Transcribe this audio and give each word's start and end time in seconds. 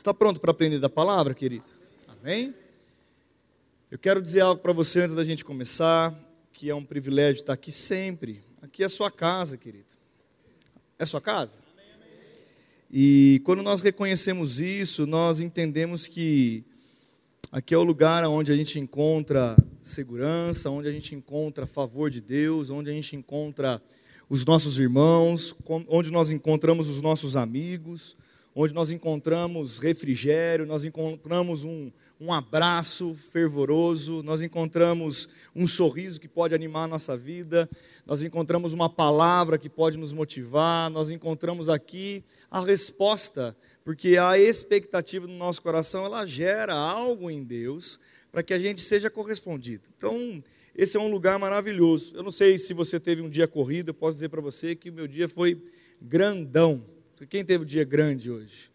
Está 0.00 0.14
pronto 0.14 0.40
para 0.40 0.50
aprender 0.50 0.78
da 0.78 0.88
palavra, 0.88 1.34
querido? 1.34 1.66
Amém? 2.08 2.54
Eu 3.90 3.98
quero 3.98 4.22
dizer 4.22 4.40
algo 4.40 4.62
para 4.62 4.72
você 4.72 5.00
antes 5.00 5.14
da 5.14 5.22
gente 5.22 5.44
começar, 5.44 6.18
que 6.54 6.70
é 6.70 6.74
um 6.74 6.82
privilégio 6.82 7.40
estar 7.40 7.52
aqui 7.52 7.70
sempre. 7.70 8.42
Aqui 8.62 8.82
é 8.82 8.86
a 8.86 8.88
sua 8.88 9.10
casa, 9.10 9.58
querido. 9.58 9.92
É 10.98 11.04
sua 11.04 11.20
casa? 11.20 11.60
E 12.90 13.42
quando 13.44 13.62
nós 13.62 13.82
reconhecemos 13.82 14.58
isso, 14.58 15.06
nós 15.06 15.38
entendemos 15.38 16.06
que 16.06 16.64
aqui 17.52 17.74
é 17.74 17.76
o 17.76 17.84
lugar 17.84 18.24
onde 18.24 18.50
a 18.50 18.56
gente 18.56 18.80
encontra 18.80 19.54
segurança, 19.82 20.70
onde 20.70 20.88
a 20.88 20.92
gente 20.92 21.14
encontra 21.14 21.66
favor 21.66 22.08
de 22.08 22.22
Deus, 22.22 22.70
onde 22.70 22.88
a 22.88 22.92
gente 22.94 23.14
encontra 23.16 23.82
os 24.30 24.46
nossos 24.46 24.78
irmãos, 24.78 25.54
onde 25.86 26.10
nós 26.10 26.30
encontramos 26.30 26.88
os 26.88 27.02
nossos 27.02 27.36
amigos, 27.36 28.16
onde 28.54 28.74
nós 28.74 28.90
encontramos 28.90 29.78
refrigério, 29.78 30.66
nós 30.66 30.84
encontramos 30.84 31.64
um, 31.64 31.90
um 32.20 32.32
abraço 32.32 33.14
fervoroso, 33.14 34.22
nós 34.22 34.40
encontramos 34.40 35.28
um 35.54 35.66
sorriso 35.66 36.20
que 36.20 36.28
pode 36.28 36.54
animar 36.54 36.84
a 36.84 36.88
nossa 36.88 37.16
vida, 37.16 37.68
nós 38.04 38.22
encontramos 38.22 38.72
uma 38.72 38.90
palavra 38.90 39.56
que 39.56 39.68
pode 39.68 39.96
nos 39.96 40.12
motivar, 40.12 40.90
nós 40.90 41.10
encontramos 41.10 41.68
aqui 41.68 42.24
a 42.50 42.60
resposta, 42.60 43.56
porque 43.84 44.16
a 44.16 44.38
expectativa 44.38 45.26
do 45.26 45.32
nosso 45.32 45.62
coração, 45.62 46.04
ela 46.04 46.26
gera 46.26 46.74
algo 46.74 47.30
em 47.30 47.44
Deus 47.44 48.00
para 48.32 48.42
que 48.42 48.52
a 48.52 48.58
gente 48.58 48.80
seja 48.80 49.08
correspondido. 49.08 49.84
Então, 49.96 50.42
esse 50.74 50.96
é 50.96 51.00
um 51.00 51.10
lugar 51.10 51.38
maravilhoso. 51.38 52.14
Eu 52.14 52.22
não 52.22 52.30
sei 52.30 52.56
se 52.56 52.72
você 52.72 53.00
teve 53.00 53.22
um 53.22 53.28
dia 53.28 53.48
corrido, 53.48 53.88
eu 53.88 53.94
posso 53.94 54.16
dizer 54.16 54.28
para 54.28 54.40
você 54.40 54.74
que 54.74 54.90
o 54.90 54.92
meu 54.92 55.06
dia 55.06 55.28
foi 55.28 55.60
grandão. 56.00 56.84
Quem 57.28 57.44
teve 57.44 57.64
um 57.64 57.66
dia 57.66 57.84
grande 57.84 58.30
hoje? 58.30 58.70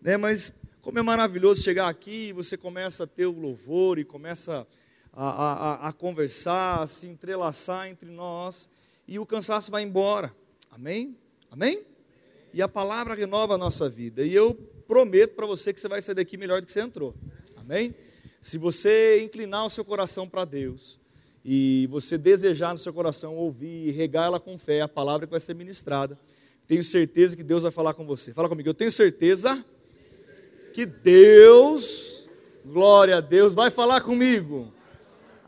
Né? 0.00 0.16
Mas 0.16 0.52
como 0.80 1.00
é 1.00 1.02
maravilhoso 1.02 1.62
chegar 1.62 1.88
aqui 1.88 2.28
e 2.28 2.32
você 2.32 2.56
começa 2.56 3.04
a 3.04 3.06
ter 3.06 3.26
o 3.26 3.32
louvor 3.32 3.98
e 3.98 4.04
começa 4.04 4.66
a, 5.12 5.28
a, 5.28 5.88
a, 5.88 5.92
conversar, 5.92 6.82
a 6.82 6.86
se 6.86 7.08
entrelaçar 7.08 7.88
entre 7.88 8.08
nós 8.08 8.68
e 9.06 9.18
o 9.18 9.26
cansaço 9.26 9.72
vai 9.72 9.82
embora. 9.82 10.32
Amém? 10.70 11.16
Amém? 11.50 11.84
E 12.54 12.62
a 12.62 12.68
palavra 12.68 13.14
renova 13.14 13.54
a 13.54 13.58
nossa 13.58 13.88
vida. 13.88 14.24
E 14.24 14.32
eu 14.32 14.54
prometo 14.86 15.34
para 15.34 15.46
você 15.46 15.72
que 15.72 15.80
você 15.80 15.88
vai 15.88 16.00
sair 16.00 16.14
daqui 16.14 16.36
melhor 16.36 16.60
do 16.60 16.66
que 16.66 16.72
você 16.72 16.80
entrou. 16.80 17.14
Amém? 17.56 17.94
Se 18.40 18.58
você 18.58 19.20
inclinar 19.24 19.66
o 19.66 19.70
seu 19.70 19.84
coração 19.84 20.28
para 20.28 20.44
Deus 20.44 21.00
e 21.44 21.88
você 21.90 22.16
desejar 22.16 22.72
no 22.72 22.78
seu 22.78 22.92
coração 22.92 23.34
ouvir 23.34 23.88
e 23.88 23.90
regar 23.90 24.26
ela 24.26 24.38
com 24.38 24.56
fé, 24.56 24.82
a 24.82 24.88
palavra 24.88 25.26
que 25.26 25.32
vai 25.32 25.40
ser 25.40 25.54
ministrada 25.54 26.16
tenho 26.68 26.84
certeza 26.84 27.34
que 27.34 27.42
Deus 27.42 27.62
vai 27.62 27.72
falar 27.72 27.94
com 27.94 28.04
você. 28.04 28.34
Fala 28.34 28.46
comigo, 28.46 28.68
eu 28.68 28.74
tenho 28.74 28.90
certeza 28.90 29.64
que 30.74 30.84
Deus, 30.84 32.28
glória 32.62 33.16
a 33.16 33.20
Deus, 33.22 33.54
vai 33.54 33.70
falar 33.70 34.02
comigo. 34.02 34.70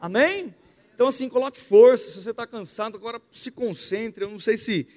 Amém? 0.00 0.54
Então, 0.94 1.08
assim, 1.08 1.28
coloque 1.28 1.60
força. 1.60 2.10
Se 2.10 2.22
você 2.22 2.30
está 2.30 2.46
cansado, 2.46 2.96
agora 2.96 3.20
se 3.30 3.50
concentre. 3.50 4.24
Eu 4.24 4.30
não 4.30 4.38
sei 4.38 4.56
se, 4.56 4.88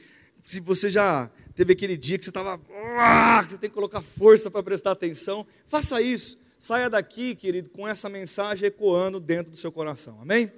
se 0.46 0.62
você 0.62 0.90
já 0.90 1.30
teve 1.54 1.74
aquele 1.74 1.98
dia 1.98 2.18
que 2.18 2.24
você 2.24 2.32
estava. 2.32 2.60
Ah, 2.98 3.46
você 3.46 3.58
tem 3.58 3.70
que 3.70 3.76
colocar 3.76 4.02
força 4.02 4.50
para 4.50 4.64
prestar 4.64 4.92
atenção. 4.92 5.46
Faça 5.68 6.02
isso. 6.02 6.38
Saia 6.58 6.90
daqui, 6.90 7.36
querido, 7.36 7.70
com 7.70 7.86
essa 7.86 8.08
mensagem 8.08 8.68
ecoando 8.68 9.20
dentro 9.20 9.52
do 9.52 9.58
seu 9.58 9.74
coração. 9.74 10.22
Amém? 10.22 10.50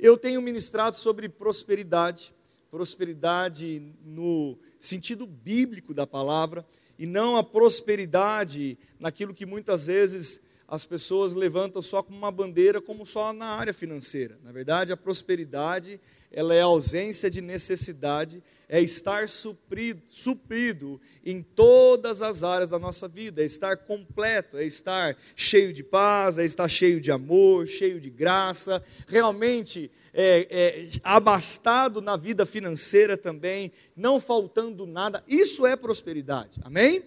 Eu 0.00 0.16
tenho 0.16 0.40
ministrado 0.40 0.96
sobre 0.96 1.28
prosperidade. 1.28 2.32
Prosperidade 2.72 3.94
no 4.02 4.58
sentido 4.80 5.26
bíblico 5.26 5.92
da 5.92 6.06
palavra 6.06 6.64
e 6.98 7.04
não 7.04 7.36
a 7.36 7.44
prosperidade 7.44 8.78
naquilo 8.98 9.34
que 9.34 9.44
muitas 9.44 9.88
vezes 9.88 10.40
as 10.66 10.86
pessoas 10.86 11.34
levantam 11.34 11.82
só 11.82 12.02
como 12.02 12.16
uma 12.16 12.32
bandeira, 12.32 12.80
como 12.80 13.04
só 13.04 13.34
na 13.34 13.44
área 13.44 13.74
financeira. 13.74 14.38
Na 14.42 14.50
verdade, 14.50 14.90
a 14.90 14.96
prosperidade, 14.96 16.00
ela 16.30 16.54
é 16.54 16.62
a 16.62 16.64
ausência 16.64 17.28
de 17.28 17.42
necessidade, 17.42 18.42
é 18.66 18.80
estar 18.80 19.28
suprido, 19.28 20.00
suprido 20.08 20.98
em 21.22 21.42
todas 21.42 22.22
as 22.22 22.42
áreas 22.42 22.70
da 22.70 22.78
nossa 22.78 23.06
vida, 23.06 23.42
é 23.42 23.44
estar 23.44 23.76
completo, 23.76 24.56
é 24.56 24.64
estar 24.64 25.14
cheio 25.36 25.74
de 25.74 25.82
paz, 25.82 26.38
é 26.38 26.44
estar 26.46 26.70
cheio 26.70 27.02
de 27.02 27.12
amor, 27.12 27.66
cheio 27.66 28.00
de 28.00 28.08
graça, 28.08 28.82
realmente 29.06 29.90
é, 30.14 30.46
é, 30.50 30.88
abastado 31.02 32.00
na 32.00 32.16
vida 32.16 32.44
financeira 32.44 33.16
também, 33.16 33.72
não 33.96 34.20
faltando 34.20 34.86
nada. 34.86 35.22
Isso 35.26 35.66
é 35.66 35.74
prosperidade, 35.74 36.60
amém? 36.62 37.02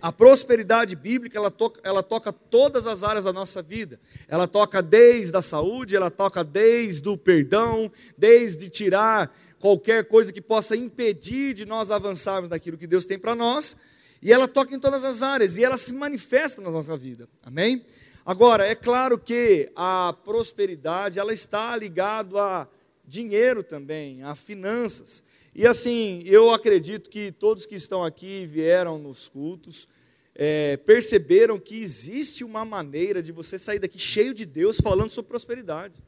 A 0.00 0.12
prosperidade 0.12 0.94
bíblica, 0.94 1.38
ela 1.38 1.50
toca, 1.50 1.80
ela 1.82 2.02
toca 2.02 2.32
todas 2.32 2.86
as 2.86 3.02
áreas 3.02 3.24
da 3.24 3.32
nossa 3.32 3.62
vida. 3.62 3.98
Ela 4.28 4.46
toca 4.46 4.82
desde 4.82 5.34
a 5.34 5.40
saúde, 5.40 5.96
ela 5.96 6.10
toca 6.10 6.44
desde 6.44 7.08
o 7.08 7.16
perdão, 7.16 7.90
desde 8.16 8.68
tirar 8.68 9.34
qualquer 9.58 10.04
coisa 10.04 10.30
que 10.30 10.42
possa 10.42 10.76
impedir 10.76 11.54
de 11.54 11.64
nós 11.64 11.90
avançarmos 11.90 12.50
naquilo 12.50 12.76
que 12.76 12.86
Deus 12.86 13.06
tem 13.06 13.18
para 13.18 13.34
nós. 13.34 13.78
E 14.20 14.32
ela 14.32 14.46
toca 14.46 14.74
em 14.74 14.78
todas 14.78 15.04
as 15.04 15.22
áreas, 15.22 15.56
e 15.56 15.64
ela 15.64 15.78
se 15.78 15.94
manifesta 15.94 16.60
na 16.60 16.70
nossa 16.70 16.96
vida. 16.96 17.26
Amém? 17.42 17.82
Agora, 18.26 18.66
é 18.66 18.74
claro 18.74 19.18
que 19.18 19.70
a 19.76 20.16
prosperidade, 20.24 21.18
ela 21.18 21.32
está 21.32 21.76
ligada 21.76 22.40
a 22.40 22.68
dinheiro 23.06 23.62
também, 23.62 24.22
a 24.22 24.34
finanças. 24.34 25.22
E 25.54 25.66
assim, 25.66 26.22
eu 26.24 26.50
acredito 26.50 27.10
que 27.10 27.30
todos 27.30 27.66
que 27.66 27.74
estão 27.74 28.02
aqui 28.02 28.46
vieram 28.46 28.98
nos 28.98 29.28
cultos, 29.28 29.86
é, 30.34 30.78
perceberam 30.78 31.58
que 31.58 31.82
existe 31.82 32.42
uma 32.42 32.64
maneira 32.64 33.22
de 33.22 33.30
você 33.30 33.58
sair 33.58 33.78
daqui 33.78 33.98
cheio 33.98 34.32
de 34.32 34.46
Deus 34.46 34.78
falando 34.80 35.10
sobre 35.10 35.28
prosperidade. 35.28 36.02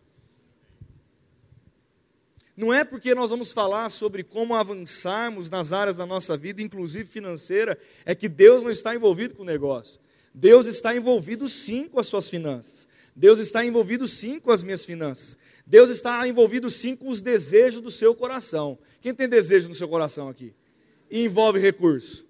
Não 2.57 2.73
é 2.73 2.83
porque 2.83 3.15
nós 3.15 3.29
vamos 3.29 3.53
falar 3.53 3.91
sobre 3.91 4.25
como 4.25 4.55
avançarmos 4.55 5.51
nas 5.51 5.75
áreas 5.75 5.99
da 5.99 6.07
nossa 6.07 6.35
vida, 6.35 6.63
inclusive 6.63 7.05
financeira, 7.05 7.79
é 8.07 8.15
que 8.15 8.27
Deus 8.27 8.63
não 8.63 8.71
está 8.71 8.95
envolvido 8.95 9.35
com 9.35 9.43
o 9.43 9.47
negócio. 9.47 10.01
Deus 10.39 10.67
está 10.67 10.95
envolvido 10.95 11.49
sim 11.49 11.89
com 11.89 11.99
as 11.99 12.07
suas 12.07 12.29
finanças. 12.29 12.87
Deus 13.17 13.39
está 13.39 13.65
envolvido 13.65 14.07
sim 14.07 14.39
com 14.39 14.51
as 14.51 14.63
minhas 14.63 14.85
finanças. 14.85 15.39
Deus 15.67 15.89
está 15.89 16.29
envolvido 16.29 16.69
sim 16.69 16.95
com 16.95 17.09
os 17.09 17.23
desejos 17.23 17.81
do 17.81 17.91
seu 17.91 18.15
coração. 18.15 18.79
Quem 19.01 19.15
tem 19.15 19.27
desejo 19.27 19.67
no 19.71 19.75
seu 19.75 19.89
coração 19.89 20.29
aqui? 20.29 20.53
E 21.11 21.25
envolve 21.25 21.59
recurso. 21.59 22.27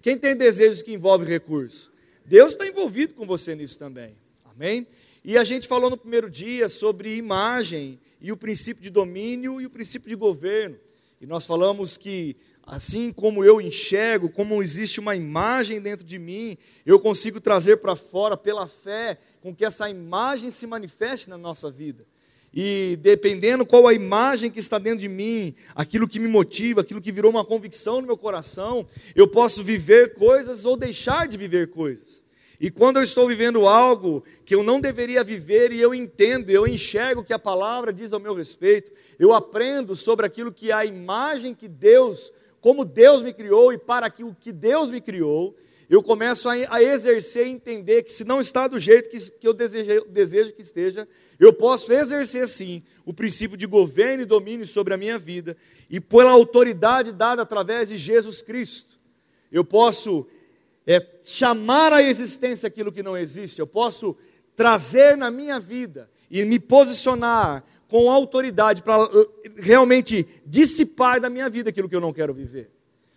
Quem 0.00 0.16
tem 0.16 0.34
desejos 0.34 0.82
que 0.82 0.94
envolvem 0.94 1.28
recurso? 1.28 1.92
Deus 2.24 2.52
está 2.52 2.66
envolvido 2.66 3.12
com 3.12 3.26
você 3.26 3.54
nisso 3.54 3.78
também. 3.78 4.16
Amém? 4.46 4.86
E 5.22 5.36
a 5.36 5.44
gente 5.44 5.68
falou 5.68 5.90
no 5.90 5.98
primeiro 5.98 6.30
dia 6.30 6.70
sobre 6.70 7.16
imagem 7.16 8.00
e 8.18 8.32
o 8.32 8.36
princípio 8.36 8.82
de 8.82 8.88
domínio 8.88 9.60
e 9.60 9.66
o 9.66 9.70
princípio 9.70 10.08
de 10.08 10.16
governo. 10.16 10.78
E 11.20 11.26
nós 11.26 11.44
falamos 11.44 11.98
que 11.98 12.34
Assim 12.64 13.12
como 13.12 13.44
eu 13.44 13.60
enxergo, 13.60 14.28
como 14.28 14.62
existe 14.62 15.00
uma 15.00 15.16
imagem 15.16 15.80
dentro 15.80 16.06
de 16.06 16.18
mim, 16.18 16.56
eu 16.86 17.00
consigo 17.00 17.40
trazer 17.40 17.78
para 17.78 17.96
fora 17.96 18.36
pela 18.36 18.68
fé, 18.68 19.18
com 19.40 19.54
que 19.54 19.64
essa 19.64 19.90
imagem 19.90 20.50
se 20.50 20.66
manifeste 20.66 21.28
na 21.28 21.36
nossa 21.36 21.70
vida. 21.70 22.06
E 22.54 22.98
dependendo 23.00 23.64
qual 23.64 23.88
a 23.88 23.94
imagem 23.94 24.50
que 24.50 24.60
está 24.60 24.78
dentro 24.78 25.00
de 25.00 25.08
mim, 25.08 25.54
aquilo 25.74 26.06
que 26.06 26.20
me 26.20 26.28
motiva, 26.28 26.82
aquilo 26.82 27.00
que 27.00 27.10
virou 27.10 27.30
uma 27.30 27.44
convicção 27.44 28.00
no 28.00 28.06
meu 28.06 28.16
coração, 28.16 28.86
eu 29.14 29.26
posso 29.26 29.64
viver 29.64 30.14
coisas 30.14 30.64
ou 30.64 30.76
deixar 30.76 31.26
de 31.26 31.38
viver 31.38 31.70
coisas. 31.70 32.22
E 32.60 32.70
quando 32.70 32.98
eu 32.98 33.02
estou 33.02 33.26
vivendo 33.26 33.66
algo 33.66 34.22
que 34.44 34.54
eu 34.54 34.62
não 34.62 34.80
deveria 34.80 35.24
viver 35.24 35.72
e 35.72 35.80
eu 35.80 35.92
entendo, 35.92 36.48
eu 36.48 36.64
enxergo 36.64 37.24
que 37.24 37.32
a 37.32 37.38
palavra 37.38 37.92
diz 37.92 38.12
ao 38.12 38.20
meu 38.20 38.34
respeito, 38.34 38.92
eu 39.18 39.32
aprendo 39.32 39.96
sobre 39.96 40.26
aquilo 40.26 40.52
que 40.52 40.70
é 40.70 40.74
a 40.74 40.84
imagem 40.84 41.54
que 41.54 41.66
Deus 41.66 42.30
como 42.62 42.84
Deus 42.84 43.22
me 43.22 43.34
criou 43.34 43.72
e 43.72 43.76
para 43.76 44.08
que 44.08 44.22
o 44.22 44.32
que 44.32 44.52
Deus 44.52 44.88
me 44.88 45.00
criou, 45.00 45.54
eu 45.90 46.00
começo 46.00 46.48
a, 46.48 46.52
a 46.70 46.82
exercer 46.82 47.48
e 47.48 47.50
entender 47.50 48.04
que 48.04 48.12
se 48.12 48.24
não 48.24 48.40
está 48.40 48.68
do 48.68 48.78
jeito 48.78 49.10
que, 49.10 49.18
que 49.32 49.46
eu 49.46 49.52
desejo, 49.52 50.06
desejo 50.08 50.52
que 50.52 50.62
esteja, 50.62 51.06
eu 51.40 51.52
posso 51.52 51.92
exercer 51.92 52.46
sim 52.46 52.84
o 53.04 53.12
princípio 53.12 53.56
de 53.56 53.66
governo 53.66 54.22
e 54.22 54.26
domínio 54.26 54.64
sobre 54.64 54.94
a 54.94 54.96
minha 54.96 55.18
vida 55.18 55.56
e 55.90 56.00
pela 56.00 56.30
autoridade 56.30 57.10
dada 57.10 57.42
através 57.42 57.88
de 57.88 57.96
Jesus 57.96 58.40
Cristo. 58.40 58.98
Eu 59.50 59.64
posso 59.64 60.24
é, 60.86 61.04
chamar 61.24 61.92
à 61.92 62.00
existência 62.00 62.68
aquilo 62.68 62.92
que 62.92 63.02
não 63.02 63.18
existe, 63.18 63.58
eu 63.58 63.66
posso 63.66 64.16
trazer 64.54 65.16
na 65.16 65.32
minha 65.32 65.58
vida 65.58 66.08
e 66.30 66.44
me 66.44 66.60
posicionar 66.60 67.64
com 67.92 68.10
autoridade 68.10 68.82
para 68.82 69.04
uh, 69.04 69.30
realmente 69.58 70.26
dissipar 70.46 71.20
da 71.20 71.28
minha 71.28 71.50
vida 71.50 71.68
aquilo 71.68 71.90
que 71.90 71.94
eu 71.94 72.00
não 72.00 72.10
quero 72.10 72.32
viver. 72.32 72.70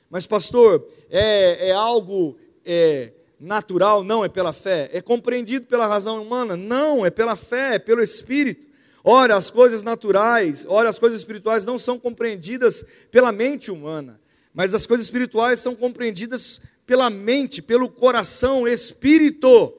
Mas, 0.09 0.27
pastor, 0.27 0.85
é, 1.09 1.69
é 1.69 1.71
algo 1.71 2.35
é, 2.65 3.13
natural? 3.39 4.03
Não, 4.03 4.25
é 4.25 4.27
pela 4.27 4.51
fé. 4.51 4.89
É 4.91 5.01
compreendido 5.01 5.65
pela 5.65 5.87
razão 5.87 6.21
humana? 6.21 6.57
Não, 6.57 7.05
é 7.05 7.09
pela 7.09 7.37
fé, 7.37 7.75
é 7.75 7.79
pelo 7.79 8.01
Espírito. 8.01 8.67
Ora, 9.01 9.37
as 9.37 9.49
coisas 9.49 9.81
naturais, 9.81 10.65
ora, 10.67 10.89
as 10.89 10.99
coisas 10.99 11.21
espirituais 11.21 11.63
não 11.63 11.79
são 11.79 11.97
compreendidas 11.97 12.83
pela 13.09 13.31
mente 13.31 13.71
humana, 13.71 14.19
mas 14.53 14.73
as 14.73 14.85
coisas 14.85 15.05
espirituais 15.05 15.59
são 15.59 15.73
compreendidas 15.73 16.59
pela 16.85 17.09
mente, 17.09 17.61
pelo 17.61 17.87
coração, 17.87 18.67
espírito, 18.67 19.73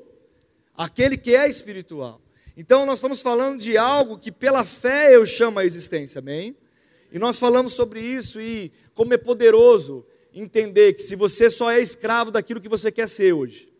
aquele 0.74 1.18
que 1.18 1.36
é 1.36 1.46
espiritual. 1.50 2.18
Então 2.56 2.86
nós 2.86 2.98
estamos 2.98 3.20
falando 3.20 3.60
de 3.60 3.76
algo 3.76 4.18
que 4.18 4.32
pela 4.32 4.64
fé 4.64 5.14
eu 5.14 5.26
chamo 5.26 5.58
a 5.58 5.64
existência, 5.64 6.20
amém? 6.20 6.56
E 7.12 7.18
nós 7.18 7.38
falamos 7.38 7.74
sobre 7.74 8.00
isso 8.00 8.40
e 8.40 8.72
como 8.94 9.12
é 9.12 9.18
poderoso 9.18 10.04
entender 10.32 10.94
que 10.94 11.02
se 11.02 11.14
você 11.14 11.50
só 11.50 11.70
é 11.70 11.80
escravo 11.80 12.30
daquilo 12.30 12.60
que 12.60 12.68
você 12.68 12.90
quer 12.90 13.08
ser 13.08 13.32
hoje. 13.32 13.72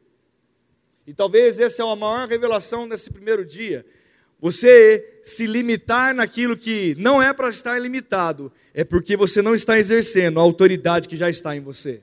E 1.06 1.14
talvez 1.14 1.58
essa 1.58 1.82
é 1.82 1.90
a 1.90 1.96
maior 1.96 2.28
revelação 2.28 2.86
nesse 2.86 3.10
primeiro 3.10 3.44
dia. 3.44 3.86
Você 4.40 5.20
se 5.22 5.46
limitar 5.46 6.14
naquilo 6.14 6.56
que 6.56 6.94
não 6.98 7.22
é 7.22 7.32
para 7.32 7.48
estar 7.48 7.78
limitado, 7.80 8.52
é 8.74 8.84
porque 8.84 9.16
você 9.16 9.40
não 9.40 9.54
está 9.54 9.78
exercendo 9.78 10.38
a 10.38 10.42
autoridade 10.42 11.08
que 11.08 11.16
já 11.16 11.30
está 11.30 11.56
em 11.56 11.60
você. 11.60 12.02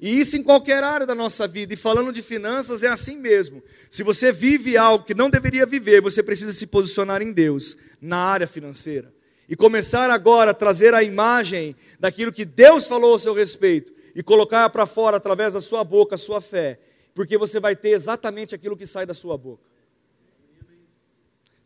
E 0.00 0.18
isso 0.18 0.36
em 0.36 0.42
qualquer 0.42 0.82
área 0.82 1.06
da 1.06 1.14
nossa 1.14 1.46
vida. 1.46 1.74
E 1.74 1.76
falando 1.76 2.10
de 2.10 2.22
finanças, 2.22 2.82
é 2.82 2.88
assim 2.88 3.16
mesmo. 3.16 3.62
Se 3.90 4.02
você 4.02 4.32
vive 4.32 4.76
algo 4.76 5.04
que 5.04 5.14
não 5.14 5.28
deveria 5.28 5.66
viver, 5.66 6.00
você 6.00 6.22
precisa 6.22 6.52
se 6.52 6.66
posicionar 6.66 7.20
em 7.20 7.32
Deus, 7.32 7.76
na 8.00 8.16
área 8.16 8.46
financeira. 8.46 9.12
E 9.46 9.54
começar 9.54 10.10
agora 10.10 10.52
a 10.52 10.54
trazer 10.54 10.94
a 10.94 11.02
imagem 11.02 11.76
daquilo 11.98 12.32
que 12.32 12.46
Deus 12.46 12.86
falou 12.86 13.12
ao 13.12 13.18
seu 13.18 13.34
respeito 13.34 13.92
e 14.14 14.22
colocar 14.22 14.70
para 14.70 14.86
fora 14.86 15.18
através 15.18 15.52
da 15.52 15.60
sua 15.60 15.84
boca 15.84 16.14
a 16.14 16.18
sua 16.18 16.40
fé, 16.40 16.80
porque 17.14 17.36
você 17.36 17.60
vai 17.60 17.76
ter 17.76 17.90
exatamente 17.90 18.54
aquilo 18.54 18.76
que 18.76 18.86
sai 18.86 19.04
da 19.04 19.12
sua 19.12 19.36
boca. 19.36 19.64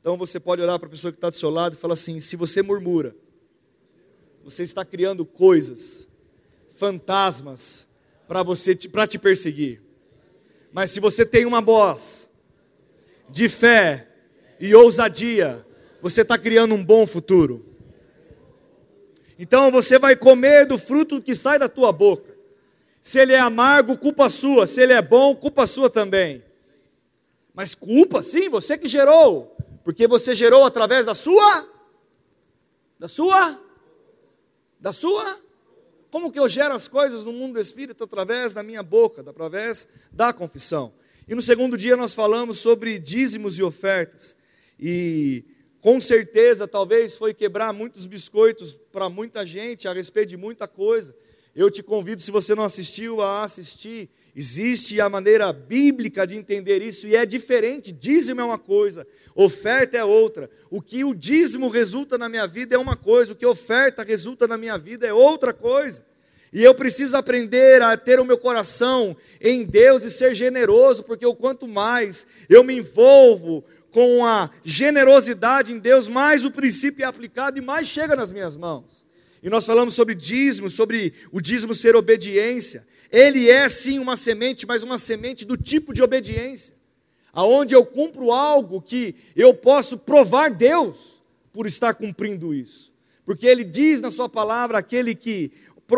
Então 0.00 0.16
você 0.16 0.40
pode 0.40 0.60
olhar 0.60 0.78
para 0.78 0.88
a 0.88 0.90
pessoa 0.90 1.12
que 1.12 1.16
está 1.16 1.30
do 1.30 1.36
seu 1.36 1.50
lado 1.50 1.74
e 1.74 1.76
falar 1.76 1.94
assim: 1.94 2.20
se 2.20 2.36
você 2.36 2.62
murmura, 2.62 3.14
você 4.42 4.62
está 4.62 4.84
criando 4.84 5.24
coisas, 5.24 6.08
fantasmas, 6.70 7.86
para 8.26 8.42
você 8.42 8.74
para 8.88 9.06
te 9.06 9.18
perseguir. 9.18 9.82
Mas 10.72 10.90
se 10.90 11.00
você 11.00 11.24
tem 11.24 11.44
uma 11.46 11.60
voz 11.60 12.30
de 13.28 13.48
fé 13.48 14.08
e 14.58 14.74
ousadia, 14.74 15.64
você 16.00 16.22
está 16.22 16.36
criando 16.36 16.74
um 16.74 16.84
bom 16.84 17.06
futuro. 17.06 17.64
Então 19.38 19.70
você 19.70 19.98
vai 19.98 20.16
comer 20.16 20.66
do 20.66 20.78
fruto 20.78 21.20
que 21.20 21.34
sai 21.34 21.58
da 21.58 21.68
tua 21.68 21.92
boca. 21.92 22.34
Se 23.00 23.18
ele 23.18 23.32
é 23.32 23.38
amargo, 23.38 23.98
culpa 23.98 24.28
sua. 24.30 24.66
Se 24.66 24.80
ele 24.80 24.92
é 24.92 25.02
bom, 25.02 25.34
culpa 25.34 25.66
sua 25.66 25.90
também. 25.90 26.42
Mas 27.52 27.74
culpa, 27.74 28.22
sim, 28.22 28.48
você 28.48 28.76
que 28.76 28.88
gerou, 28.88 29.56
porque 29.84 30.08
você 30.08 30.34
gerou 30.34 30.64
através 30.64 31.06
da 31.06 31.14
sua, 31.14 31.68
da 32.98 33.06
sua, 33.06 33.60
da 34.80 34.92
sua 34.92 35.43
como 36.14 36.30
que 36.30 36.38
eu 36.38 36.48
gero 36.48 36.72
as 36.72 36.86
coisas 36.86 37.24
no 37.24 37.32
mundo 37.32 37.54
do 37.54 37.60
espírito? 37.60 38.04
Através 38.04 38.54
da 38.54 38.62
minha 38.62 38.84
boca, 38.84 39.28
através 39.28 39.88
da 40.12 40.32
confissão. 40.32 40.92
E 41.26 41.34
no 41.34 41.42
segundo 41.42 41.76
dia 41.76 41.96
nós 41.96 42.14
falamos 42.14 42.58
sobre 42.58 43.00
dízimos 43.00 43.58
e 43.58 43.64
ofertas. 43.64 44.36
E 44.78 45.42
com 45.80 46.00
certeza, 46.00 46.68
talvez 46.68 47.16
foi 47.16 47.34
quebrar 47.34 47.72
muitos 47.72 48.06
biscoitos 48.06 48.78
para 48.92 49.08
muita 49.08 49.44
gente 49.44 49.88
a 49.88 49.92
respeito 49.92 50.28
de 50.28 50.36
muita 50.36 50.68
coisa. 50.68 51.16
Eu 51.52 51.68
te 51.68 51.82
convido, 51.82 52.22
se 52.22 52.30
você 52.30 52.54
não 52.54 52.62
assistiu, 52.62 53.20
a 53.20 53.42
assistir. 53.42 54.08
Existe 54.36 55.00
a 55.00 55.08
maneira 55.08 55.52
bíblica 55.52 56.26
de 56.26 56.34
entender 56.36 56.82
isso 56.82 57.06
e 57.06 57.14
é 57.14 57.24
diferente. 57.24 57.92
Dízimo 57.92 58.40
é 58.40 58.44
uma 58.44 58.58
coisa, 58.58 59.06
oferta 59.34 59.96
é 59.96 60.04
outra. 60.04 60.50
O 60.70 60.82
que 60.82 61.04
o 61.04 61.14
dízimo 61.14 61.68
resulta 61.68 62.18
na 62.18 62.28
minha 62.28 62.46
vida 62.46 62.74
é 62.74 62.78
uma 62.78 62.96
coisa, 62.96 63.32
o 63.32 63.36
que 63.36 63.46
oferta 63.46 64.02
resulta 64.02 64.48
na 64.48 64.58
minha 64.58 64.76
vida 64.76 65.06
é 65.06 65.12
outra 65.12 65.52
coisa. 65.52 66.04
E 66.52 66.62
eu 66.62 66.74
preciso 66.74 67.16
aprender 67.16 67.82
a 67.82 67.96
ter 67.96 68.18
o 68.18 68.24
meu 68.24 68.38
coração 68.38 69.16
em 69.40 69.64
Deus 69.64 70.02
e 70.02 70.10
ser 70.10 70.34
generoso, 70.34 71.04
porque 71.04 71.26
o 71.26 71.34
quanto 71.34 71.68
mais 71.68 72.26
eu 72.48 72.64
me 72.64 72.78
envolvo 72.78 73.64
com 73.90 74.26
a 74.26 74.50
generosidade 74.64 75.72
em 75.72 75.78
Deus, 75.78 76.08
mais 76.08 76.44
o 76.44 76.50
princípio 76.50 77.04
é 77.04 77.06
aplicado 77.06 77.58
e 77.58 77.60
mais 77.60 77.86
chega 77.86 78.16
nas 78.16 78.32
minhas 78.32 78.56
mãos. 78.56 79.04
E 79.42 79.50
nós 79.50 79.66
falamos 79.66 79.94
sobre 79.94 80.14
dízimo, 80.14 80.70
sobre 80.70 81.12
o 81.30 81.40
dízimo 81.40 81.74
ser 81.74 81.94
obediência. 81.94 82.84
Ele 83.14 83.48
é 83.48 83.68
sim 83.68 84.00
uma 84.00 84.16
semente, 84.16 84.66
mas 84.66 84.82
uma 84.82 84.98
semente 84.98 85.44
do 85.44 85.56
tipo 85.56 85.94
de 85.94 86.02
obediência, 86.02 86.74
aonde 87.32 87.72
eu 87.72 87.86
cumpro 87.86 88.32
algo 88.32 88.82
que 88.82 89.14
eu 89.36 89.54
posso 89.54 89.96
provar 89.96 90.50
Deus 90.50 91.22
por 91.52 91.64
estar 91.64 91.94
cumprindo 91.94 92.52
isso. 92.52 92.92
Porque 93.24 93.46
ele 93.46 93.62
diz 93.62 94.00
na 94.00 94.10
sua 94.10 94.28
palavra 94.28 94.78
aquele 94.78 95.14
que 95.14 95.52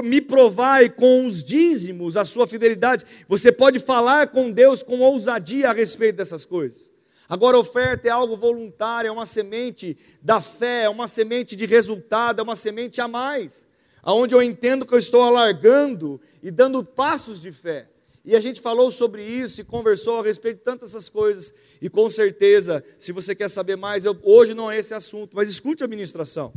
me 0.04 0.20
provai 0.20 0.90
com 0.90 1.24
os 1.24 1.42
dízimos 1.42 2.18
a 2.18 2.24
sua 2.26 2.46
fidelidade. 2.46 3.06
Você 3.26 3.50
pode 3.50 3.78
falar 3.78 4.26
com 4.26 4.50
Deus 4.50 4.82
com 4.82 5.00
ousadia 5.00 5.70
a 5.70 5.72
respeito 5.72 6.16
dessas 6.16 6.44
coisas. 6.44 6.92
Agora, 7.26 7.58
oferta 7.58 8.08
é 8.08 8.10
algo 8.10 8.36
voluntário, 8.36 9.08
é 9.08 9.10
uma 9.10 9.24
semente 9.24 9.96
da 10.20 10.38
fé, 10.42 10.82
é 10.82 10.88
uma 10.90 11.08
semente 11.08 11.56
de 11.56 11.64
resultado, 11.64 12.40
é 12.40 12.42
uma 12.42 12.56
semente 12.56 13.00
a 13.00 13.08
mais, 13.08 13.66
aonde 14.02 14.34
eu 14.34 14.42
entendo 14.42 14.84
que 14.84 14.92
eu 14.92 14.98
estou 14.98 15.22
alargando 15.22 16.20
e 16.42 16.50
dando 16.50 16.84
passos 16.84 17.40
de 17.40 17.52
fé. 17.52 17.88
E 18.24 18.34
a 18.34 18.40
gente 18.40 18.60
falou 18.60 18.90
sobre 18.90 19.22
isso 19.22 19.60
e 19.60 19.64
conversou 19.64 20.18
a 20.18 20.22
respeito 20.22 20.58
de 20.58 20.64
tantas 20.64 20.90
essas 20.90 21.08
coisas. 21.08 21.54
E 21.80 21.88
com 21.88 22.10
certeza, 22.10 22.82
se 22.98 23.12
você 23.12 23.36
quer 23.36 23.48
saber 23.48 23.76
mais, 23.76 24.04
eu, 24.04 24.18
hoje 24.24 24.52
não 24.52 24.68
é 24.68 24.76
esse 24.76 24.92
assunto, 24.92 25.36
mas 25.36 25.48
escute 25.48 25.84
a 25.84 25.86
ministração. 25.86 26.52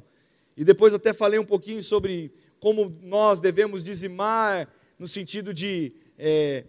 E 0.57 0.63
depois 0.63 0.95
até 0.95 1.13
falei 1.13 1.39
um 1.39 1.45
pouquinho 1.45 1.83
sobre 1.83 2.33
como 2.59 2.97
nós 3.03 3.39
devemos 3.39 3.83
dizimar, 3.83 4.67
no 4.97 5.07
sentido 5.07 5.53
de 5.53 5.93
é, 6.17 6.63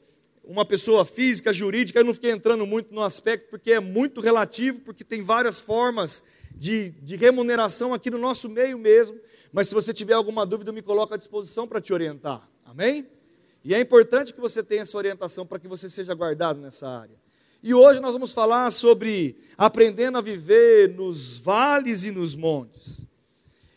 uma 0.44 0.66
pessoa 0.66 1.04
física, 1.04 1.52
jurídica. 1.52 1.98
Eu 1.98 2.04
não 2.04 2.12
fiquei 2.12 2.30
entrando 2.30 2.66
muito 2.66 2.92
no 2.92 3.02
aspecto, 3.02 3.48
porque 3.48 3.72
é 3.72 3.80
muito 3.80 4.20
relativo, 4.20 4.80
porque 4.80 5.02
tem 5.02 5.22
várias 5.22 5.60
formas 5.60 6.22
de, 6.54 6.90
de 7.02 7.16
remuneração 7.16 7.94
aqui 7.94 8.10
no 8.10 8.18
nosso 8.18 8.50
meio 8.50 8.78
mesmo. 8.78 9.18
Mas 9.50 9.68
se 9.68 9.74
você 9.74 9.92
tiver 9.92 10.14
alguma 10.14 10.44
dúvida, 10.44 10.72
me 10.72 10.82
coloco 10.82 11.14
à 11.14 11.16
disposição 11.16 11.66
para 11.66 11.80
te 11.80 11.92
orientar. 11.92 12.50
Amém? 12.70 13.05
E 13.64 13.75
é 13.75 13.81
importante 13.81 14.32
que 14.32 14.40
você 14.40 14.62
tenha 14.62 14.82
essa 14.82 14.96
orientação 14.96 15.44
para 15.44 15.58
que 15.58 15.67
você 15.67 15.88
seja 15.88 16.14
guardado 16.14 16.61
nessa 16.61 16.88
área. 16.88 17.17
E 17.61 17.75
hoje 17.75 17.99
nós 17.99 18.12
vamos 18.12 18.32
falar 18.32 18.70
sobre 18.70 19.37
aprendendo 19.58 20.17
a 20.17 20.20
viver 20.20 20.94
nos 20.94 21.37
vales 21.37 22.05
e 22.05 22.12
nos 22.12 22.37
montes. 22.37 23.05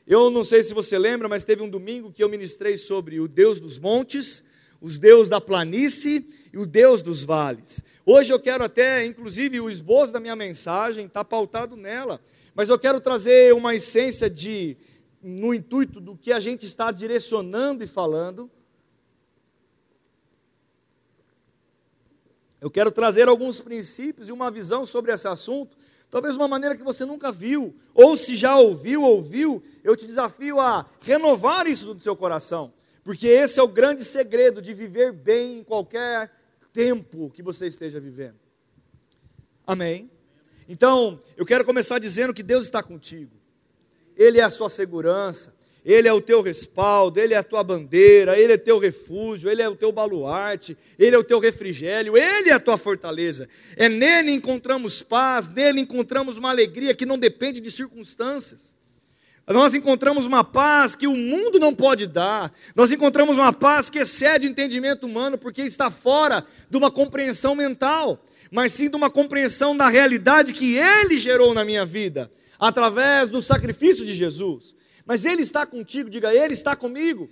Eu 0.05 0.29
não 0.29 0.43
sei 0.43 0.61
se 0.61 0.75
você 0.75 0.99
lembra, 0.99 1.27
mas 1.27 1.43
teve 1.43 1.63
um 1.63 1.69
domingo 1.69 2.11
que 2.11 2.23
eu 2.23 2.29
ministrei 2.29 2.77
sobre 2.77 3.19
o 3.19 3.27
Deus 3.27 3.59
dos 3.59 3.79
montes, 3.79 4.43
os 4.79 4.99
Deus 4.99 5.27
da 5.27 5.41
planície 5.41 6.27
e 6.53 6.59
o 6.59 6.65
Deus 6.67 7.01
dos 7.01 7.23
vales. 7.23 7.81
Hoje 8.05 8.31
eu 8.31 8.39
quero 8.39 8.63
até, 8.63 9.03
inclusive, 9.03 9.59
o 9.59 9.71
esboço 9.71 10.13
da 10.13 10.19
minha 10.19 10.35
mensagem 10.35 11.07
está 11.07 11.25
pautado 11.25 11.75
nela, 11.75 12.21
mas 12.53 12.69
eu 12.69 12.77
quero 12.77 13.01
trazer 13.01 13.55
uma 13.55 13.73
essência 13.73 14.29
de, 14.29 14.77
no 15.19 15.51
intuito 15.51 15.99
do 15.99 16.15
que 16.15 16.31
a 16.31 16.39
gente 16.39 16.63
está 16.63 16.91
direcionando 16.91 17.83
e 17.83 17.87
falando, 17.87 18.51
Eu 22.63 22.71
quero 22.71 22.89
trazer 22.89 23.27
alguns 23.27 23.59
princípios 23.59 24.29
e 24.29 24.31
uma 24.31 24.49
visão 24.49 24.85
sobre 24.85 25.11
esse 25.11 25.27
assunto, 25.27 25.75
talvez 26.09 26.33
uma 26.33 26.47
maneira 26.47 26.77
que 26.77 26.81
você 26.81 27.03
nunca 27.03 27.29
viu, 27.29 27.75
ou 27.93 28.15
se 28.15 28.37
já 28.37 28.55
ouviu, 28.55 29.03
ouviu, 29.03 29.61
eu 29.83 29.97
te 29.97 30.07
desafio 30.07 30.61
a 30.61 30.85
renovar 31.01 31.67
isso 31.67 31.93
do 31.93 32.01
seu 32.01 32.15
coração, 32.15 32.73
porque 33.03 33.27
esse 33.27 33.59
é 33.59 33.63
o 33.63 33.67
grande 33.67 34.05
segredo 34.05 34.61
de 34.61 34.73
viver 34.73 35.11
bem 35.11 35.59
em 35.59 35.63
qualquer 35.65 36.31
tempo 36.71 37.29
que 37.31 37.43
você 37.43 37.67
esteja 37.67 37.99
vivendo. 37.99 38.39
Amém? 39.67 40.09
Então, 40.65 41.21
eu 41.35 41.45
quero 41.45 41.65
começar 41.65 41.99
dizendo 41.99 42.33
que 42.33 42.43
Deus 42.43 42.63
está 42.63 42.81
contigo, 42.81 43.35
Ele 44.15 44.39
é 44.39 44.43
a 44.43 44.49
sua 44.49 44.69
segurança, 44.69 45.53
ele 45.85 46.07
é 46.07 46.13
o 46.13 46.21
teu 46.21 46.41
respaldo, 46.41 47.19
Ele 47.19 47.33
é 47.33 47.37
a 47.37 47.43
tua 47.43 47.61
bandeira, 47.61 48.39
Ele 48.39 48.53
é 48.53 48.57
teu 48.57 48.79
refúgio, 48.79 49.49
Ele 49.49 49.61
é 49.61 49.67
o 49.67 49.75
teu 49.75 49.91
baluarte, 49.91 50.77
Ele 50.97 51.13
é 51.15 51.19
o 51.19 51.23
teu 51.23 51.39
refrigério, 51.39 52.17
Ele 52.17 52.49
é 52.49 52.53
a 52.53 52.59
tua 52.59 52.77
fortaleza. 52.77 53.49
É 53.75 53.89
nele 53.89 54.31
encontramos 54.31 55.01
paz, 55.01 55.47
nele 55.47 55.81
encontramos 55.81 56.37
uma 56.37 56.49
alegria 56.49 56.95
que 56.95 57.05
não 57.05 57.17
depende 57.17 57.59
de 57.59 57.69
circunstâncias. 57.69 58.73
Nós 59.45 59.73
encontramos 59.73 60.25
uma 60.25 60.41
paz 60.41 60.95
que 60.95 61.05
o 61.05 61.17
mundo 61.17 61.59
não 61.59 61.75
pode 61.75 62.07
dar, 62.07 62.53
nós 62.73 62.93
encontramos 62.93 63.37
uma 63.37 63.51
paz 63.51 63.89
que 63.89 63.99
excede 63.99 64.47
o 64.47 64.49
entendimento 64.49 65.05
humano, 65.05 65.37
porque 65.37 65.63
está 65.63 65.91
fora 65.91 66.45
de 66.69 66.77
uma 66.77 66.89
compreensão 66.89 67.53
mental, 67.53 68.23
mas 68.49 68.71
sim 68.71 68.89
de 68.89 68.95
uma 68.95 69.09
compreensão 69.09 69.75
da 69.75 69.89
realidade 69.89 70.53
que 70.53 70.77
Ele 70.77 71.19
gerou 71.19 71.53
na 71.53 71.65
minha 71.65 71.85
vida, 71.85 72.31
através 72.57 73.29
do 73.29 73.41
sacrifício 73.41 74.05
de 74.05 74.13
Jesus. 74.13 74.73
Mas 75.05 75.25
Ele 75.25 75.41
está 75.41 75.65
contigo, 75.65 76.09
diga, 76.09 76.33
Ele 76.33 76.53
está 76.53 76.75
comigo. 76.75 77.29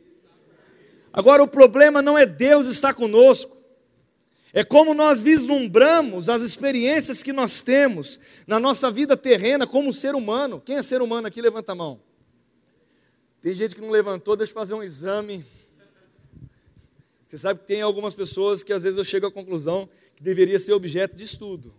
Agora 1.13 1.44
o 1.44 1.48
problema 1.48 2.01
não 2.01 2.18
é 2.18 2.25
Deus 2.25 2.68
estar 2.68 2.94
conosco, 2.94 3.62
é 4.54 4.63
como 4.63 4.94
nós 4.94 5.20
vislumbramos 5.20 6.28
as 6.28 6.42
experiências 6.42 7.24
que 7.24 7.32
nós 7.32 7.62
temos 7.62 8.20
na 8.46 8.60
nossa 8.60 8.92
vida 8.92 9.16
terrena 9.16 9.66
como 9.66 9.94
ser 9.94 10.13
humano. 10.13 10.62
Quem 10.63 10.75
é 10.75 10.82
ser 10.82 11.01
humano 11.01 11.28
aqui? 11.28 11.42
Levanta 11.42 11.72
a 11.72 11.75
mão. 11.75 12.01
Tem 13.40 13.54
gente 13.54 13.74
que 13.74 13.82
não 13.82 13.90
levantou, 13.90 14.36
deixa 14.36 14.51
eu 14.51 14.56
fazer 14.56 14.74
um 14.74 14.84
exame. 14.84 15.46
Você 17.28 17.38
sabe 17.38 17.62
que 17.62 17.66
tem 17.66 17.82
algumas 17.82 18.13
pessoas 18.13 18.62
que 18.62 18.74
às 18.74 18.84
vezes 18.84 18.98
eu 18.98 19.06
chego 19.06 19.25
à 19.25 19.32
conclusão 19.32 19.90
que 20.18 20.22
deveria 20.22 20.60
ser 20.60 20.74
objeto 20.74 21.16
de 21.16 21.24
estudo, 21.24 21.74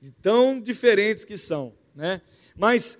de 0.00 0.10
tão 0.10 0.58
diferentes 0.58 1.26
que 1.26 1.36
são, 1.36 1.74
né? 1.94 2.22
Mas 2.56 2.98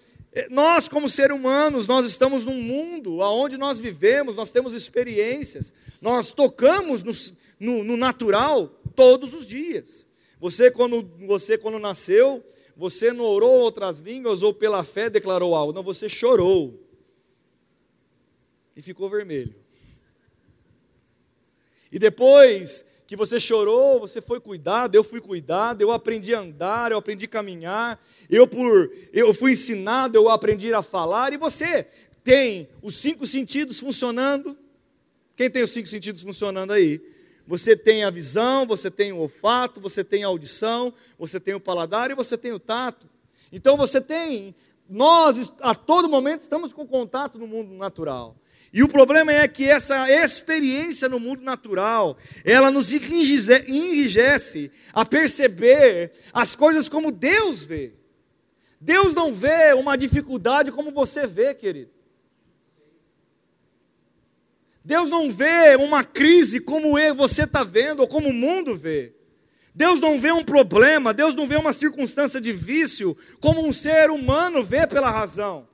nós, 0.49 0.89
como 0.89 1.09
seres 1.09 1.37
humanos, 1.37 1.87
nós 1.87 2.07
estamos 2.07 2.45
num 2.45 2.63
mundo 2.63 3.19
onde 3.19 3.57
nós 3.57 3.81
vivemos, 3.81 4.37
nós 4.37 4.51
temos 4.51 4.75
experiências, 4.75 5.75
nós 6.01 6.31
tocamos 6.31 7.03
no, 7.03 7.13
no, 7.59 7.85
no 7.85 7.97
natural 7.97 8.69
todos 8.95 9.35
os 9.35 9.45
dias. 9.45 10.07
Você 10.39 10.71
quando, 10.71 11.03
você, 11.27 11.59
quando 11.59 11.79
nasceu, 11.81 12.45
você 12.77 13.13
não 13.13 13.25
orou 13.25 13.61
outras 13.61 13.99
línguas 13.99 14.43
ou 14.43 14.55
pela 14.55 14.85
fé 14.85 15.11
declarou 15.11 15.55
algo. 15.55 15.73
Não, 15.73 15.83
você 15.83 16.09
chorou. 16.09 16.81
E 18.77 18.81
ficou 18.81 19.11
vermelho. 19.11 19.55
E 21.91 21.99
depois 21.99 22.85
que 23.11 23.17
você 23.17 23.41
chorou, 23.41 23.99
você 23.99 24.21
foi 24.21 24.39
cuidado, 24.39 24.95
eu 24.95 25.03
fui 25.03 25.21
cuidado, 25.21 25.83
eu 25.83 25.91
aprendi 25.91 26.33
a 26.33 26.39
andar, 26.39 26.93
eu 26.93 26.99
aprendi 26.99 27.25
a 27.25 27.29
caminhar, 27.29 28.01
eu 28.31 28.47
por 28.47 28.89
eu 29.13 29.35
fui 29.35 29.51
ensinado, 29.51 30.17
eu 30.17 30.29
aprendi 30.29 30.73
a 30.73 30.81
falar, 30.81 31.33
e 31.33 31.37
você 31.37 31.89
tem 32.23 32.69
os 32.81 32.95
cinco 32.95 33.27
sentidos 33.27 33.81
funcionando. 33.81 34.57
Quem 35.35 35.51
tem 35.51 35.61
os 35.61 35.73
cinco 35.73 35.89
sentidos 35.89 36.23
funcionando 36.23 36.73
aí? 36.73 37.01
Você 37.49 37.77
tem 37.77 38.05
a 38.05 38.11
visão, 38.11 38.65
você 38.65 38.89
tem 38.89 39.11
o 39.11 39.19
olfato, 39.19 39.81
você 39.81 40.05
tem 40.05 40.23
a 40.23 40.29
audição, 40.29 40.95
você 41.19 41.41
tem 41.41 41.55
o 41.55 41.59
paladar 41.59 42.13
e 42.13 42.15
você 42.15 42.39
tem 42.39 42.53
o 42.53 42.61
tato. 42.61 43.09
Então 43.51 43.77
você 43.77 44.01
tem, 44.01 44.55
nós 44.89 45.53
a 45.63 45.75
todo 45.75 46.09
momento 46.09 46.43
estamos 46.43 46.73
com 46.73 46.87
contato 46.87 47.41
no 47.41 47.49
mundo 47.49 47.75
natural. 47.75 48.37
E 48.73 48.85
o 48.85 48.89
problema 48.89 49.33
é 49.33 49.49
que 49.49 49.69
essa 49.69 50.09
experiência 50.11 51.09
no 51.09 51.19
mundo 51.19 51.43
natural, 51.43 52.17
ela 52.45 52.71
nos 52.71 52.93
enrijece 52.93 54.71
a 54.93 55.05
perceber 55.05 56.13
as 56.33 56.55
coisas 56.55 56.89
como 56.89 57.11
Deus 57.11 57.65
vê. 57.65 57.95
Deus 58.81 59.13
não 59.13 59.35
vê 59.35 59.75
uma 59.75 59.97
dificuldade 59.97 60.71
como 60.71 60.93
você 60.93 61.27
vê, 61.27 61.53
querido. 61.53 61.91
Deus 64.85 65.11
não 65.11 65.31
vê 65.31 65.77
uma 65.77 66.03
crise 66.03 66.61
como 66.61 66.95
você 67.15 67.43
está 67.43 67.65
vendo 67.65 68.01
ou 68.01 68.09
como 68.09 68.29
o 68.29 68.33
mundo 68.33 68.77
vê. 68.77 69.15
Deus 69.75 70.01
não 70.01 70.19
vê 70.19 70.33
um 70.33 70.45
problema, 70.45 71.13
Deus 71.13 71.35
não 71.35 71.47
vê 71.47 71.57
uma 71.57 71.73
circunstância 71.73 72.41
de 72.41 72.53
vício 72.53 73.17
como 73.41 73.67
um 73.67 73.73
ser 73.73 74.11
humano 74.11 74.63
vê 74.63 74.87
pela 74.87 75.11
razão. 75.11 75.69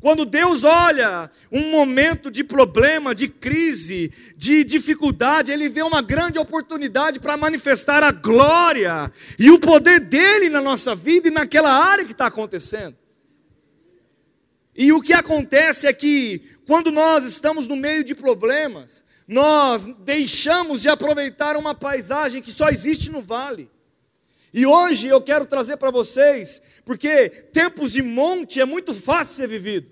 Quando 0.00 0.24
Deus 0.24 0.62
olha 0.62 1.28
um 1.50 1.72
momento 1.72 2.30
de 2.30 2.44
problema, 2.44 3.12
de 3.12 3.28
crise, 3.28 4.12
de 4.36 4.62
dificuldade, 4.62 5.50
Ele 5.50 5.68
vê 5.68 5.82
uma 5.82 6.00
grande 6.00 6.38
oportunidade 6.38 7.18
para 7.18 7.36
manifestar 7.36 8.04
a 8.04 8.12
glória 8.12 9.12
e 9.38 9.50
o 9.50 9.58
poder 9.58 9.98
dele 9.98 10.48
na 10.48 10.60
nossa 10.60 10.94
vida 10.94 11.26
e 11.26 11.32
naquela 11.32 11.72
área 11.72 12.04
que 12.04 12.12
está 12.12 12.26
acontecendo. 12.26 12.96
E 14.72 14.92
o 14.92 15.00
que 15.00 15.12
acontece 15.12 15.88
é 15.88 15.92
que, 15.92 16.42
quando 16.64 16.92
nós 16.92 17.24
estamos 17.24 17.66
no 17.66 17.74
meio 17.74 18.04
de 18.04 18.14
problemas, 18.14 19.02
nós 19.26 19.84
deixamos 20.04 20.80
de 20.80 20.88
aproveitar 20.88 21.56
uma 21.56 21.74
paisagem 21.74 22.40
que 22.40 22.52
só 22.52 22.68
existe 22.68 23.10
no 23.10 23.20
vale. 23.20 23.68
E 24.52 24.64
hoje 24.64 25.08
eu 25.08 25.20
quero 25.20 25.44
trazer 25.44 25.76
para 25.76 25.90
vocês, 25.90 26.62
porque 26.84 27.28
tempos 27.28 27.92
de 27.92 28.02
monte 28.02 28.60
é 28.60 28.64
muito 28.64 28.94
fácil 28.94 29.36
ser 29.36 29.48
vivido. 29.48 29.90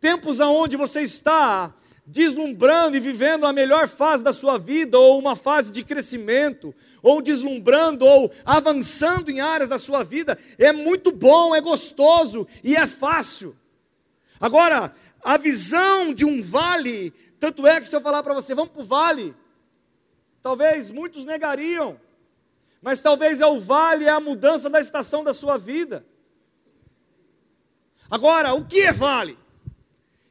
Tempos 0.00 0.40
aonde 0.40 0.76
você 0.76 1.02
está 1.02 1.74
deslumbrando 2.06 2.96
e 2.96 3.00
vivendo 3.00 3.46
a 3.46 3.52
melhor 3.52 3.88
fase 3.88 4.22
da 4.22 4.32
sua 4.32 4.58
vida, 4.58 4.96
ou 4.98 5.18
uma 5.18 5.34
fase 5.34 5.72
de 5.72 5.82
crescimento, 5.82 6.72
ou 7.02 7.20
deslumbrando, 7.20 8.04
ou 8.04 8.30
avançando 8.44 9.28
em 9.30 9.40
áreas 9.40 9.68
da 9.68 9.78
sua 9.78 10.04
vida, 10.04 10.38
é 10.56 10.72
muito 10.72 11.10
bom, 11.10 11.54
é 11.54 11.60
gostoso 11.60 12.46
e 12.62 12.76
é 12.76 12.86
fácil. 12.86 13.56
Agora, 14.40 14.92
a 15.24 15.36
visão 15.36 16.14
de 16.14 16.24
um 16.24 16.40
vale, 16.40 17.12
tanto 17.40 17.66
é 17.66 17.80
que 17.80 17.88
se 17.88 17.96
eu 17.96 18.00
falar 18.00 18.22
para 18.22 18.34
você, 18.34 18.54
vamos 18.54 18.70
para 18.70 18.82
o 18.82 18.84
vale, 18.84 19.34
talvez 20.40 20.90
muitos 20.92 21.24
negariam, 21.24 22.00
mas 22.80 23.00
talvez 23.00 23.40
é 23.40 23.46
o 23.46 23.60
vale, 23.60 24.04
é 24.04 24.10
a 24.10 24.20
mudança 24.20 24.70
da 24.70 24.80
estação 24.80 25.24
da 25.24 25.34
sua 25.34 25.58
vida. 25.58 26.06
Agora, 28.10 28.54
o 28.54 28.64
que 28.64 28.82
é 28.82 28.92
vale? 28.92 29.36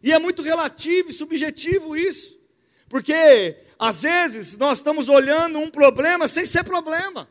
E 0.02 0.14
é 0.14 0.20
muito 0.20 0.42
relativo 0.42 1.10
e 1.10 1.14
subjetivo 1.14 1.98
isso. 1.98 2.40
Porque 2.88 3.58
às 3.78 4.04
vezes 4.04 4.58
nós 4.58 4.78
estamos 4.78 5.10
olhando 5.10 5.60
um 5.60 5.70
problema 5.70 6.28
sem 6.28 6.46
ser 6.46 6.64
problema. 6.64 7.28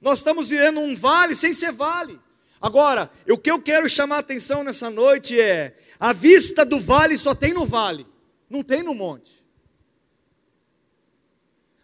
Nós 0.00 0.18
estamos 0.18 0.48
vivendo 0.48 0.80
um 0.80 0.94
vale 0.94 1.34
sem 1.34 1.52
ser 1.52 1.72
vale. 1.72 2.18
Agora, 2.60 3.10
o 3.28 3.38
que 3.38 3.50
eu 3.50 3.60
quero 3.60 3.88
chamar 3.88 4.16
a 4.16 4.20
atenção 4.20 4.62
nessa 4.62 4.90
noite 4.90 5.40
é: 5.40 5.74
a 5.98 6.12
vista 6.12 6.64
do 6.64 6.78
vale 6.78 7.16
só 7.16 7.34
tem 7.34 7.54
no 7.54 7.64
vale, 7.64 8.06
não 8.48 8.62
tem 8.62 8.82
no 8.82 8.94
monte. 8.94 9.39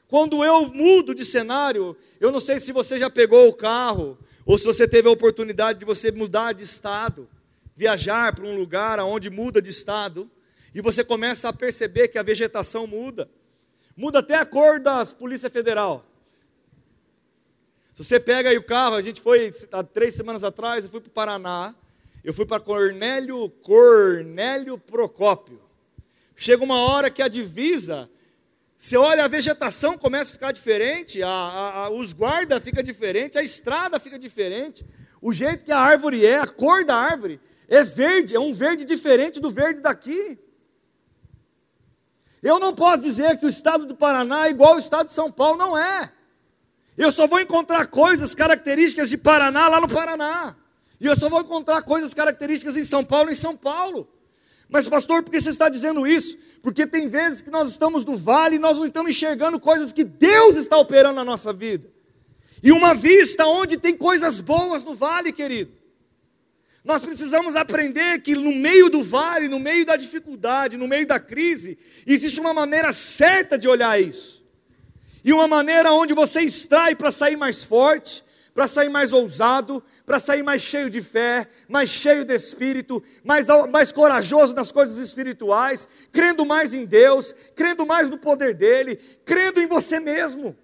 Quando 0.09 0.45
eu 0.45 0.69
mudo 0.69 1.15
de 1.15 1.25
cenário, 1.25 1.97
eu 2.21 2.31
não 2.31 2.41
sei 2.41 2.61
se 2.61 2.73
você 2.73 2.99
já 2.99 3.11
pegou 3.11 3.49
o 3.49 3.55
carro, 3.55 4.19
ou 4.45 4.57
se 4.57 4.65
você 4.65 4.87
teve 4.87 5.09
a 5.09 5.13
oportunidade 5.13 5.79
de 5.79 5.85
você 5.85 6.13
mudar 6.13 6.53
de 6.53 6.63
estado 6.63 7.29
viajar 7.77 8.35
para 8.35 8.47
um 8.47 8.57
lugar 8.57 8.99
onde 9.01 9.29
muda 9.29 9.61
de 9.61 9.69
estado, 9.69 10.31
e 10.75 10.81
você 10.81 11.05
começa 11.05 11.49
a 11.49 11.53
perceber 11.53 12.09
que 12.09 12.19
a 12.19 12.23
vegetação 12.23 12.87
muda, 12.87 13.31
muda 13.95 14.21
até 14.21 14.37
a 14.37 14.47
cor 14.47 14.81
das 14.81 15.13
Polícia 15.13 15.51
Federal. 15.51 16.05
Se 17.95 18.03
você 18.03 18.19
pega 18.19 18.51
aí 18.51 18.57
o 18.57 18.65
carro, 18.65 18.95
a 18.95 19.03
gente 19.03 19.21
foi 19.21 19.51
há 19.71 19.83
três 19.83 20.15
semanas 20.15 20.43
atrás, 20.43 20.85
eu 20.85 20.91
fui 20.91 21.01
para 21.01 21.09
o 21.09 21.13
Paraná, 21.13 21.75
eu 22.25 22.33
fui 22.33 22.47
para 22.47 22.61
Cornélio, 22.61 23.49
Cornélio 23.63 24.79
Procópio. 24.79 25.61
Chega 26.35 26.65
uma 26.65 26.79
hora 26.79 27.11
que 27.11 27.23
a 27.23 27.29
divisa, 27.29 28.11
você 28.77 28.97
olha, 28.97 29.25
a 29.25 29.29
vegetação 29.29 29.97
começa 29.97 30.31
a 30.31 30.35
ficar 30.35 30.53
diferente, 30.53 31.23
a, 31.23 31.29
a, 31.29 31.85
a, 31.85 31.91
os 31.91 32.13
guardas 32.13 32.63
fica 32.63 32.83
diferente, 32.83 33.39
a 33.39 33.43
estrada 33.43 33.99
fica 33.99 34.19
diferente, 34.19 34.85
o 35.21 35.33
jeito 35.33 35.65
que 35.65 35.73
a 35.73 35.79
árvore 35.79 36.27
é, 36.27 36.39
a 36.39 36.47
cor 36.47 36.85
da 36.85 36.95
árvore. 36.95 37.41
É 37.69 37.83
verde, 37.83 38.37
é 38.37 38.39
um 38.39 38.53
verde 38.53 38.85
diferente 38.85 39.41
do 39.41 39.51
verde 39.51 39.81
daqui. 39.81 40.39
Eu 42.43 42.61
não 42.61 42.75
posso 42.75 43.03
dizer 43.03 43.39
que 43.39 43.47
o 43.47 43.49
estado 43.49 43.87
do 43.87 43.97
Paraná 43.97 44.47
é 44.47 44.51
igual 44.51 44.75
ao 44.75 44.79
estado 44.79 45.09
de 45.09 45.15
São 45.15 45.33
Paulo, 45.33 45.59
não 45.59 45.77
é. 45.77 46.13
Eu 46.97 47.11
só 47.11 47.27
vou 47.27 47.41
encontrar 47.41 47.87
coisas 47.87 48.35
características 48.35 49.11
de 49.11 49.17
Paraná 49.17 49.69
lá 49.69 49.81
no 49.81 49.89
Paraná. 49.89 50.55
E 51.01 51.07
eu 51.07 51.17
só 51.17 51.29
vou 51.29 51.41
encontrar 51.41 51.83
coisas 51.83 52.15
características 52.15 52.77
em 52.77 52.85
São 52.85 53.05
Paulo 53.05 53.31
em 53.31 53.35
São 53.35 53.57
Paulo. 53.57 54.09
Mas, 54.69 54.89
pastor, 54.89 55.23
por 55.23 55.31
que 55.31 55.41
você 55.41 55.51
está 55.51 55.69
dizendo 55.69 56.07
isso? 56.07 56.39
Porque 56.63 56.87
tem 56.87 57.09
vezes 57.09 57.41
que 57.41 57.51
nós 57.51 57.71
estamos 57.71 58.05
no 58.05 58.17
vale 58.17 58.57
e 58.57 58.59
nós 58.59 58.77
não 58.77 58.87
estamos 58.87 59.11
enxergando 59.11 59.61
coisas 59.61 59.93
que 59.93 60.05
Deus 60.05 60.57
está 60.57 60.77
operando 60.77 61.17
na 61.17 61.25
nossa 61.25 61.53
vida. 61.53 61.89
E 62.63 62.73
uma 62.73 62.95
vista 62.95 63.47
onde 63.47 63.77
tem 63.77 63.97
coisas 63.97 64.41
boas 64.41 64.83
no 64.83 64.95
vale, 64.95 65.33
querido. 65.33 65.73
Nós 66.85 67.05
precisamos 67.05 67.57
aprender 67.57 68.21
que 68.21 68.35
no 68.37 68.55
meio 68.55 68.89
do 68.89 69.03
vale, 69.03 69.49
no 69.49 69.59
meio 69.59 69.85
da 69.85 69.97
dificuldade, 69.97 70.77
no 70.77 70.87
meio 70.87 71.07
da 71.07 71.19
crise, 71.19 71.77
existe 72.07 72.41
uma 72.41 72.55
maneira 72.55 72.93
certa 72.93 73.59
de 73.59 73.69
olhar 73.69 74.01
isso. 74.01 74.41
E 75.25 75.33
uma 75.33 75.49
maneira 75.49 75.93
onde 75.93 76.15
você 76.15 76.43
extrai 76.43 76.95
para 76.95 77.11
sair 77.11 77.37
mais 77.37 77.65
forte, 77.65 78.25
para 78.55 78.69
sair 78.69 78.89
mais 78.89 79.13
ousado, 79.13 79.83
para 80.07 80.21
sair 80.21 80.45
mais 80.45 80.63
cheio 80.63 80.89
de 80.89 81.03
fé, 81.03 81.49
mais 81.69 81.91
cheio 81.91 82.25
de 82.25 82.33
espírito, 82.33 83.03
mais, 83.25 83.49
mais 83.73 83.91
corajoso 83.91 84.55
nas 84.55 84.71
coisas 84.71 84.99
espirituais, 84.99 85.89
crendo 86.13 86.47
mais 86.47 86.73
em 86.73 86.87
Deus, 86.87 87.35
crendo 87.57 87.85
mais 87.85 88.09
no 88.09 88.17
poder 88.17 88.55
dEle, 88.55 88.97
crendo 89.25 89.61
em 89.61 89.67
você 89.67 89.99
mesmo. 89.99 90.57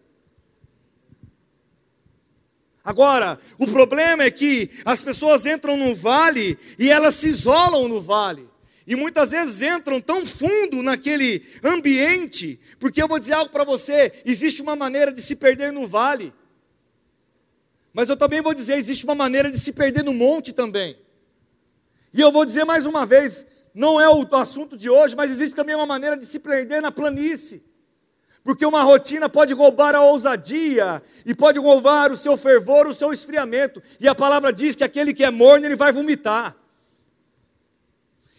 Agora, 2.84 3.38
o 3.58 3.66
problema 3.66 4.22
é 4.22 4.30
que 4.30 4.70
as 4.84 5.02
pessoas 5.02 5.44
entram 5.44 5.76
no 5.76 5.94
vale 5.94 6.56
e 6.78 6.88
elas 6.88 7.16
se 7.16 7.28
isolam 7.28 7.88
no 7.88 8.00
vale. 8.00 8.48
E 8.86 8.96
muitas 8.96 9.30
vezes 9.30 9.62
entram 9.62 10.00
tão 10.00 10.26
fundo 10.26 10.82
naquele 10.82 11.44
ambiente, 11.62 12.58
porque 12.80 13.00
eu 13.02 13.06
vou 13.06 13.18
dizer 13.18 13.34
algo 13.34 13.50
para 13.50 13.64
você: 13.64 14.12
existe 14.24 14.62
uma 14.62 14.74
maneira 14.74 15.12
de 15.12 15.22
se 15.22 15.36
perder 15.36 15.72
no 15.72 15.86
vale. 15.86 16.32
Mas 17.92 18.08
eu 18.08 18.16
também 18.16 18.40
vou 18.40 18.54
dizer: 18.54 18.74
existe 18.74 19.04
uma 19.04 19.14
maneira 19.14 19.50
de 19.50 19.58
se 19.58 19.72
perder 19.72 20.04
no 20.04 20.14
monte 20.14 20.52
também. 20.52 20.96
E 22.12 22.20
eu 22.20 22.32
vou 22.32 22.44
dizer 22.44 22.64
mais 22.64 22.86
uma 22.86 23.04
vez: 23.04 23.46
não 23.74 24.00
é 24.00 24.08
o 24.08 24.26
assunto 24.36 24.76
de 24.76 24.88
hoje, 24.88 25.16
mas 25.16 25.30
existe 25.30 25.54
também 25.54 25.74
uma 25.74 25.86
maneira 25.86 26.16
de 26.16 26.26
se 26.26 26.38
perder 26.38 26.80
na 26.80 26.90
planície. 26.90 27.62
Porque 28.44 28.66
uma 28.66 28.82
rotina 28.82 29.28
pode 29.28 29.54
roubar 29.54 29.94
a 29.94 30.02
ousadia 30.02 31.00
e 31.24 31.32
pode 31.34 31.60
roubar 31.60 32.10
o 32.10 32.16
seu 32.16 32.36
fervor, 32.36 32.88
o 32.88 32.94
seu 32.94 33.12
esfriamento. 33.12 33.80
E 34.00 34.08
a 34.08 34.14
palavra 34.14 34.52
diz 34.52 34.74
que 34.74 34.82
aquele 34.82 35.14
que 35.14 35.22
é 35.22 35.30
morno, 35.30 35.64
ele 35.64 35.76
vai 35.76 35.92
vomitar. 35.92 36.56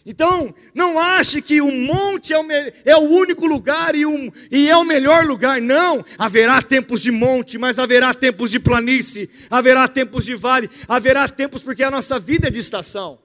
Então, 0.06 0.54
não 0.74 1.00
ache 1.00 1.42
que 1.42 1.62
o 1.62 1.72
monte 1.72 2.34
é 2.34 2.38
o, 2.38 2.46
é 2.84 2.96
o 2.96 3.10
único 3.10 3.46
lugar 3.46 3.96
e, 3.96 4.06
um, 4.06 4.30
e, 4.52 4.70
é 4.70 4.76
o 4.76 4.84
melhor 4.84 5.26
lugar. 5.26 5.62
Não, 5.62 6.04
haverá 6.18 6.62
tempos 6.62 7.02
de 7.02 7.10
monte, 7.10 7.58
mas 7.58 7.80
haverá 7.80 8.14
tempos 8.14 8.52
de 8.52 8.60
planície, 8.60 9.30
haverá 9.50 9.88
tempos 9.88 10.26
de 10.26 10.36
vale, 10.36 10.70
haverá 10.90 11.30
tempos 11.30 11.64
porque 11.64 11.84
a 11.84 11.92
nossa 11.92 12.20
vida 12.20 12.48
é 12.48 12.52
de 12.52 12.60
estação. 12.60 13.18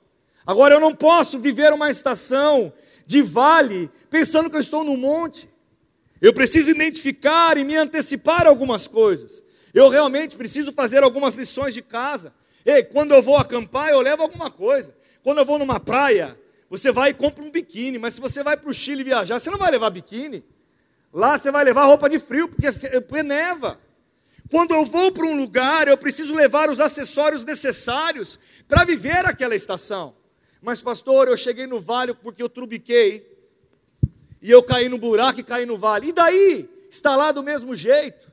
Agora, 0.47 0.75
eu 0.75 0.81
não 0.81 0.95
posso 0.95 1.39
viver 1.39 1.73
uma 1.73 1.91
estação 1.91 2.73
de 3.05 3.23
vale 3.23 3.91
pensando 4.09 4.49
que 4.49 4.57
eu 4.57 4.61
estou 4.61 4.85
no 4.85 4.97
monte. 4.97 5.49
Eu 6.21 6.33
preciso 6.33 6.71
identificar 6.71 7.59
e 7.59 7.65
me 7.65 7.77
antecipar 7.77 8.47
algumas 8.47 8.87
coisas. 8.87 9.43
Eu 9.75 9.89
realmente 9.89 10.37
preciso 10.37 10.73
fazer 10.73 11.03
algumas 11.03 11.35
lições 11.35 11.75
de 11.75 11.83
casa. 11.83 12.33
Ei, 12.65 12.85
quando 12.85 13.15
eu 13.15 13.23
vou 13.23 13.37
acampar, 13.37 13.91
eu 13.91 14.01
levo 14.01 14.23
alguma 14.23 14.51
coisa. 14.51 14.95
Quando 15.23 15.39
eu 15.39 15.45
vou 15.45 15.59
numa 15.59 15.81
praia, 15.81 16.39
você 16.71 16.93
vai 16.93 17.11
e 17.11 17.15
compra 17.15 17.43
um 17.43 17.51
biquíni, 17.51 17.99
mas 17.99 18.15
se 18.15 18.21
você 18.21 18.43
vai 18.43 18.57
para 18.57 18.69
o 18.69 18.75
Chile 18.75 19.03
viajar, 19.03 19.39
você 19.39 19.51
não 19.51 19.59
vai 19.59 19.71
levar 19.71 19.91
biquíni. 19.91 20.45
Lá 21.13 21.39
você 21.39 21.51
vai 21.51 21.65
levar 21.65 21.85
roupa 21.87 22.09
de 22.09 22.19
frio, 22.19 22.49
porque, 22.49 22.71
porque 23.01 23.23
neva. 23.23 23.81
Quando 24.51 24.75
eu 24.75 24.85
vou 24.85 25.11
para 25.13 25.27
um 25.27 25.37
lugar, 25.37 25.89
eu 25.89 25.97
preciso 25.97 26.35
levar 26.35 26.69
os 26.71 26.81
acessórios 26.81 27.45
necessários 27.45 28.39
para 28.67 28.85
viver 28.85 29.25
aquela 29.25 29.55
estação. 29.55 30.15
Mas, 30.61 30.83
pastor, 30.83 31.29
eu 31.29 31.37
cheguei 31.37 31.67
no 31.67 31.81
vale 31.81 32.13
porque 32.15 32.43
eu 32.43 32.49
trubiquei, 32.49 33.39
e 34.41 34.51
eu 34.51 34.63
caí 34.63 34.89
no 34.89 34.99
buraco 34.99 35.41
e 35.41 35.45
caí 35.45 35.67
no 35.67 35.77
vale. 35.77 36.09
E 36.09 36.13
daí? 36.13 36.69
Está 36.91 37.17
lá 37.17 37.33
do 37.33 37.43
mesmo 37.43 37.75
jeito. 37.75 38.31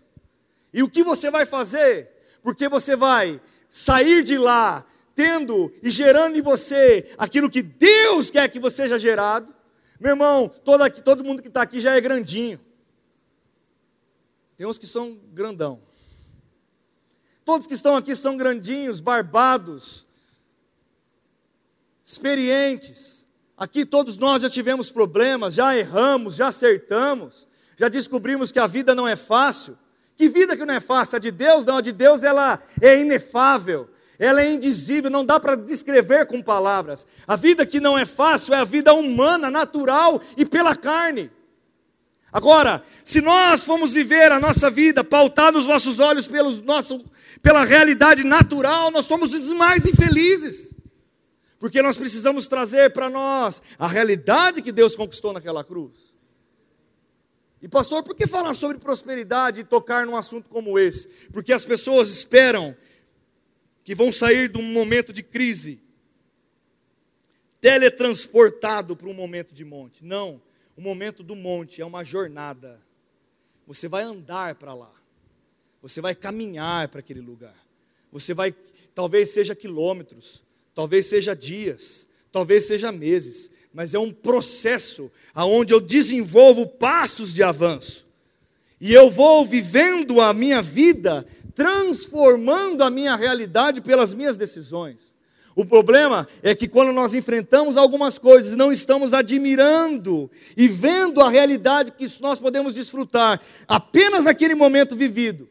E 0.74 0.84
o 0.84 0.90
que 0.90 1.04
você 1.04 1.32
vai 1.32 1.46
fazer? 1.46 2.12
Porque 2.44 2.68
você 2.68 2.96
vai 2.96 3.42
sair 3.70 4.24
de 4.24 4.38
lá 4.38 4.86
tendo 5.16 5.74
e 5.82 5.90
gerando 5.90 6.38
em 6.38 6.42
você 6.42 7.10
aquilo 7.18 7.50
que 7.50 7.64
Deus 7.64 8.30
quer 8.30 8.50
que 8.50 8.60
você 8.60 8.84
seja 8.84 9.00
gerado. 9.00 9.56
Meu 10.00 10.12
irmão, 10.12 10.50
todo, 10.50 10.82
aqui, 10.84 11.02
todo 11.02 11.24
mundo 11.24 11.42
que 11.42 11.48
está 11.48 11.62
aqui 11.62 11.80
já 11.80 11.96
é 11.96 12.02
grandinho. 12.02 12.60
Tem 14.58 14.68
uns 14.68 14.78
que 14.78 14.86
são 14.86 15.18
grandão. 15.34 15.82
Todos 17.46 17.66
que 17.66 17.74
estão 17.74 17.96
aqui 17.96 18.16
são 18.16 18.36
grandinhos, 18.36 19.00
barbados, 19.00 20.06
experientes. 22.04 23.26
Aqui 23.58 23.86
todos 23.86 24.18
nós 24.18 24.42
já 24.42 24.50
tivemos 24.50 24.92
problemas, 24.92 25.54
já 25.54 25.78
erramos, 25.78 26.36
já 26.36 26.50
acertamos, 26.50 27.48
já 27.78 27.88
descobrimos 27.88 28.52
que 28.52 28.60
a 28.60 28.68
vida 28.68 28.94
não 28.94 29.08
é 29.08 29.16
fácil. 29.16 29.78
Que 30.16 30.28
vida 30.28 30.58
que 30.58 30.66
não 30.66 30.74
é 30.74 30.80
fácil? 30.80 31.18
A 31.18 31.20
de 31.20 31.32
Deus 31.32 31.66
não, 31.66 31.78
a 31.78 31.82
de 31.82 31.92
Deus 31.92 32.24
ela 32.24 32.62
é 32.82 33.00
inefável, 33.00 33.90
ela 34.18 34.42
é 34.42 34.52
indizível, 34.52 35.10
não 35.10 35.26
dá 35.26 35.40
para 35.40 35.56
descrever 35.56 36.26
com 36.26 36.42
palavras. 36.42 37.06
A 37.28 37.36
vida 37.36 37.66
que 37.66 37.80
não 37.80 37.98
é 37.98 38.06
fácil 38.06 38.54
é 38.54 38.58
a 38.58 38.64
vida 38.64 38.94
humana, 38.94 39.52
natural 39.52 40.22
e 40.38 40.46
pela 40.46 40.76
carne. 40.76 41.32
Agora, 42.32 42.84
se 43.04 43.22
nós 43.22 43.64
formos 43.64 43.94
viver 43.94 44.32
a 44.32 44.40
nossa 44.40 44.70
vida 44.70 45.04
pautar 45.04 45.56
os 45.56 45.66
nossos 45.66 46.00
olhos 46.00 46.28
pelos 46.28 46.62
nosso, 46.62 47.04
pela 47.42 47.64
realidade 47.64 48.24
natural, 48.24 48.92
nós 48.92 49.06
somos 49.06 49.34
os 49.34 49.50
mais 49.54 49.86
infelizes. 49.86 50.76
Porque 51.58 51.82
nós 51.82 51.98
precisamos 51.98 52.48
trazer 52.48 52.92
para 52.92 53.10
nós 53.10 53.62
a 53.80 53.88
realidade 53.88 54.62
que 54.62 54.72
Deus 54.72 54.96
conquistou 54.96 55.32
naquela 55.32 55.64
cruz. 55.64 56.14
E 57.62 57.68
pastor, 57.68 58.04
por 58.04 58.16
que 58.16 58.28
falar 58.28 58.54
sobre 58.54 58.78
prosperidade 58.78 59.62
e 59.62 59.64
tocar 59.64 60.06
num 60.06 60.16
assunto 60.16 60.50
como 60.50 60.78
esse? 60.78 61.08
Porque 61.32 61.54
as 61.54 61.66
pessoas 61.66 62.10
esperam 62.10 62.76
que 63.86 63.94
vão 63.94 64.12
sair 64.12 64.50
de 64.50 64.58
um 64.58 64.64
momento 64.64 65.14
de 65.14 65.22
crise, 65.22 65.80
teletransportado 67.62 68.96
para 68.96 69.08
um 69.08 69.14
momento 69.14 69.54
de 69.54 69.64
monte. 69.64 70.04
Não, 70.04 70.42
o 70.76 70.82
momento 70.82 71.22
do 71.22 71.36
monte 71.36 71.82
é 71.82 71.86
uma 71.86 72.04
jornada. 72.04 72.82
Você 73.68 73.88
vai 73.88 74.02
andar 74.02 74.56
para 74.56 74.74
lá. 74.74 74.92
Você 75.84 76.02
vai 76.02 76.16
caminhar 76.16 76.88
para 76.88 77.00
aquele 77.00 77.22
lugar. 77.22 77.56
Você 78.12 78.34
vai, 78.34 78.56
talvez 78.96 79.30
seja 79.30 79.54
quilômetros, 79.54 80.44
talvez 80.74 81.06
seja 81.06 81.36
dias, 81.36 82.08
talvez 82.32 82.66
seja 82.66 82.92
meses, 82.92 83.52
mas 83.72 83.94
é 83.94 84.00
um 84.00 84.12
processo 84.12 85.12
aonde 85.32 85.76
eu 85.76 85.80
desenvolvo 85.80 86.66
passos 86.66 87.32
de 87.32 87.44
avanço. 87.44 88.08
E 88.82 88.92
eu 88.92 89.12
vou 89.12 89.46
vivendo 89.46 90.20
a 90.20 90.34
minha 90.34 90.62
vida 90.62 91.24
transformando 91.56 92.84
a 92.84 92.90
minha 92.90 93.16
realidade 93.16 93.82
pelas 93.82 94.14
minhas 94.14 94.36
decisões. 94.36 95.16
O 95.56 95.66
problema 95.66 96.28
é 96.44 96.54
que 96.54 96.68
quando 96.68 96.92
nós 96.92 97.14
enfrentamos 97.14 97.78
algumas 97.78 98.18
coisas 98.18 98.56
não 98.56 98.74
estamos 98.74 99.14
admirando 99.14 100.30
e 100.58 100.68
vendo 100.68 101.22
a 101.22 101.30
realidade 101.30 101.94
que 101.94 102.06
nós 102.22 102.40
podemos 102.40 102.74
desfrutar 102.74 103.42
apenas 103.66 104.26
naquele 104.26 104.54
momento 104.54 104.98
vivido, 104.98 105.48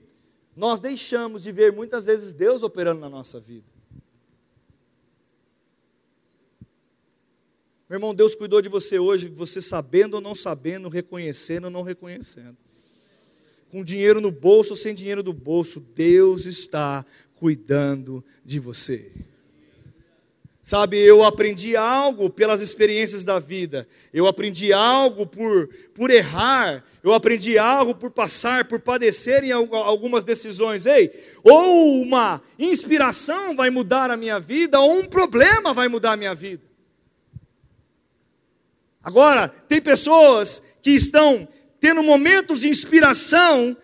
nós 0.54 0.78
deixamos 0.78 1.42
de 1.42 1.50
ver 1.50 1.72
muitas 1.72 2.04
vezes 2.04 2.34
Deus 2.34 2.62
operando 2.62 3.00
na 3.00 3.08
nossa 3.08 3.40
vida. 3.40 3.64
Meu 7.88 7.96
irmão, 7.96 8.14
Deus 8.14 8.34
cuidou 8.34 8.60
de 8.60 8.68
você 8.68 8.98
hoje, 8.98 9.28
você 9.28 9.60
sabendo 9.60 10.14
ou 10.14 10.20
não 10.20 10.34
sabendo, 10.34 10.90
reconhecendo 10.90 11.64
ou 11.64 11.70
não 11.70 11.82
reconhecendo 11.82 12.58
com 13.74 13.82
dinheiro 13.82 14.20
no 14.20 14.30
bolso 14.30 14.70
ou 14.70 14.76
sem 14.76 14.94
dinheiro 14.94 15.20
no 15.20 15.32
bolso, 15.32 15.80
Deus 15.80 16.46
está 16.46 17.04
cuidando 17.40 18.24
de 18.44 18.60
você. 18.60 19.10
Sabe, 20.62 20.96
eu 20.96 21.24
aprendi 21.24 21.74
algo 21.74 22.30
pelas 22.30 22.60
experiências 22.60 23.24
da 23.24 23.40
vida, 23.40 23.88
eu 24.12 24.28
aprendi 24.28 24.72
algo 24.72 25.26
por, 25.26 25.68
por 25.92 26.08
errar, 26.08 26.84
eu 27.02 27.12
aprendi 27.12 27.58
algo 27.58 27.96
por 27.96 28.12
passar, 28.12 28.64
por 28.64 28.78
padecer 28.78 29.42
em 29.42 29.50
algumas 29.50 30.22
decisões. 30.22 30.86
Ei, 30.86 31.10
ou 31.42 32.00
uma 32.00 32.40
inspiração 32.56 33.56
vai 33.56 33.70
mudar 33.70 34.08
a 34.08 34.16
minha 34.16 34.38
vida, 34.38 34.78
ou 34.78 35.00
um 35.00 35.04
problema 35.04 35.74
vai 35.74 35.88
mudar 35.88 36.12
a 36.12 36.16
minha 36.16 36.34
vida. 36.34 36.62
Agora, 39.02 39.48
tem 39.48 39.82
pessoas 39.82 40.62
que 40.80 40.92
estão 40.92 41.48
tendo 41.84 42.02
momentos 42.02 42.60
de 42.60 42.70
inspiração, 42.70 43.76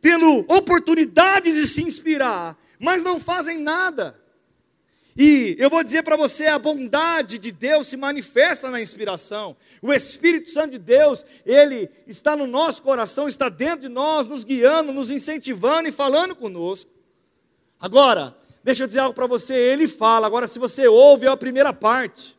tendo 0.00 0.40
oportunidades 0.48 1.54
de 1.54 1.64
se 1.64 1.80
inspirar, 1.80 2.58
mas 2.76 3.04
não 3.04 3.20
fazem 3.20 3.56
nada. 3.56 4.20
E 5.16 5.54
eu 5.56 5.70
vou 5.70 5.84
dizer 5.84 6.02
para 6.02 6.16
você: 6.16 6.48
a 6.48 6.58
bondade 6.58 7.38
de 7.38 7.52
Deus 7.52 7.86
se 7.86 7.96
manifesta 7.96 8.68
na 8.68 8.80
inspiração. 8.80 9.56
O 9.80 9.92
Espírito 9.92 10.50
Santo 10.50 10.72
de 10.72 10.78
Deus, 10.78 11.24
ele 11.46 11.88
está 12.04 12.34
no 12.34 12.48
nosso 12.48 12.82
coração, 12.82 13.28
está 13.28 13.48
dentro 13.48 13.82
de 13.82 13.88
nós, 13.88 14.26
nos 14.26 14.42
guiando, 14.42 14.92
nos 14.92 15.08
incentivando 15.08 15.88
e 15.88 15.92
falando 15.92 16.34
conosco. 16.34 16.90
Agora, 17.78 18.36
deixa 18.64 18.82
eu 18.82 18.88
dizer 18.88 18.98
algo 18.98 19.14
para 19.14 19.28
você: 19.28 19.54
ele 19.54 19.86
fala. 19.86 20.26
Agora, 20.26 20.48
se 20.48 20.58
você 20.58 20.88
ouve, 20.88 21.26
é 21.26 21.28
a 21.28 21.36
primeira 21.36 21.72
parte. 21.72 22.36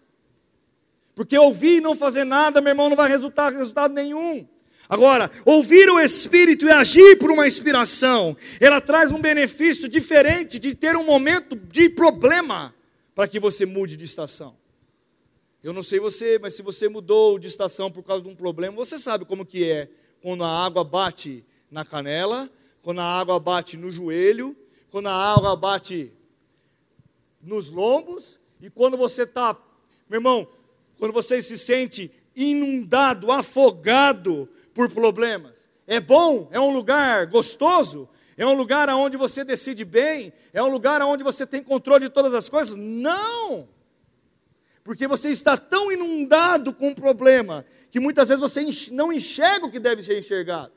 Porque 1.15 1.38
ouvir 1.38 1.77
e 1.77 1.82
não 1.82 1.95
fazer 1.95 2.25
nada, 2.25 2.60
meu 2.60 2.71
irmão, 2.71 2.89
não 2.89 2.97
vai 2.97 3.08
resultar 3.08 3.54
resultado 3.54 3.93
nenhum. 3.93 4.45
Agora, 4.91 5.32
ouvir 5.45 5.89
o 5.89 5.97
Espírito 5.97 6.65
e 6.65 6.69
agir 6.69 7.17
por 7.17 7.32
uma 7.32 7.47
inspiração, 7.47 8.36
ela 8.60 8.82
traz 8.82 9.10
um 9.10 9.21
benefício 9.21 9.88
diferente 9.88 10.60
de 10.60 10.75
ter 10.75 10.97
um 10.97 11.06
momento 11.06 11.56
de 11.56 11.88
problema 11.88 12.75
para 13.15 13.25
que 13.25 13.39
você 13.39 13.65
mude 13.65 13.95
de 13.95 14.04
estação. 14.04 14.54
Eu 15.63 15.71
não 15.71 15.82
sei 15.82 15.97
você, 15.97 16.38
mas 16.39 16.56
se 16.56 16.62
você 16.62 16.89
mudou 16.89 17.39
de 17.39 17.47
estação 17.47 17.89
por 17.89 18.04
causa 18.04 18.21
de 18.21 18.30
um 18.30 18.36
problema, 18.36 18.75
você 18.75 18.99
sabe 18.99 19.23
como 19.23 19.45
que 19.45 19.71
é 19.71 19.88
quando 20.21 20.43
a 20.43 20.65
água 20.65 20.84
bate 20.84 21.45
na 21.71 21.86
canela, 21.86 22.49
quando 22.82 22.99
a 22.99 23.06
água 23.06 23.39
bate 23.39 23.77
no 23.77 23.89
joelho, 23.89 24.58
quando 24.89 25.08
a 25.08 25.13
água 25.13 25.56
bate 25.56 26.12
nos 27.41 27.69
lombos 27.69 28.38
e 28.62 28.69
quando 28.69 28.97
você 28.97 29.23
está, 29.23 29.58
meu 30.10 30.17
irmão, 30.17 30.45
quando 30.99 31.13
você 31.13 31.41
se 31.41 31.58
sente 31.58 32.12
inundado, 32.36 33.32
afogado 33.32 34.49
por 34.73 34.89
problemas. 34.89 35.69
É 35.88 35.99
bom, 35.99 36.47
é 36.51 36.60
um 36.60 36.71
lugar 36.71 37.25
gostoso, 37.27 38.07
é 38.38 38.45
um 38.45 38.53
lugar 38.53 38.89
onde 38.89 39.17
você 39.17 39.43
decide 39.43 39.84
bem, 39.84 40.31
é 40.53 40.62
um 40.63 40.69
lugar 40.69 41.01
onde 41.01 41.23
você 41.23 41.45
tem 41.45 41.63
controle 41.63 42.05
de 42.05 42.10
todas 42.10 42.34
as 42.34 42.47
coisas? 42.47 42.75
Não! 42.75 43.67
Porque 44.84 45.07
você 45.07 45.29
está 45.29 45.57
tão 45.57 45.91
inundado 45.91 46.73
com 46.73 46.93
problema 46.93 47.65
que 47.91 47.99
muitas 47.99 48.29
vezes 48.29 48.41
você 48.41 48.65
não 48.91 49.13
enxerga 49.13 49.65
o 49.65 49.71
que 49.71 49.79
deve 49.79 50.01
ser 50.01 50.17
enxergado. 50.17 50.71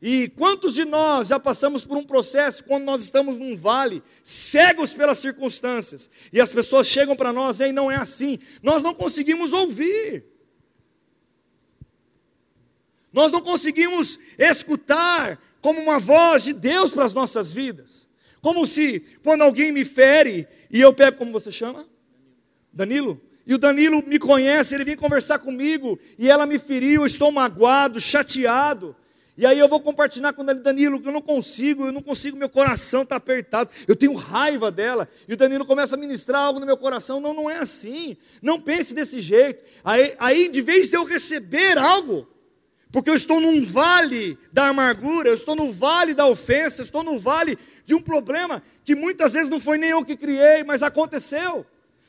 E 0.00 0.28
quantos 0.28 0.74
de 0.74 0.84
nós 0.84 1.26
já 1.28 1.40
passamos 1.40 1.84
por 1.84 1.96
um 1.96 2.04
processo 2.04 2.62
quando 2.62 2.84
nós 2.84 3.02
estamos 3.02 3.36
num 3.36 3.56
vale, 3.56 4.00
cegos 4.22 4.94
pelas 4.94 5.18
circunstâncias, 5.18 6.08
e 6.32 6.40
as 6.40 6.52
pessoas 6.52 6.86
chegam 6.86 7.16
para 7.16 7.32
nós 7.32 7.58
e 7.58 7.72
não 7.72 7.90
é 7.90 7.96
assim, 7.96 8.38
nós 8.62 8.80
não 8.80 8.94
conseguimos 8.94 9.52
ouvir. 9.52 10.37
Nós 13.12 13.32
não 13.32 13.40
conseguimos 13.40 14.18
escutar 14.38 15.40
como 15.60 15.80
uma 15.80 15.98
voz 15.98 16.44
de 16.44 16.52
Deus 16.52 16.90
para 16.90 17.04
as 17.04 17.14
nossas 17.14 17.52
vidas. 17.52 18.06
Como 18.40 18.66
se, 18.66 19.00
quando 19.22 19.42
alguém 19.42 19.72
me 19.72 19.84
fere, 19.84 20.46
e 20.70 20.80
eu 20.80 20.92
pego, 20.92 21.18
como 21.18 21.32
você 21.32 21.50
chama? 21.50 21.86
Danilo? 22.72 23.20
E 23.46 23.54
o 23.54 23.58
Danilo 23.58 24.02
me 24.06 24.18
conhece, 24.18 24.74
ele 24.74 24.84
vem 24.84 24.96
conversar 24.96 25.38
comigo, 25.38 25.98
e 26.18 26.30
ela 26.30 26.46
me 26.46 26.58
feriu, 26.58 27.02
eu 27.02 27.06
estou 27.06 27.32
magoado, 27.32 27.98
chateado. 27.98 28.94
E 29.38 29.46
aí 29.46 29.58
eu 29.58 29.68
vou 29.68 29.80
compartilhar 29.80 30.32
com 30.32 30.42
o 30.42 30.44
Danilo, 30.44 31.00
que 31.00 31.06
eu 31.08 31.12
não 31.12 31.22
consigo, 31.22 31.86
eu 31.86 31.92
não 31.92 32.02
consigo, 32.02 32.36
meu 32.36 32.48
coração 32.48 33.02
está 33.02 33.16
apertado, 33.16 33.70
eu 33.86 33.94
tenho 33.94 34.12
raiva 34.14 34.68
dela. 34.68 35.08
E 35.28 35.32
o 35.32 35.36
Danilo 35.36 35.64
começa 35.64 35.94
a 35.94 35.98
ministrar 35.98 36.42
algo 36.42 36.58
no 36.58 36.66
meu 36.66 36.76
coração. 36.76 37.20
Não, 37.20 37.32
não 37.32 37.48
é 37.48 37.58
assim. 37.58 38.16
Não 38.42 38.60
pense 38.60 38.92
desse 38.92 39.20
jeito. 39.20 39.62
Aí, 39.84 40.14
aí 40.18 40.48
de 40.48 40.60
vez 40.60 40.88
de 40.90 40.96
eu 40.96 41.04
receber 41.04 41.78
algo, 41.78 42.28
porque 42.90 43.10
eu 43.10 43.14
estou 43.14 43.40
num 43.40 43.64
vale 43.64 44.38
da 44.52 44.68
amargura, 44.68 45.28
eu 45.28 45.34
estou 45.34 45.54
no 45.54 45.70
vale 45.72 46.14
da 46.14 46.26
ofensa, 46.26 46.80
eu 46.80 46.84
estou 46.84 47.02
no 47.02 47.18
vale 47.18 47.58
de 47.84 47.94
um 47.94 48.00
problema 48.00 48.62
que 48.84 48.94
muitas 48.94 49.34
vezes 49.34 49.48
não 49.48 49.60
foi 49.60 49.76
nem 49.76 49.90
eu 49.90 50.04
que 50.04 50.16
criei, 50.16 50.64
mas 50.64 50.82
aconteceu. 50.82 51.66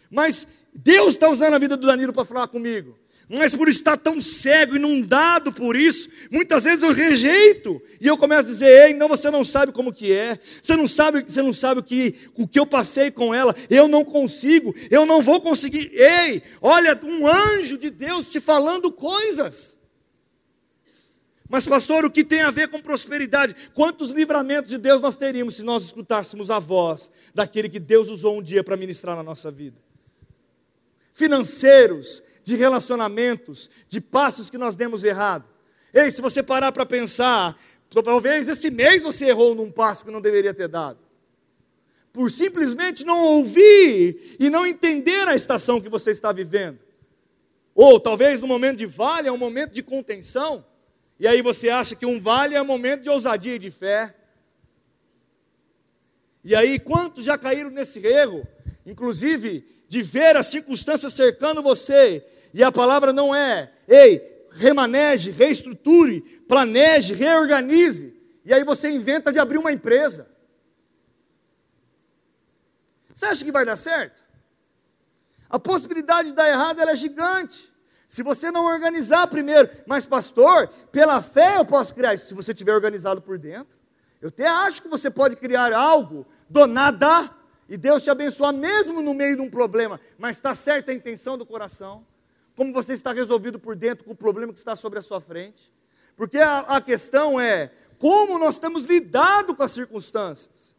Mas 0.10 0.48
Deus 0.74 1.16
está 1.16 1.30
usando 1.30 1.54
a 1.54 1.60
vida 1.60 1.76
do 1.76 1.86
Danilo 1.86 2.14
para 2.14 2.26
falar 2.26 2.48
comigo. 2.48 2.98
Mas 3.30 3.56
por 3.56 3.70
estar 3.70 3.96
tão 3.96 4.20
cego, 4.20 4.76
inundado 4.76 5.54
por 5.54 5.76
isso, 5.76 6.10
muitas 6.32 6.64
vezes 6.64 6.82
eu 6.82 6.92
rejeito, 6.92 7.80
e 8.02 8.08
eu 8.08 8.18
começo 8.18 8.50
a 8.50 8.52
dizer, 8.52 8.88
ei, 8.88 8.94
não, 8.96 9.08
você 9.08 9.30
não 9.30 9.44
sabe 9.44 9.72
como 9.72 9.94
que 9.94 10.12
é, 10.12 10.40
você 10.60 10.76
não 10.76 10.88
sabe, 10.88 11.22
você 11.22 11.42
não 11.44 11.54
sabe 11.54 11.80
o 11.80 11.84
que, 11.84 12.16
o 12.36 12.48
que 12.48 12.60
eu 12.60 12.66
passei 12.66 13.12
com 13.12 13.32
ela, 13.32 13.54
eu 13.70 13.88
não 13.88 14.04
consigo, 14.04 14.74
eu 14.90 15.06
não 15.06 15.22
vou 15.22 15.40
conseguir, 15.40 15.92
ei, 15.94 16.42
olha, 16.60 17.00
um 17.04 17.28
anjo 17.28 17.78
de 17.78 17.92
Deus 17.92 18.32
te 18.32 18.40
falando 18.40 18.92
coisas, 18.92 19.78
mas 21.50 21.66
pastor, 21.66 22.06
o 22.06 22.12
que 22.12 22.24
tem 22.24 22.42
a 22.42 22.52
ver 22.52 22.68
com 22.68 22.80
prosperidade? 22.80 23.56
Quantos 23.74 24.12
livramentos 24.12 24.70
de 24.70 24.78
Deus 24.78 25.02
nós 25.02 25.18
teríamos 25.18 25.56
se 25.56 25.64
nós 25.64 25.84
escutássemos 25.84 26.52
a 26.52 26.60
voz 26.60 27.12
daquele 27.34 27.68
que 27.68 27.80
Deus 27.80 28.08
usou 28.08 28.38
um 28.38 28.42
dia 28.42 28.64
para 28.64 28.78
ministrar 28.78 29.16
na 29.16 29.24
nossa 29.24 29.50
vida? 29.50 29.76
Financeiros, 31.12 32.22
de 32.44 32.56
relacionamentos, 32.56 33.68
de 33.88 34.00
passos 34.00 34.52
que 34.52 34.60
nós 34.60 34.76
demos 34.76 35.04
errado. 35.04 35.50
Ei, 35.92 36.12
se 36.12 36.22
você 36.22 36.44
parar 36.44 36.72
para 36.72 36.86
pensar, 36.86 37.60
talvez 37.90 38.48
esse 38.48 38.70
mês 38.70 39.02
você 39.02 39.26
errou 39.26 39.56
num 39.56 39.72
passo 39.72 40.06
que 40.06 40.12
não 40.12 40.22
deveria 40.22 40.54
ter 40.54 40.68
dado. 40.68 41.00
Por 42.14 42.30
simplesmente 42.30 43.04
não 43.04 43.26
ouvir 43.26 44.36
e 44.40 44.52
não 44.52 44.68
entender 44.68 45.28
a 45.28 45.34
estação 45.34 45.82
que 45.82 45.90
você 45.90 46.12
está 46.12 46.32
vivendo. 46.32 46.78
Ou 47.74 48.00
talvez 48.00 48.40
no 48.40 48.46
momento 48.46 48.78
de 48.78 48.86
vale 48.86 49.28
é 49.28 49.32
um 49.32 49.38
momento 49.38 49.74
de 49.74 49.82
contenção. 49.82 50.64
E 51.20 51.28
aí 51.28 51.42
você 51.42 51.70
acha 51.70 51.96
que 51.96 52.06
um 52.06 52.20
vale 52.20 52.56
é 52.56 52.64
momento 52.64 53.02
de 53.02 53.10
ousadia 53.10 53.56
e 53.56 53.60
de 53.60 53.70
fé. 53.70 54.16
E 56.44 56.56
aí, 56.56 56.80
quantos 56.80 57.26
já 57.26 57.38
caíram 57.38 57.70
nesse 57.70 58.00
erro? 58.06 58.48
Inclusive, 58.86 59.84
de 59.88 60.02
ver 60.02 60.38
as 60.38 60.48
circunstâncias 60.48 61.14
cercando 61.14 61.62
você, 61.62 62.26
e 62.54 62.64
a 62.64 62.72
palavra 62.72 63.12
não 63.12 63.36
é, 63.36 63.72
ei, 63.88 64.46
remaneje, 64.52 65.32
reestruture, 65.32 66.22
planeje, 66.48 67.14
reorganize, 67.14 68.16
e 68.46 68.54
aí 68.54 68.64
você 68.64 68.90
inventa 68.90 69.32
de 69.32 69.40
abrir 69.40 69.58
uma 69.58 69.72
empresa. 69.72 70.30
Você 73.14 73.26
acha 73.26 73.44
que 73.44 73.52
vai 73.52 73.66
dar 73.66 73.76
certo? 73.76 74.24
A 75.50 75.60
possibilidade 75.60 76.30
de 76.30 76.36
dar 76.36 76.48
errado 76.48 76.82
é 76.82 76.96
gigante. 76.96 77.74
Se 78.10 78.24
você 78.24 78.50
não 78.52 78.66
organizar 78.66 79.28
primeiro, 79.28 79.70
mas 79.86 80.04
pastor, 80.04 80.68
pela 80.92 81.22
fé 81.22 81.58
eu 81.58 81.64
posso 81.64 81.94
criar 81.94 82.16
isso, 82.16 82.26
se 82.26 82.34
você 82.34 82.56
tiver 82.56 82.74
organizado 82.74 83.22
por 83.22 83.38
dentro. 83.38 83.78
Eu 84.20 84.30
até 84.30 84.48
acho 84.48 84.82
que 84.82 84.88
você 84.88 85.12
pode 85.12 85.36
criar 85.36 85.72
algo 85.72 86.26
do 86.50 86.66
nada 86.66 87.30
e 87.70 87.78
Deus 87.78 88.04
te 88.04 88.10
abençoar 88.10 88.52
mesmo 88.52 89.00
no 89.00 89.14
meio 89.14 89.36
de 89.36 89.44
um 89.44 89.50
problema, 89.50 90.02
mas 90.18 90.38
está 90.38 90.56
certa 90.56 90.92
a 90.92 90.96
intenção 90.96 91.38
do 91.38 91.46
coração, 91.46 92.04
como 92.56 92.74
você 92.74 92.94
está 92.94 93.14
resolvido 93.14 93.60
por 93.60 93.76
dentro 93.76 94.04
com 94.04 94.14
o 94.14 94.16
problema 94.16 94.52
que 94.52 94.58
está 94.58 94.76
sobre 94.76 94.98
a 94.98 95.04
sua 95.04 95.22
frente. 95.22 95.72
Porque 96.18 96.40
a, 96.40 96.62
a 96.62 96.82
questão 96.82 97.40
é 97.40 97.72
como 98.00 98.40
nós 98.40 98.58
temos 98.58 98.86
lidado 98.86 99.56
com 99.56 99.62
as 99.62 99.70
circunstâncias. 99.70 100.76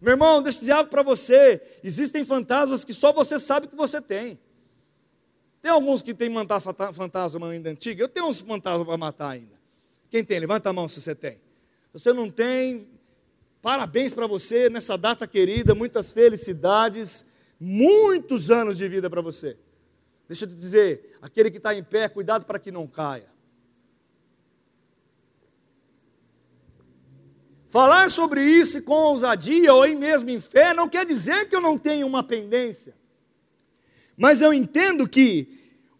Meu 0.00 0.12
irmão, 0.12 0.40
deixa 0.40 0.58
eu 0.58 0.60
dizer 0.60 0.72
algo 0.72 0.90
para 0.90 1.02
você: 1.02 1.60
existem 1.82 2.22
fantasmas 2.22 2.84
que 2.84 2.94
só 2.94 3.12
você 3.12 3.36
sabe 3.36 3.66
que 3.66 3.74
você 3.74 4.00
tem. 4.00 4.38
Tem 5.62 5.70
alguns 5.70 6.02
que 6.02 6.12
tem 6.12 6.28
fantasma 6.92 7.48
ainda 7.48 7.70
antigo. 7.70 8.02
Eu 8.02 8.08
tenho 8.08 8.26
uns 8.26 8.40
fantasmas 8.40 8.86
para 8.86 8.96
matar 8.98 9.30
ainda. 9.30 9.58
Quem 10.10 10.22
tem? 10.24 10.38
Levanta 10.40 10.68
a 10.68 10.72
mão 10.72 10.86
se 10.88 11.00
você 11.00 11.14
tem. 11.14 11.36
Se 11.94 12.00
você 12.00 12.12
não 12.12 12.28
tem, 12.28 12.86
Parabéns 13.62 14.12
para 14.12 14.26
você 14.26 14.68
nessa 14.68 14.98
data 14.98 15.24
querida, 15.24 15.72
muitas 15.72 16.12
felicidades, 16.12 17.24
muitos 17.60 18.50
anos 18.50 18.76
de 18.76 18.88
vida 18.88 19.08
para 19.08 19.20
você. 19.20 19.56
Deixa 20.26 20.44
eu 20.44 20.48
te 20.48 20.56
dizer, 20.56 21.16
aquele 21.22 21.48
que 21.48 21.58
está 21.58 21.72
em 21.72 21.84
pé, 21.84 22.08
cuidado 22.08 22.44
para 22.44 22.58
que 22.58 22.72
não 22.72 22.88
caia. 22.88 23.30
Falar 27.68 28.10
sobre 28.10 28.42
isso 28.42 28.82
com 28.82 28.94
ousadia 28.94 29.72
ou 29.72 29.88
mesmo 29.94 30.28
em 30.28 30.40
fé 30.40 30.74
não 30.74 30.88
quer 30.88 31.06
dizer 31.06 31.48
que 31.48 31.54
eu 31.54 31.60
não 31.60 31.78
tenho 31.78 32.04
uma 32.04 32.24
pendência. 32.24 32.96
Mas 34.16 34.40
eu 34.40 34.52
entendo 34.52 35.08
que 35.08 35.48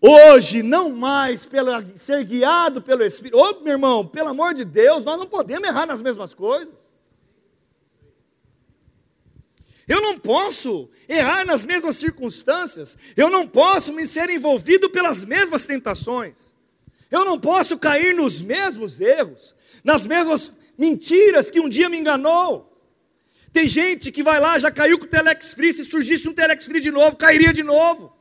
hoje, 0.00 0.62
não 0.62 0.90
mais 0.90 1.46
pela, 1.46 1.84
ser 1.94 2.24
guiado 2.24 2.82
pelo 2.82 3.04
Espírito. 3.04 3.38
Ô 3.38 3.60
meu 3.60 3.72
irmão, 3.72 4.06
pelo 4.06 4.28
amor 4.28 4.52
de 4.52 4.64
Deus, 4.64 5.04
nós 5.04 5.18
não 5.18 5.26
podemos 5.26 5.68
errar 5.68 5.86
nas 5.86 6.02
mesmas 6.02 6.34
coisas. 6.34 6.74
Eu 9.86 10.00
não 10.00 10.18
posso 10.18 10.88
errar 11.08 11.44
nas 11.44 11.64
mesmas 11.64 11.96
circunstâncias. 11.96 12.96
Eu 13.16 13.30
não 13.30 13.46
posso 13.46 13.92
me 13.92 14.06
ser 14.06 14.30
envolvido 14.30 14.88
pelas 14.90 15.24
mesmas 15.24 15.66
tentações. 15.66 16.54
Eu 17.10 17.24
não 17.24 17.38
posso 17.38 17.78
cair 17.78 18.14
nos 18.14 18.40
mesmos 18.40 19.00
erros, 19.00 19.54
nas 19.84 20.06
mesmas 20.06 20.54
mentiras 20.78 21.50
que 21.50 21.60
um 21.60 21.68
dia 21.68 21.88
me 21.88 21.98
enganou. 21.98 22.71
Tem 23.52 23.68
gente 23.68 24.10
que 24.10 24.22
vai 24.22 24.40
lá, 24.40 24.58
já 24.58 24.70
caiu 24.70 24.98
com 24.98 25.04
o 25.04 25.08
Telex 25.08 25.54
Free, 25.54 25.72
se 25.72 25.84
surgisse 25.84 26.28
um 26.28 26.32
Telex 26.32 26.64
Free 26.66 26.80
de 26.80 26.90
novo, 26.90 27.16
cairia 27.16 27.52
de 27.52 27.62
novo. 27.62 28.16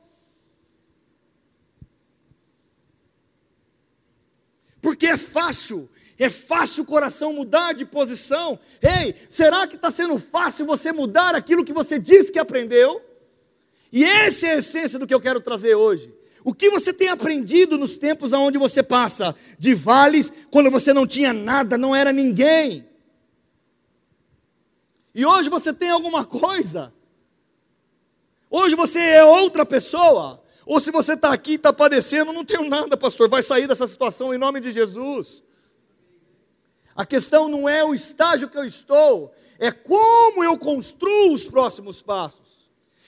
Porque 4.82 5.08
é 5.08 5.18
fácil 5.18 5.90
é 6.24 6.30
fácil 6.30 6.84
o 6.84 6.86
coração 6.86 7.34
mudar 7.34 7.74
de 7.74 7.84
posição. 7.84 8.60
Ei, 8.80 9.16
será 9.28 9.66
que 9.66 9.76
está 9.76 9.90
sendo 9.90 10.20
fácil 10.20 10.68
você 10.68 10.92
mudar 10.92 11.34
aquilo 11.34 11.66
que 11.66 11.74
você 11.74 11.98
disse 11.98 12.32
que 12.32 12.38
aprendeu? 12.38 13.02
E 13.92 14.04
essa 14.04 14.46
é 14.46 14.52
a 14.52 14.58
essência 14.58 15.00
do 15.00 15.08
que 15.08 15.14
eu 15.16 15.20
quero 15.20 15.42
trazer 15.42 15.74
hoje. 15.74 16.14
O 16.44 16.54
que 16.54 16.70
você 16.70 16.94
tem 16.94 17.10
aprendido 17.10 17.76
nos 17.76 17.98
tempos 17.98 18.34
onde 18.34 18.60
você 18.60 18.84
passa 18.84 19.36
de 19.58 19.74
vales, 19.74 20.32
quando 20.52 20.70
você 20.70 20.94
não 20.94 21.08
tinha 21.08 21.34
nada, 21.34 21.76
não 21.76 21.96
era 21.96 22.14
ninguém. 22.14 22.88
E 25.14 25.26
hoje 25.26 25.50
você 25.50 25.74
tem 25.74 25.90
alguma 25.90 26.26
coisa. 26.26 26.94
Hoje 28.50 28.76
você 28.76 29.00
é 29.00 29.24
outra 29.24 29.66
pessoa. 29.66 30.42
Ou 30.66 30.80
se 30.80 30.92
você 30.92 31.14
está 31.14 31.34
aqui 31.34 31.54
e 31.54 31.56
está 31.56 31.74
padecendo, 31.74 32.32
não 32.32 32.46
tenho 32.46 32.70
nada, 32.70 32.96
pastor, 32.96 33.30
vai 33.30 33.42
sair 33.42 33.68
dessa 33.68 33.88
situação 33.88 34.34
em 34.34 34.38
nome 34.38 34.60
de 34.60 34.72
Jesus. 34.72 35.44
A 36.96 37.06
questão 37.06 37.48
não 37.48 37.68
é 37.68 37.84
o 37.84 37.94
estágio 37.94 38.50
que 38.50 38.58
eu 38.58 38.66
estou, 38.66 39.34
é 39.58 39.72
como 39.72 40.44
eu 40.44 40.58
construo 40.58 41.34
os 41.34 41.46
próximos 41.46 42.02
passos. 42.02 42.51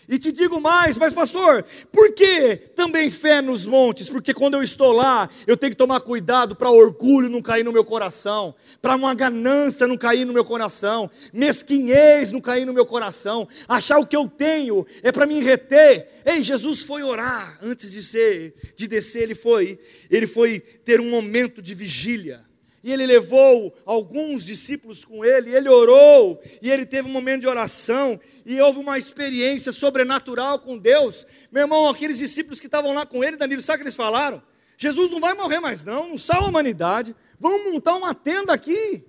E 0.08 0.20
te 0.20 0.32
digo 0.32 0.60
mais, 0.60 0.98
mas 0.98 1.14
pastor, 1.14 1.64
por 1.92 2.14
que 2.14 2.58
também 2.76 3.10
fé 3.10 3.42
nos 3.42 3.66
montes? 3.66 4.10
Porque 4.10 4.34
quando 4.34 4.56
eu 4.56 4.64
estou 4.64 4.92
lá, 4.92 5.30
eu 5.48 5.56
tenho 5.56 5.72
que 5.72 5.78
tomar 5.78 6.02
cuidado 6.02 6.56
para 6.56 6.70
orgulho 6.70 7.30
não 7.30 7.42
cair 7.42 7.64
no 7.64 7.72
meu 7.72 7.86
coração, 7.86 8.54
para 8.82 8.96
uma 8.96 9.14
ganância 9.14 9.88
não 9.88 9.98
cair 9.98 10.26
no 10.26 10.34
meu 10.34 10.44
coração, 10.44 11.10
mesquinhez 11.32 12.32
não 12.32 12.42
cair 12.42 12.66
no 12.66 12.74
meu 12.74 12.86
coração, 12.86 13.48
achar 13.68 13.98
o 13.98 14.06
que 14.06 14.16
eu 14.16 14.28
tenho 14.28 14.86
é 15.02 15.12
para 15.12 15.26
me 15.26 15.40
reter. 15.40 16.10
Ei, 16.26 16.44
Jesus 16.44 16.84
foi 16.84 17.02
orar 17.04 17.58
antes 17.62 17.92
de 17.92 18.02
ser, 18.02 18.54
de 18.76 18.88
descer, 18.88 19.24
ele 19.24 19.36
foi, 19.36 19.80
ele 20.10 20.28
foi 20.28 20.60
ter 20.60 21.00
um 21.00 21.10
momento 21.10 21.62
de 21.62 21.74
vigília 21.74 22.44
e 22.84 22.92
ele 22.92 23.08
levou 23.08 23.74
alguns 23.86 24.44
discípulos 24.46 25.06
com 25.06 25.24
ele, 25.24 25.52
e 25.52 25.56
ele 25.56 25.70
orou, 25.70 26.40
e 26.62 26.70
ele 26.70 26.86
teve 26.86 27.08
um 27.08 27.12
momento 27.12 27.42
de 27.42 27.48
oração, 27.48 28.20
e 28.46 28.60
houve 28.60 28.80
uma 28.80 28.98
experiência 28.98 29.72
sobrenatural 29.72 30.60
com 30.60 30.78
Deus. 30.78 31.26
Meu 31.50 31.62
irmão, 31.64 31.88
aqueles 31.88 32.18
discípulos 32.18 32.60
que 32.60 32.66
estavam 32.66 32.94
lá 32.94 33.06
com 33.06 33.24
ele, 33.24 33.38
Danilo, 33.38 33.62
sabe 33.62 33.78
o 33.78 33.80
que 33.80 33.84
eles 33.84 33.96
falaram? 33.96 34.44
Jesus 34.78 35.10
não 35.10 35.22
vai 35.22 35.34
morrer 35.34 35.62
mais, 35.62 35.84
não, 35.86 36.10
não 36.10 36.18
salva 36.18 36.48
a 36.48 36.50
humanidade, 36.50 37.16
vamos 37.40 37.72
montar 37.72 37.96
uma 37.96 38.14
tenda 38.14 38.52
aqui. 38.52 39.06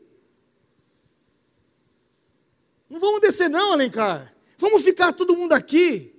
Não 2.88 3.00
vamos 3.00 3.20
descer, 3.20 3.50
não, 3.50 3.72
Alencar. 3.72 4.32
Vamos 4.56 4.84
ficar 4.84 5.12
todo 5.12 5.36
mundo 5.36 5.52
aqui. 5.52 6.14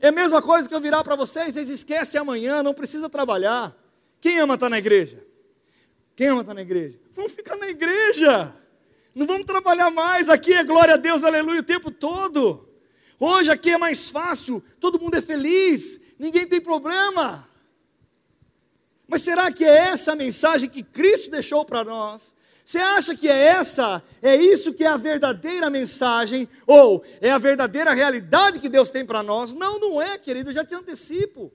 É 0.00 0.08
a 0.08 0.12
mesma 0.12 0.40
coisa 0.40 0.66
que 0.66 0.74
eu 0.74 0.80
virar 0.80 1.04
para 1.04 1.14
vocês, 1.14 1.52
vocês 1.52 1.68
esquecem 1.68 2.18
amanhã, 2.18 2.62
não 2.62 2.72
precisa 2.72 3.08
trabalhar. 3.08 3.76
Quem 4.18 4.38
ama 4.38 4.54
estar 4.54 4.70
na 4.70 4.78
igreja? 4.78 5.22
Quem 6.16 6.28
ama 6.28 6.40
estar 6.40 6.54
na 6.54 6.62
igreja? 6.62 6.98
Vamos 7.14 7.32
ficar 7.32 7.56
na 7.56 7.68
igreja. 7.68 8.54
Não 9.14 9.26
vamos 9.26 9.44
trabalhar 9.44 9.90
mais. 9.90 10.30
Aqui 10.30 10.54
é 10.54 10.64
glória 10.64 10.94
a 10.94 10.96
Deus, 10.96 11.22
aleluia, 11.22 11.60
o 11.60 11.64
tempo 11.64 11.90
todo. 11.90 12.66
Hoje 13.20 13.50
aqui 13.50 13.70
é 13.70 13.78
mais 13.78 14.08
fácil, 14.08 14.64
todo 14.80 15.00
mundo 15.00 15.14
é 15.14 15.22
feliz, 15.22 16.00
ninguém 16.18 16.46
tem 16.46 16.60
problema. 16.60 17.46
Mas 19.06 19.22
será 19.22 19.52
que 19.52 19.64
é 19.64 19.88
essa 19.88 20.12
a 20.12 20.16
mensagem 20.16 20.68
que 20.68 20.82
Cristo 20.82 21.30
deixou 21.30 21.64
para 21.64 21.84
nós? 21.84 22.34
Você 22.64 22.78
acha 22.78 23.14
que 23.14 23.28
é 23.28 23.36
essa, 23.36 24.02
é 24.20 24.34
isso 24.34 24.72
que 24.72 24.84
é 24.84 24.88
a 24.88 24.96
verdadeira 24.96 25.70
mensagem, 25.70 26.48
ou 26.66 27.04
é 27.20 27.30
a 27.30 27.38
verdadeira 27.38 27.92
realidade 27.92 28.58
que 28.58 28.68
Deus 28.68 28.90
tem 28.90 29.04
para 29.04 29.22
nós? 29.22 29.54
Não, 29.54 29.78
não 29.78 30.02
é, 30.02 30.18
querido, 30.18 30.50
eu 30.50 30.54
já 30.54 30.64
te 30.64 30.74
antecipo. 30.74 31.52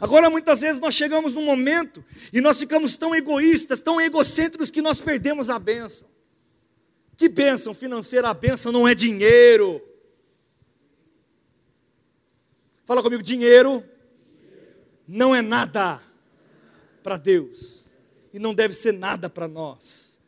Agora, 0.00 0.30
muitas 0.30 0.62
vezes 0.62 0.80
nós 0.80 0.94
chegamos 0.94 1.34
num 1.34 1.44
momento 1.44 2.02
e 2.32 2.40
nós 2.40 2.58
ficamos 2.58 2.96
tão 2.96 3.14
egoístas, 3.14 3.82
tão 3.82 4.00
egocêntricos 4.00 4.70
que 4.70 4.80
nós 4.80 5.00
perdemos 5.00 5.50
a 5.50 5.58
bênção. 5.58 6.08
Que 7.18 7.28
bênção 7.28 7.74
financeira? 7.74 8.30
A 8.30 8.34
bênção 8.34 8.72
não 8.72 8.88
é 8.88 8.94
dinheiro. 8.94 9.82
Fala 12.86 13.02
comigo, 13.02 13.22
dinheiro 13.22 13.84
não 15.06 15.34
é 15.34 15.42
nada 15.42 16.02
para 17.02 17.18
Deus 17.18 17.84
e 18.32 18.38
não 18.38 18.54
deve 18.54 18.72
ser 18.72 18.92
nada 18.92 19.28
para 19.28 19.46
nós. 19.46 20.18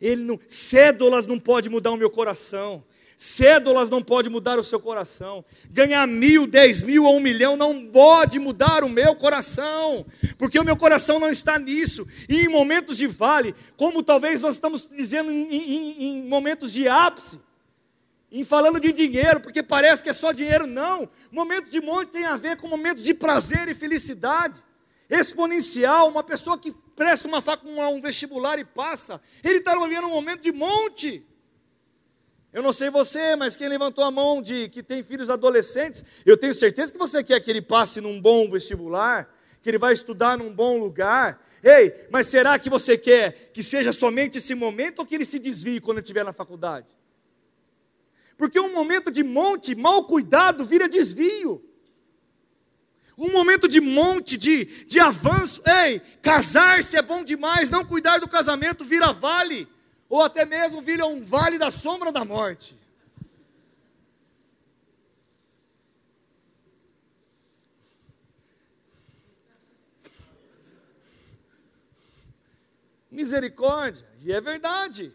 Ele 0.00 0.22
não, 0.22 0.38
cédulas 0.46 1.26
não 1.26 1.38
pode 1.38 1.68
mudar 1.68 1.90
o 1.90 1.96
meu 1.96 2.10
coração. 2.10 2.84
Cédulas 3.16 3.88
não 3.88 4.02
pode 4.02 4.28
mudar 4.28 4.58
o 4.58 4.62
seu 4.62 4.78
coração. 4.78 5.42
Ganhar 5.70 6.06
mil, 6.06 6.46
dez 6.46 6.82
mil 6.82 7.04
ou 7.04 7.16
um 7.16 7.20
milhão 7.20 7.56
não 7.56 7.86
pode 7.86 8.38
mudar 8.38 8.84
o 8.84 8.90
meu 8.90 9.16
coração, 9.16 10.04
porque 10.36 10.58
o 10.58 10.64
meu 10.64 10.76
coração 10.76 11.18
não 11.18 11.30
está 11.30 11.58
nisso. 11.58 12.06
E 12.28 12.42
em 12.42 12.48
momentos 12.48 12.98
de 12.98 13.06
vale, 13.06 13.54
como 13.76 14.02
talvez 14.02 14.42
nós 14.42 14.56
estamos 14.56 14.88
dizendo 14.94 15.32
em, 15.32 15.48
em, 15.50 16.04
em 16.04 16.28
momentos 16.28 16.70
de 16.70 16.86
ápice, 16.86 17.40
em 18.30 18.44
falando 18.44 18.78
de 18.78 18.92
dinheiro, 18.92 19.40
porque 19.40 19.62
parece 19.62 20.02
que 20.02 20.10
é 20.10 20.12
só 20.12 20.30
dinheiro, 20.30 20.66
não. 20.66 21.08
Momentos 21.32 21.72
de 21.72 21.80
monte 21.80 22.10
tem 22.10 22.24
a 22.24 22.36
ver 22.36 22.58
com 22.58 22.68
momentos 22.68 23.02
de 23.02 23.14
prazer 23.14 23.66
e 23.68 23.74
felicidade 23.74 24.62
exponencial, 25.08 26.08
uma 26.08 26.22
pessoa 26.22 26.58
que 26.58 26.74
presta 26.94 27.28
uma, 27.28 27.88
um 27.88 28.00
vestibular 28.00 28.58
e 28.58 28.64
passa, 28.64 29.20
ele 29.42 29.58
está 29.58 29.78
vivendo 29.78 30.06
um 30.06 30.10
momento 30.10 30.40
de 30.40 30.52
monte. 30.52 31.24
Eu 32.56 32.62
não 32.62 32.72
sei 32.72 32.88
você, 32.88 33.36
mas 33.36 33.54
quem 33.54 33.68
levantou 33.68 34.02
a 34.02 34.10
mão 34.10 34.40
de 34.40 34.70
que 34.70 34.82
tem 34.82 35.02
filhos 35.02 35.28
adolescentes, 35.28 36.02
eu 36.24 36.38
tenho 36.38 36.54
certeza 36.54 36.90
que 36.90 36.96
você 36.96 37.22
quer 37.22 37.38
que 37.38 37.50
ele 37.50 37.60
passe 37.60 38.00
num 38.00 38.18
bom 38.18 38.50
vestibular, 38.50 39.30
que 39.60 39.68
ele 39.68 39.76
vai 39.78 39.92
estudar 39.92 40.38
num 40.38 40.50
bom 40.50 40.78
lugar. 40.78 41.38
Ei, 41.62 41.92
mas 42.10 42.28
será 42.28 42.58
que 42.58 42.70
você 42.70 42.96
quer 42.96 43.50
que 43.52 43.62
seja 43.62 43.92
somente 43.92 44.38
esse 44.38 44.54
momento 44.54 45.00
ou 45.00 45.04
que 45.04 45.14
ele 45.14 45.26
se 45.26 45.38
desvie 45.38 45.82
quando 45.82 45.98
estiver 45.98 46.24
na 46.24 46.32
faculdade? 46.32 46.88
Porque 48.38 48.58
um 48.58 48.72
momento 48.72 49.10
de 49.10 49.22
monte, 49.22 49.74
mal 49.74 50.04
cuidado, 50.04 50.64
vira 50.64 50.88
desvio 50.88 51.62
um 53.18 53.30
momento 53.30 53.68
de 53.68 53.80
monte, 53.80 54.36
de, 54.36 54.64
de 54.86 54.98
avanço. 54.98 55.62
Ei, 55.84 56.00
casar-se 56.22 56.96
é 56.96 57.02
bom 57.02 57.22
demais, 57.22 57.68
não 57.68 57.84
cuidar 57.84 58.18
do 58.18 58.28
casamento 58.28 58.82
vira 58.82 59.12
vale, 59.12 59.68
ou 60.08 60.22
até 60.22 60.44
mesmo 60.44 60.80
vira 60.80 61.06
um 61.06 61.24
vale 61.24 61.58
da 61.58 61.70
sombra 61.70 62.12
da 62.12 62.24
morte. 62.24 62.76
Misericórdia, 73.10 74.06
e 74.20 74.30
é 74.30 74.40
verdade, 74.42 75.10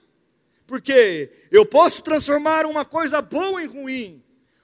porque 0.65 1.31
eu 1.51 1.65
posso 1.65 2.01
transformar 2.01 2.65
uma 2.65 2.83
coisa 2.83 3.21
boa 3.21 3.63
em 3.63 3.67
ruim. 3.67 4.23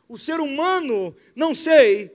O 0.09 0.17
ser 0.17 0.39
humano, 0.39 1.15
não 1.35 1.53
sei, 1.53 2.11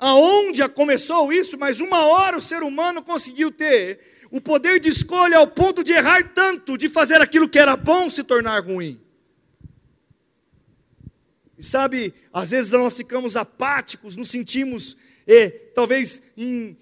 aonde 0.00 0.68
começou 0.70 1.32
isso, 1.32 1.56
mas 1.56 1.78
uma 1.78 2.06
hora 2.06 2.36
o 2.36 2.40
ser 2.40 2.64
humano 2.64 3.04
conseguiu 3.04 3.52
ter 3.52 4.00
o 4.32 4.40
poder 4.40 4.80
de 4.80 4.88
escolha 4.88 5.36
ao 5.36 5.46
ponto 5.46 5.84
de 5.84 5.92
errar 5.92 6.32
tanto, 6.32 6.78
de 6.78 6.88
fazer 6.88 7.20
aquilo 7.20 7.46
que 7.46 7.58
era 7.58 7.76
bom 7.76 8.08
se 8.08 8.24
tornar 8.24 8.64
ruim. 8.64 8.98
E 11.58 11.62
sabe, 11.62 12.14
às 12.32 12.50
vezes 12.50 12.72
nós 12.72 12.96
ficamos 12.96 13.36
apáticos, 13.36 14.16
nos 14.16 14.30
sentimos, 14.30 14.96
eh, 15.26 15.50
talvez, 15.74 16.22
em, 16.34 16.74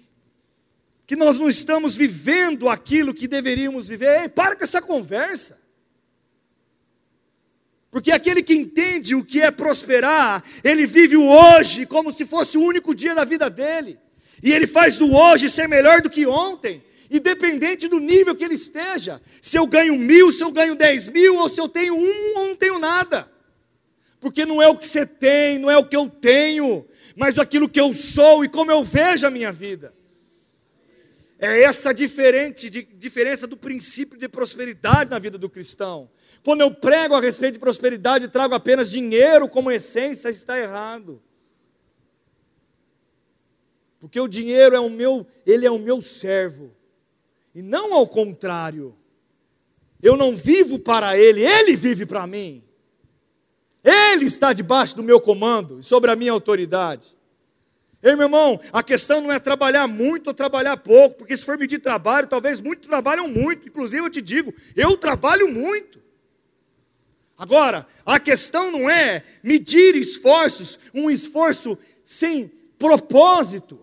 que 1.05 1.17
nós 1.17 1.37
não 1.37 1.49
estamos 1.49 1.93
vivendo 1.93 2.69
aquilo 2.69 3.13
que 3.13 3.27
deveríamos 3.27 3.89
viver. 3.89 4.21
Ei, 4.21 4.29
para 4.29 4.55
com 4.55 4.63
essa 4.63 4.81
conversa. 4.81 5.59
Porque 7.91 8.13
aquele 8.13 8.41
que 8.41 8.53
entende 8.53 9.13
o 9.13 9.25
que 9.25 9.41
é 9.41 9.51
prosperar, 9.51 10.41
ele 10.63 10.87
vive 10.87 11.17
o 11.17 11.27
hoje 11.27 11.85
como 11.85 12.13
se 12.13 12.25
fosse 12.25 12.57
o 12.57 12.63
único 12.63 12.95
dia 12.95 13.13
da 13.13 13.25
vida 13.25 13.49
dele. 13.49 13.99
E 14.41 14.53
ele 14.53 14.65
faz 14.65 14.97
do 14.97 15.13
hoje 15.13 15.49
ser 15.49 15.67
melhor 15.67 16.01
do 16.01 16.09
que 16.09 16.25
ontem, 16.25 16.81
independente 17.11 17.89
do 17.89 17.99
nível 17.99 18.35
que 18.35 18.43
ele 18.43 18.53
esteja. 18.53 19.21
Se 19.41 19.57
eu 19.57 19.67
ganho 19.67 19.97
mil, 19.97 20.31
se 20.31 20.43
eu 20.43 20.51
ganho 20.51 20.73
dez 20.73 21.09
mil, 21.09 21.35
ou 21.35 21.49
se 21.49 21.59
eu 21.59 21.67
tenho 21.67 21.93
um 21.93 22.37
ou 22.37 22.47
não 22.47 22.55
tenho 22.55 22.79
nada. 22.79 23.29
Porque 24.19 24.45
não 24.45 24.61
é 24.61 24.67
o 24.67 24.77
que 24.77 24.87
você 24.87 25.05
tem, 25.05 25.59
não 25.59 25.69
é 25.69 25.77
o 25.77 25.85
que 25.85 25.95
eu 25.95 26.07
tenho, 26.09 26.85
mas 27.15 27.37
aquilo 27.37 27.67
que 27.67 27.79
eu 27.79 27.93
sou 27.93 28.45
e 28.45 28.49
como 28.49 28.71
eu 28.71 28.83
vejo 28.83 29.27
a 29.27 29.31
minha 29.31 29.51
vida. 29.51 29.93
É 31.37 31.63
essa 31.63 31.91
diferente, 31.91 32.69
diferença 32.69 33.47
do 33.47 33.57
princípio 33.57 34.17
de 34.17 34.29
prosperidade 34.29 35.09
na 35.09 35.19
vida 35.19 35.37
do 35.37 35.49
cristão. 35.49 36.09
Quando 36.43 36.61
eu 36.61 36.71
prego 36.71 37.15
a 37.15 37.19
respeito 37.19 37.53
de 37.53 37.59
prosperidade 37.59 38.25
e 38.25 38.29
trago 38.29 38.53
apenas 38.53 38.89
dinheiro 38.89 39.49
como 39.49 39.71
essência, 39.71 40.29
está 40.29 40.57
errado. 40.57 41.21
Porque 43.99 44.19
o 44.19 44.27
dinheiro 44.27 44.75
é 44.75 44.79
o 44.79 44.89
meu, 44.89 45.27
ele 45.45 45.65
é 45.65 45.71
o 45.71 45.79
meu 45.79 45.99
servo. 45.99 46.71
E 47.53 47.61
não 47.61 47.93
ao 47.93 48.07
contrário. 48.07 48.95
Eu 50.01 50.17
não 50.17 50.35
vivo 50.35 50.79
para 50.79 51.17
ele, 51.17 51.45
ele 51.45 51.75
vive 51.75 52.05
para 52.05 52.25
mim. 52.25 52.63
Ele 53.83 54.25
está 54.25 54.53
debaixo 54.53 54.95
do 54.95 55.03
meu 55.03 55.19
comando 55.19 55.79
e 55.79 55.83
sobre 55.83 56.11
a 56.11 56.15
minha 56.15 56.31
autoridade. 56.31 57.15
Ei, 58.01 58.15
meu 58.15 58.25
irmão, 58.25 58.59
a 58.73 58.81
questão 58.81 59.21
não 59.21 59.31
é 59.31 59.39
trabalhar 59.39 59.87
muito 59.87 60.27
ou 60.27 60.33
trabalhar 60.33 60.75
pouco, 60.77 61.17
porque 61.17 61.37
se 61.37 61.45
for 61.45 61.57
medir 61.57 61.79
trabalho, 61.79 62.25
talvez 62.25 62.59
muitos 62.59 62.89
trabalham 62.89 63.27
muito. 63.27 63.67
Inclusive, 63.67 64.03
eu 64.03 64.09
te 64.09 64.21
digo, 64.21 64.53
eu 64.75 64.97
trabalho 64.97 65.51
muito. 65.51 66.01
Agora, 67.37 67.87
a 68.05 68.19
questão 68.19 68.71
não 68.71 68.89
é 68.89 69.23
medir 69.43 69.95
esforços, 69.95 70.79
um 70.93 71.11
esforço 71.11 71.77
sem 72.03 72.51
propósito. 72.77 73.79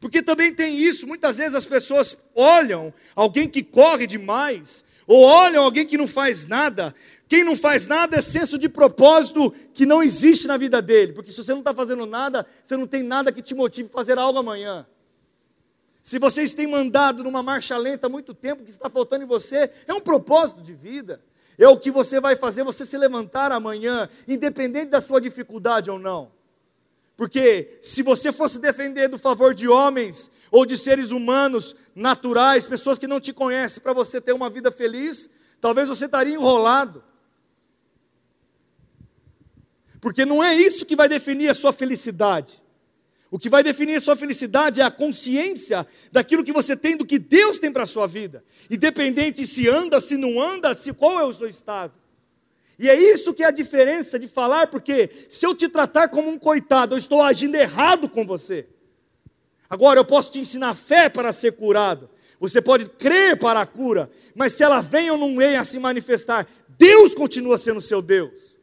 Porque 0.00 0.22
também 0.22 0.52
tem 0.52 0.76
isso, 0.76 1.06
muitas 1.06 1.36
vezes 1.36 1.54
as 1.54 1.66
pessoas 1.66 2.16
olham 2.34 2.92
alguém 3.14 3.46
que 3.46 3.62
corre 3.62 4.06
demais, 4.06 4.82
ou 5.06 5.22
olham 5.22 5.62
alguém 5.62 5.86
que 5.86 5.98
não 5.98 6.08
faz 6.08 6.46
nada. 6.46 6.94
Quem 7.28 7.44
não 7.44 7.54
faz 7.54 7.86
nada 7.86 8.16
é 8.16 8.20
senso 8.22 8.58
de 8.58 8.68
propósito 8.68 9.52
que 9.74 9.84
não 9.84 10.02
existe 10.02 10.46
na 10.46 10.56
vida 10.56 10.80
dele, 10.80 11.12
porque 11.12 11.30
se 11.30 11.44
você 11.44 11.52
não 11.52 11.58
está 11.58 11.74
fazendo 11.74 12.06
nada, 12.06 12.46
você 12.64 12.76
não 12.76 12.86
tem 12.86 13.02
nada 13.02 13.30
que 13.30 13.42
te 13.42 13.54
motive 13.54 13.90
a 13.90 13.92
fazer 13.92 14.18
algo 14.18 14.38
amanhã. 14.38 14.86
Se 16.02 16.18
vocês 16.18 16.54
têm 16.54 16.66
mandado 16.66 17.22
numa 17.22 17.42
marcha 17.42 17.76
lenta 17.76 18.06
há 18.06 18.10
muito 18.10 18.32
tempo, 18.32 18.62
o 18.62 18.64
que 18.64 18.70
está 18.70 18.88
faltando 18.88 19.24
em 19.24 19.26
você 19.26 19.70
é 19.86 19.92
um 19.92 20.00
propósito 20.00 20.62
de 20.62 20.72
vida 20.72 21.20
é 21.58 21.68
o 21.68 21.76
que 21.76 21.90
você 21.90 22.18
vai 22.18 22.36
fazer 22.36 22.62
você 22.62 22.86
se 22.86 22.96
levantar 22.96 23.52
amanhã, 23.52 24.08
independente 24.26 24.86
da 24.86 25.00
sua 25.00 25.20
dificuldade 25.20 25.90
ou 25.90 25.98
não. 25.98 26.32
Porque 27.20 27.76
se 27.82 28.02
você 28.02 28.32
fosse 28.32 28.58
defender 28.58 29.06
do 29.06 29.18
favor 29.18 29.52
de 29.52 29.68
homens 29.68 30.30
ou 30.50 30.64
de 30.64 30.74
seres 30.74 31.10
humanos 31.10 31.76
naturais, 31.94 32.66
pessoas 32.66 32.96
que 32.96 33.06
não 33.06 33.20
te 33.20 33.30
conhecem, 33.30 33.82
para 33.82 33.92
você 33.92 34.22
ter 34.22 34.32
uma 34.32 34.48
vida 34.48 34.72
feliz, 34.72 35.28
talvez 35.60 35.90
você 35.90 36.06
estaria 36.06 36.32
enrolado. 36.32 37.04
Porque 40.00 40.24
não 40.24 40.42
é 40.42 40.56
isso 40.56 40.86
que 40.86 40.96
vai 40.96 41.10
definir 41.10 41.50
a 41.50 41.54
sua 41.54 41.74
felicidade. 41.74 42.62
O 43.30 43.38
que 43.38 43.50
vai 43.50 43.62
definir 43.62 43.96
a 43.96 44.00
sua 44.00 44.16
felicidade 44.16 44.80
é 44.80 44.84
a 44.84 44.90
consciência 44.90 45.86
daquilo 46.10 46.42
que 46.42 46.54
você 46.54 46.74
tem, 46.74 46.96
do 46.96 47.04
que 47.04 47.18
Deus 47.18 47.58
tem 47.58 47.70
para 47.70 47.82
a 47.82 47.86
sua 47.86 48.06
vida. 48.06 48.42
Independente 48.70 49.46
se 49.46 49.68
anda, 49.68 50.00
se 50.00 50.16
não 50.16 50.40
anda, 50.40 50.74
se 50.74 50.90
qual 50.94 51.20
é 51.20 51.24
o 51.24 51.34
seu 51.34 51.48
estado. 51.48 51.99
E 52.80 52.88
é 52.88 52.98
isso 52.98 53.34
que 53.34 53.42
é 53.42 53.46
a 53.46 53.50
diferença 53.50 54.18
de 54.18 54.26
falar, 54.26 54.68
porque 54.68 55.10
se 55.28 55.46
eu 55.46 55.54
te 55.54 55.68
tratar 55.68 56.08
como 56.08 56.30
um 56.30 56.38
coitado, 56.38 56.94
eu 56.94 56.98
estou 56.98 57.20
agindo 57.20 57.54
errado 57.54 58.08
com 58.08 58.24
você. 58.24 58.66
Agora 59.68 60.00
eu 60.00 60.04
posso 60.04 60.32
te 60.32 60.40
ensinar 60.40 60.74
fé 60.74 61.10
para 61.10 61.30
ser 61.30 61.52
curado. 61.52 62.08
Você 62.40 62.62
pode 62.62 62.86
crer 62.86 63.38
para 63.38 63.60
a 63.60 63.66
cura, 63.66 64.10
mas 64.34 64.54
se 64.54 64.62
ela 64.62 64.80
vem 64.80 65.10
ou 65.10 65.18
não 65.18 65.36
vem 65.36 65.56
a 65.56 65.64
se 65.64 65.78
manifestar, 65.78 66.46
Deus 66.70 67.14
continua 67.14 67.58
sendo 67.58 67.82
seu 67.82 68.00
Deus. 68.00 68.56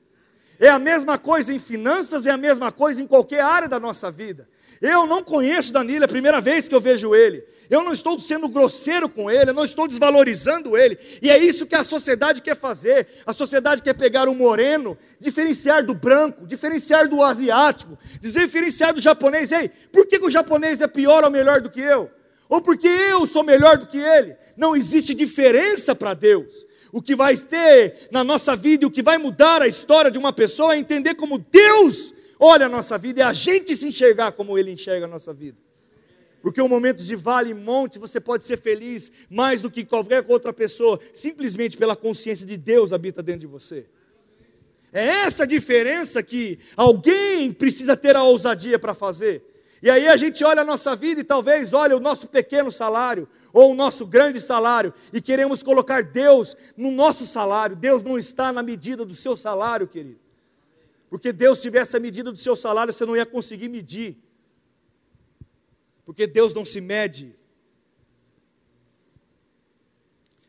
É 0.59 0.67
a 0.67 0.79
mesma 0.79 1.19
coisa 1.19 1.53
em 1.53 1.59
finanças, 1.59 2.25
é 2.25 2.31
a 2.31 2.37
mesma 2.37 2.71
coisa 2.71 2.99
em 2.99 3.05
qualquer 3.05 3.41
área 3.41 3.69
da 3.69 3.79
nossa 3.79 4.09
vida. 4.09 4.49
Eu 4.81 5.05
não 5.05 5.23
conheço 5.23 5.73
Danilo, 5.73 6.03
é 6.03 6.05
a 6.05 6.09
primeira 6.09 6.39
vez 6.39 6.67
que 6.67 6.75
eu 6.75 6.81
vejo 6.81 7.15
ele. 7.15 7.43
Eu 7.69 7.83
não 7.83 7.91
estou 7.91 8.19
sendo 8.19 8.47
grosseiro 8.47 9.09
com 9.09 9.29
ele, 9.29 9.49
eu 9.49 9.53
não 9.53 9.63
estou 9.63 9.87
desvalorizando 9.87 10.77
ele. 10.77 10.97
E 11.21 11.29
é 11.29 11.37
isso 11.37 11.65
que 11.65 11.75
a 11.75 11.83
sociedade 11.83 12.41
quer 12.41 12.55
fazer. 12.55 13.07
A 13.25 13.33
sociedade 13.33 13.81
quer 13.81 13.93
pegar 13.93 14.29
o 14.29 14.35
moreno, 14.35 14.97
diferenciar 15.19 15.85
do 15.85 15.93
branco, 15.93 16.45
diferenciar 16.45 17.07
do 17.07 17.23
asiático, 17.23 17.97
diferenciar 18.21 18.93
do 18.93 19.01
japonês. 19.01 19.51
Ei, 19.51 19.69
por 19.91 20.07
que, 20.07 20.19
que 20.19 20.25
o 20.25 20.29
japonês 20.29 20.79
é 20.79 20.87
pior 20.87 21.23
ou 21.23 21.31
melhor 21.31 21.59
do 21.59 21.69
que 21.69 21.81
eu? 21.81 22.09
Ou 22.47 22.61
porque 22.61 22.87
eu 22.87 23.25
sou 23.25 23.43
melhor 23.43 23.77
do 23.77 23.87
que 23.87 23.97
ele? 23.97 24.35
Não 24.55 24.75
existe 24.75 25.13
diferença 25.13 25.93
para 25.93 26.13
Deus. 26.13 26.65
O 26.91 27.01
que 27.01 27.15
vai 27.15 27.35
ter 27.35 28.07
na 28.11 28.23
nossa 28.23 28.55
vida 28.55 28.85
e 28.85 28.87
o 28.87 28.91
que 28.91 29.03
vai 29.03 29.17
mudar 29.17 29.61
a 29.61 29.67
história 29.67 30.09
de 30.09 30.17
uma 30.17 30.31
pessoa 30.31 30.73
é 30.73 30.77
entender 30.77 31.15
como 31.15 31.37
Deus 31.37 32.13
olha 32.39 32.65
a 32.65 32.69
nossa 32.69 32.97
vida, 32.97 33.21
é 33.21 33.23
a 33.23 33.33
gente 33.33 33.75
se 33.75 33.87
enxergar 33.87 34.31
como 34.31 34.57
Ele 34.57 34.71
enxerga 34.71 35.05
a 35.05 35.09
nossa 35.09 35.33
vida. 35.33 35.57
Porque 36.41 36.61
em 36.61 36.67
momentos 36.67 37.07
de 37.07 37.15
vale 37.15 37.49
e 37.49 37.53
monte 37.53 37.99
você 37.99 38.19
pode 38.19 38.45
ser 38.45 38.57
feliz 38.57 39.11
mais 39.29 39.61
do 39.61 39.71
que 39.71 39.83
qualquer 39.83 40.23
outra 40.27 40.53
pessoa, 40.53 40.99
simplesmente 41.13 41.75
pela 41.75 41.95
consciência 41.95 42.45
de 42.45 42.55
Deus 42.55 42.93
habita 42.93 43.21
dentro 43.23 43.41
de 43.41 43.47
você. 43.47 43.85
É 44.93 45.05
essa 45.05 45.45
diferença 45.45 46.23
que 46.23 46.59
alguém 46.75 47.51
precisa 47.51 47.97
ter 47.97 48.15
a 48.15 48.23
ousadia 48.23 48.79
para 48.79 48.93
fazer. 48.93 49.43
E 49.81 49.89
aí 49.89 50.07
a 50.07 50.17
gente 50.17 50.43
olha 50.43 50.61
a 50.61 50.65
nossa 50.65 50.95
vida 50.95 51.21
e 51.21 51.23
talvez 51.23 51.73
olha 51.73 51.95
o 51.95 51.99
nosso 51.99 52.27
pequeno 52.27 52.71
salário 52.71 53.27
ou 53.53 53.71
o 53.71 53.75
nosso 53.75 54.07
grande 54.07 54.39
salário 54.39 54.93
e 55.13 55.21
queremos 55.21 55.61
colocar 55.61 56.03
Deus 56.03 56.57
no 56.75 56.89
nosso 56.91 57.27
salário. 57.27 57.75
Deus 57.75 58.01
não 58.01 58.17
está 58.17 58.51
na 58.51 58.63
medida 58.63 59.05
do 59.05 59.13
seu 59.13 59.35
salário, 59.35 59.87
querido. 59.87 60.26
Porque 61.09 61.31
Deus 61.31 61.59
tivesse 61.59 61.95
a 61.95 61.99
medida 61.99 62.31
do 62.31 62.37
seu 62.37 62.55
salário, 62.55 62.91
você 62.91 63.05
não 63.05 63.15
ia 63.15 63.25
conseguir 63.25 63.69
medir. 63.69 64.17
Porque 66.05 66.27
Deus 66.27 66.53
não 66.53 66.65
se 66.65 66.81
mede. 66.81 67.35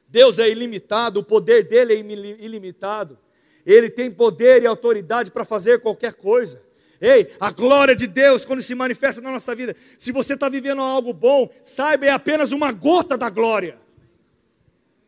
Deus 0.09 0.39
é 0.39 0.49
ilimitado, 0.49 1.21
o 1.21 1.25
poder 1.25 1.65
dele 1.65 1.95
é 1.95 1.99
ilimitado. 2.43 3.19
Ele 3.65 3.91
tem 3.91 4.11
poder 4.11 4.63
e 4.63 4.67
autoridade 4.67 5.31
para 5.31 5.45
fazer 5.45 5.81
qualquer 5.81 6.15
coisa. 6.15 6.63
Ei, 7.01 7.31
a 7.39 7.51
glória 7.53 7.95
de 7.95 8.07
Deus, 8.07 8.45
quando 8.45 8.63
se 8.63 8.75
manifesta 8.75 9.21
na 9.21 9.31
nossa 9.31 9.55
vida, 9.55 9.77
se 9.97 10.11
você 10.11 10.35
está 10.35 10.49
vivendo 10.49 10.81
algo 10.81 11.13
bom, 11.13 11.49
saiba, 11.63 12.07
é 12.07 12.11
apenas 12.11 12.51
uma 12.51 12.73
gota 12.73 13.17
da 13.17 13.31
glória. 13.31 13.79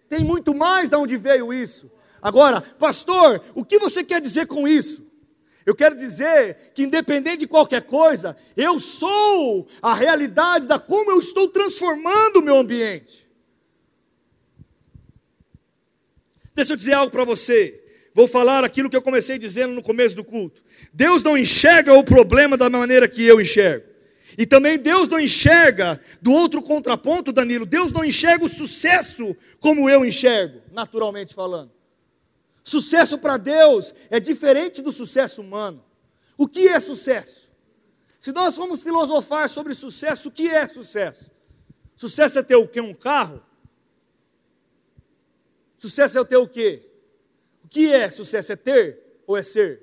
Tem 0.08 0.22
muito 0.22 0.54
mais 0.54 0.90
de 0.90 0.96
onde 0.96 1.16
veio 1.16 1.52
isso. 1.52 1.90
Agora, 2.22 2.60
pastor, 2.60 3.42
o 3.54 3.64
que 3.64 3.78
você 3.78 4.04
quer 4.04 4.20
dizer 4.20 4.46
com 4.46 4.68
isso? 4.68 5.09
Eu 5.66 5.74
quero 5.74 5.94
dizer 5.94 6.72
que, 6.74 6.82
independente 6.82 7.40
de 7.40 7.46
qualquer 7.46 7.82
coisa, 7.82 8.36
eu 8.56 8.80
sou 8.80 9.68
a 9.82 9.94
realidade 9.94 10.66
da 10.66 10.78
como 10.78 11.10
eu 11.10 11.18
estou 11.18 11.48
transformando 11.48 12.38
o 12.38 12.42
meu 12.42 12.56
ambiente. 12.56 13.30
Deixa 16.54 16.72
eu 16.72 16.76
dizer 16.76 16.94
algo 16.94 17.12
para 17.12 17.24
você. 17.24 17.82
Vou 18.14 18.26
falar 18.26 18.64
aquilo 18.64 18.90
que 18.90 18.96
eu 18.96 19.02
comecei 19.02 19.38
dizendo 19.38 19.72
no 19.72 19.82
começo 19.82 20.16
do 20.16 20.24
culto. 20.24 20.62
Deus 20.92 21.22
não 21.22 21.38
enxerga 21.38 21.94
o 21.94 22.02
problema 22.02 22.56
da 22.56 22.68
maneira 22.68 23.08
que 23.08 23.24
eu 23.24 23.40
enxergo. 23.40 23.86
E 24.36 24.46
também 24.46 24.78
Deus 24.78 25.08
não 25.08 25.18
enxerga, 25.18 25.98
do 26.20 26.32
outro 26.32 26.62
contraponto, 26.62 27.32
Danilo, 27.32 27.66
Deus 27.66 27.92
não 27.92 28.04
enxerga 28.04 28.44
o 28.44 28.48
sucesso 28.48 29.36
como 29.58 29.88
eu 29.88 30.04
enxergo, 30.04 30.60
naturalmente 30.72 31.34
falando. 31.34 31.70
Sucesso 32.70 33.18
para 33.18 33.36
Deus 33.36 33.92
é 34.10 34.20
diferente 34.20 34.80
do 34.80 34.92
sucesso 34.92 35.40
humano. 35.40 35.84
O 36.38 36.46
que 36.46 36.68
é 36.68 36.78
sucesso? 36.78 37.50
Se 38.20 38.30
nós 38.30 38.54
formos 38.54 38.80
filosofar 38.80 39.48
sobre 39.48 39.74
sucesso, 39.74 40.28
o 40.28 40.30
que 40.30 40.48
é 40.48 40.68
sucesso? 40.68 41.32
Sucesso 41.96 42.38
é 42.38 42.44
ter 42.44 42.54
o 42.54 42.68
quê? 42.68 42.80
Um 42.80 42.94
carro? 42.94 43.42
Sucesso 45.76 46.16
é 46.20 46.24
ter 46.24 46.36
o 46.36 46.46
quê? 46.46 46.88
que 47.68 47.92
é 47.92 48.08
sucesso? 48.08 48.52
É 48.52 48.56
ter 48.56 49.00
ou 49.26 49.36
é 49.36 49.42
ser? 49.42 49.82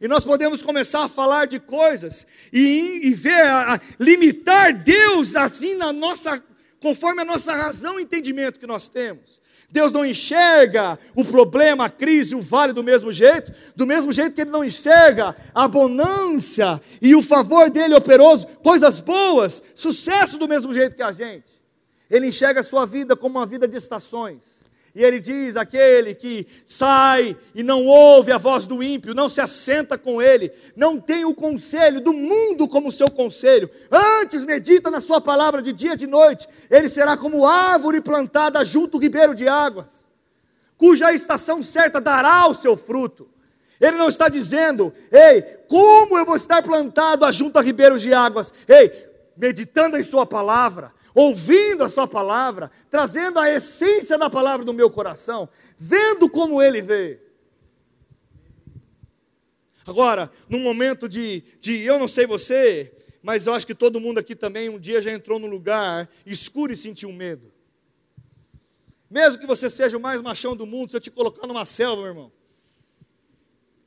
E 0.00 0.08
nós 0.08 0.24
podemos 0.24 0.62
começar 0.62 1.04
a 1.04 1.08
falar 1.08 1.44
de 1.46 1.60
coisas 1.60 2.26
e, 2.50 3.08
e 3.08 3.12
ver, 3.12 3.42
a, 3.42 3.74
a, 3.74 3.80
limitar 3.98 4.72
Deus 4.72 5.36
assim 5.36 5.74
na 5.74 5.92
nossa, 5.92 6.42
conforme 6.80 7.20
a 7.20 7.26
nossa 7.26 7.52
razão 7.52 8.00
e 8.00 8.04
entendimento 8.04 8.58
que 8.58 8.66
nós 8.66 8.88
temos. 8.88 9.39
Deus 9.70 9.92
não 9.92 10.04
enxerga 10.04 10.98
o 11.14 11.24
problema, 11.24 11.84
a 11.84 11.90
crise, 11.90 12.34
o 12.34 12.40
vale 12.40 12.72
do 12.72 12.82
mesmo 12.82 13.12
jeito, 13.12 13.52
do 13.76 13.86
mesmo 13.86 14.12
jeito 14.12 14.34
que 14.34 14.40
Ele 14.40 14.50
não 14.50 14.64
enxerga 14.64 15.36
a 15.54 15.68
bonança 15.68 16.80
e 17.00 17.14
o 17.14 17.22
favor 17.22 17.70
dele 17.70 17.94
operoso, 17.94 18.46
coisas 18.62 19.00
boas, 19.00 19.62
sucesso 19.74 20.38
do 20.38 20.48
mesmo 20.48 20.74
jeito 20.74 20.96
que 20.96 21.02
a 21.02 21.12
gente. 21.12 21.60
Ele 22.10 22.26
enxerga 22.26 22.60
a 22.60 22.64
sua 22.64 22.84
vida 22.84 23.14
como 23.14 23.38
uma 23.38 23.46
vida 23.46 23.68
de 23.68 23.76
estações. 23.76 24.59
E 24.94 25.04
ele 25.04 25.20
diz: 25.20 25.56
aquele 25.56 26.14
que 26.14 26.46
sai 26.66 27.36
e 27.54 27.62
não 27.62 27.86
ouve 27.86 28.32
a 28.32 28.38
voz 28.38 28.66
do 28.66 28.82
ímpio, 28.82 29.14
não 29.14 29.28
se 29.28 29.40
assenta 29.40 29.96
com 29.96 30.20
ele, 30.20 30.52
não 30.74 31.00
tem 31.00 31.24
o 31.24 31.34
conselho 31.34 32.00
do 32.00 32.12
mundo 32.12 32.66
como 32.66 32.90
seu 32.90 33.10
conselho, 33.10 33.70
antes 33.90 34.44
medita 34.44 34.90
na 34.90 35.00
sua 35.00 35.20
palavra 35.20 35.62
de 35.62 35.72
dia 35.72 35.92
e 35.92 35.96
de 35.96 36.06
noite, 36.06 36.48
ele 36.68 36.88
será 36.88 37.16
como 37.16 37.46
árvore 37.46 38.00
plantada 38.00 38.64
junto 38.64 38.96
ao 38.96 39.02
ribeiro 39.02 39.34
de 39.34 39.46
águas, 39.46 40.08
cuja 40.76 41.12
estação 41.12 41.62
certa 41.62 42.00
dará 42.00 42.46
o 42.48 42.54
seu 42.54 42.76
fruto. 42.76 43.28
Ele 43.80 43.96
não 43.96 44.10
está 44.10 44.28
dizendo, 44.28 44.92
ei, 45.10 45.40
como 45.66 46.18
eu 46.18 46.26
vou 46.26 46.36
estar 46.36 46.62
plantado 46.62 47.30
junto 47.32 47.58
a 47.58 47.62
ribeiros 47.62 48.02
de 48.02 48.12
águas? 48.12 48.52
Ei, 48.68 48.92
meditando 49.34 49.96
em 49.96 50.02
Sua 50.02 50.26
palavra, 50.26 50.92
ouvindo 51.14 51.84
a 51.84 51.88
Sua 51.88 52.06
palavra, 52.06 52.70
trazendo 52.88 53.38
a 53.38 53.50
essência 53.50 54.16
da 54.18 54.30
palavra 54.30 54.64
no 54.64 54.72
meu 54.72 54.90
coração, 54.90 55.48
vendo 55.76 56.28
como 56.28 56.62
Ele 56.62 56.80
vê. 56.82 57.20
Agora, 59.86 60.30
num 60.48 60.60
momento 60.60 61.08
de, 61.08 61.42
de, 61.58 61.80
eu 61.80 61.98
não 61.98 62.06
sei 62.06 62.26
você, 62.26 62.94
mas 63.22 63.46
eu 63.46 63.54
acho 63.54 63.66
que 63.66 63.74
todo 63.74 64.00
mundo 64.00 64.18
aqui 64.18 64.36
também 64.36 64.68
um 64.68 64.78
dia 64.78 65.02
já 65.02 65.10
entrou 65.10 65.38
num 65.38 65.46
lugar 65.46 66.08
escuro 66.24 66.72
e 66.72 66.76
sentiu 66.76 67.12
medo. 67.12 67.52
Mesmo 69.10 69.40
que 69.40 69.46
você 69.46 69.68
seja 69.68 69.96
o 69.96 70.00
mais 70.00 70.22
machão 70.22 70.54
do 70.54 70.64
mundo, 70.64 70.90
se 70.90 70.96
eu 70.96 71.00
te 71.00 71.10
colocar 71.10 71.46
numa 71.46 71.64
selva, 71.64 72.02
meu 72.02 72.10
irmão, 72.10 72.32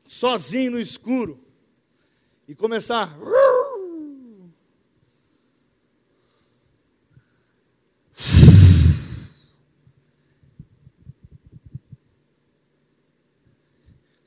sozinho 0.06 0.72
no 0.72 0.80
escuro, 0.80 1.40
e 2.48 2.54
começar. 2.54 3.16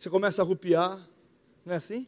Você 0.06 0.10
começa 0.10 0.40
a 0.40 0.44
rupiar, 0.44 1.04
não 1.64 1.72
é 1.72 1.76
assim? 1.78 2.06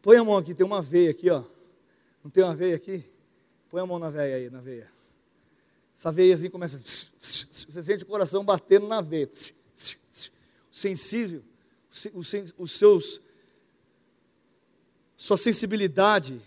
Põe 0.00 0.16
a 0.16 0.24
mão 0.24 0.38
aqui, 0.38 0.54
tem 0.54 0.64
uma 0.64 0.80
veia 0.80 1.10
aqui, 1.10 1.28
ó. 1.28 1.44
Não 2.22 2.30
tem 2.30 2.42
uma 2.42 2.54
veia 2.54 2.76
aqui? 2.76 3.04
Põe 3.68 3.82
a 3.82 3.86
mão 3.86 3.98
na 3.98 4.08
veia 4.08 4.36
aí, 4.36 4.48
na 4.48 4.62
veia. 4.62 4.90
Essa 5.94 6.10
veia 6.10 6.34
assim 6.34 6.48
começa. 6.48 6.78
Você 6.78 7.82
sente 7.82 8.04
o 8.04 8.06
coração 8.06 8.42
batendo 8.42 8.86
na 8.88 9.02
veia. 9.02 9.26
O 9.26 10.74
sensível, 10.74 11.42
os 12.56 12.72
seus, 12.72 13.20
sua 15.14 15.36
sensibilidade, 15.36 16.40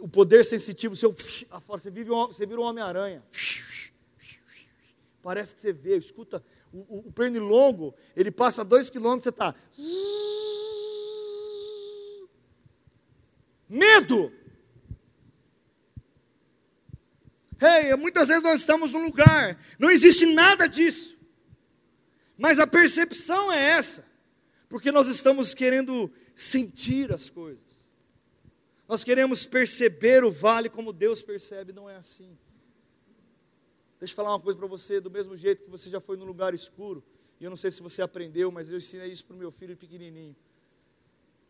o 0.00 0.06
poder 0.06 0.44
sensitivo, 0.44 0.94
seu, 0.94 1.12
você, 1.66 1.90
vive 1.90 2.12
um, 2.12 2.28
você 2.28 2.46
vira 2.46 2.60
um 2.60 2.64
Homem-Aranha. 2.64 3.24
Parece 5.26 5.56
que 5.56 5.60
você 5.60 5.72
vê, 5.72 5.96
escuta, 5.98 6.40
o, 6.72 6.78
o, 6.78 7.08
o 7.08 7.12
pernilongo, 7.12 7.92
ele 8.14 8.30
passa 8.30 8.64
dois 8.64 8.88
quilômetros, 8.88 9.24
você 9.24 9.30
está. 9.30 9.52
Medo! 13.68 14.32
Hey, 17.60 17.92
muitas 17.96 18.28
vezes 18.28 18.44
nós 18.44 18.60
estamos 18.60 18.92
num 18.92 19.04
lugar, 19.04 19.60
não 19.80 19.90
existe 19.90 20.26
nada 20.26 20.68
disso. 20.68 21.18
Mas 22.38 22.60
a 22.60 22.66
percepção 22.68 23.52
é 23.52 23.70
essa, 23.70 24.06
porque 24.68 24.92
nós 24.92 25.08
estamos 25.08 25.54
querendo 25.54 26.08
sentir 26.36 27.12
as 27.12 27.28
coisas. 27.28 27.90
Nós 28.86 29.02
queremos 29.02 29.44
perceber 29.44 30.22
o 30.22 30.30
vale 30.30 30.70
como 30.70 30.92
Deus 30.92 31.20
percebe, 31.20 31.72
não 31.72 31.90
é 31.90 31.96
assim. 31.96 32.38
Deixa 33.98 34.12
eu 34.12 34.16
falar 34.16 34.30
uma 34.30 34.40
coisa 34.40 34.58
para 34.58 34.68
você, 34.68 35.00
do 35.00 35.10
mesmo 35.10 35.36
jeito 35.36 35.62
que 35.62 35.70
você 35.70 35.88
já 35.88 36.00
foi 36.00 36.16
num 36.16 36.24
lugar 36.24 36.52
escuro, 36.52 37.02
e 37.40 37.44
eu 37.44 37.50
não 37.50 37.56
sei 37.56 37.70
se 37.70 37.82
você 37.82 38.02
aprendeu, 38.02 38.50
mas 38.50 38.70
eu 38.70 38.78
ensinei 38.78 39.10
isso 39.10 39.24
para 39.24 39.34
o 39.34 39.38
meu 39.38 39.50
filho 39.50 39.76
pequenininho. 39.76 40.36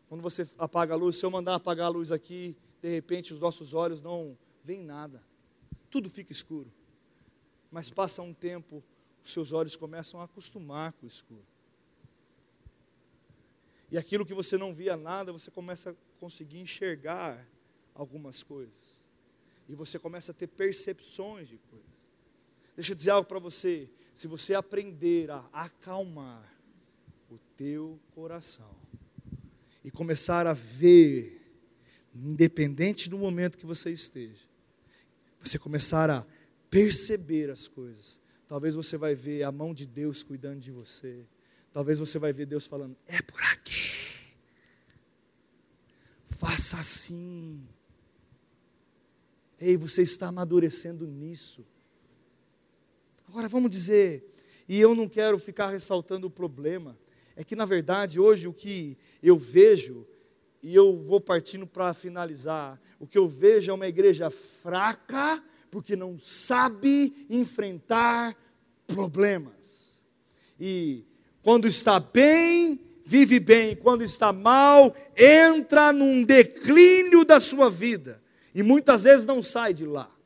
Quando 0.07 0.21
você 0.21 0.47
apaga 0.57 0.93
a 0.93 0.97
luz, 0.97 1.17
se 1.17 1.25
eu 1.25 1.31
mandar 1.31 1.55
apagar 1.55 1.87
a 1.87 1.89
luz 1.89 2.11
aqui, 2.11 2.55
de 2.81 2.89
repente 2.89 3.33
os 3.33 3.39
nossos 3.39 3.73
olhos 3.73 4.01
não 4.01 4.37
veem 4.63 4.83
nada, 4.83 5.21
tudo 5.89 6.09
fica 6.09 6.31
escuro. 6.31 6.71
Mas 7.69 7.89
passa 7.89 8.21
um 8.21 8.33
tempo, 8.33 8.83
os 9.23 9.31
seus 9.31 9.51
olhos 9.51 9.75
começam 9.75 10.21
a 10.21 10.23
acostumar 10.23 10.93
com 10.93 11.05
o 11.05 11.07
escuro. 11.07 11.45
E 13.89 13.97
aquilo 13.97 14.25
que 14.25 14.33
você 14.33 14.57
não 14.57 14.73
via 14.73 14.97
nada, 14.97 15.31
você 15.31 15.49
começa 15.49 15.91
a 15.91 15.95
conseguir 16.19 16.59
enxergar 16.59 17.45
algumas 17.93 18.43
coisas. 18.43 19.01
E 19.67 19.75
você 19.75 19.97
começa 19.97 20.31
a 20.31 20.35
ter 20.35 20.47
percepções 20.47 21.47
de 21.47 21.57
coisas. 21.57 21.96
Deixa 22.77 22.91
eu 22.91 22.95
dizer 22.95 23.09
algo 23.09 23.27
para 23.27 23.39
você. 23.39 23.89
Se 24.13 24.27
você 24.27 24.53
aprender 24.53 25.31
a 25.31 25.39
acalmar 25.51 26.47
o 27.27 27.39
teu 27.55 27.99
coração 28.11 28.75
e 29.83 29.89
começar 29.89 30.45
a 30.45 30.53
ver, 30.53 31.41
independente 32.13 33.09
do 33.09 33.17
momento 33.17 33.57
que 33.57 33.65
você 33.65 33.89
esteja, 33.89 34.45
você 35.39 35.57
começar 35.57 36.11
a 36.11 36.23
perceber 36.69 37.49
as 37.49 37.67
coisas, 37.67 38.19
talvez 38.47 38.75
você 38.75 38.95
vai 38.95 39.15
ver 39.15 39.41
a 39.41 39.51
mão 39.51 39.73
de 39.73 39.87
Deus 39.87 40.21
cuidando 40.21 40.59
de 40.59 40.71
você. 40.71 41.25
Talvez 41.73 41.97
você 41.97 42.19
vai 42.19 42.31
ver 42.31 42.45
Deus 42.45 42.67
falando: 42.67 42.95
"É 43.07 43.23
por 43.23 43.41
aqui". 43.41 44.35
Faça 46.25 46.77
assim. 46.77 47.67
Ei, 49.59 49.75
você 49.75 50.03
está 50.03 50.27
amadurecendo 50.27 51.07
nisso. 51.07 51.65
Agora 53.27 53.49
vamos 53.49 53.69
dizer, 53.69 54.25
e 54.69 54.79
eu 54.79 54.95
não 54.95 55.09
quero 55.09 55.37
ficar 55.37 55.69
ressaltando 55.69 56.27
o 56.27 56.31
problema, 56.31 56.97
é 57.35 57.43
que 57.43 57.57
na 57.57 57.65
verdade 57.65 58.19
hoje 58.19 58.47
o 58.47 58.53
que 58.53 58.97
eu 59.21 59.37
vejo, 59.37 60.07
e 60.63 60.73
eu 60.73 60.97
vou 61.03 61.19
partindo 61.19 61.67
para 61.67 61.93
finalizar, 61.93 62.79
o 62.97 63.05
que 63.05 63.17
eu 63.17 63.27
vejo 63.27 63.69
é 63.69 63.73
uma 63.73 63.87
igreja 63.87 64.29
fraca, 64.29 65.43
porque 65.69 65.93
não 65.93 66.17
sabe 66.17 67.27
enfrentar 67.29 68.35
problemas. 68.87 70.01
E 70.57 71.03
quando 71.41 71.67
está 71.67 71.99
bem, 71.99 72.79
vive 73.05 73.41
bem, 73.41 73.75
quando 73.75 74.03
está 74.03 74.31
mal, 74.31 74.95
entra 75.15 75.91
num 75.91 76.23
declínio 76.23 77.25
da 77.25 77.41
sua 77.41 77.69
vida 77.69 78.23
e 78.55 78.63
muitas 78.63 79.03
vezes 79.03 79.25
não 79.25 79.41
sai 79.41 79.73
de 79.73 79.85
lá. 79.85 80.16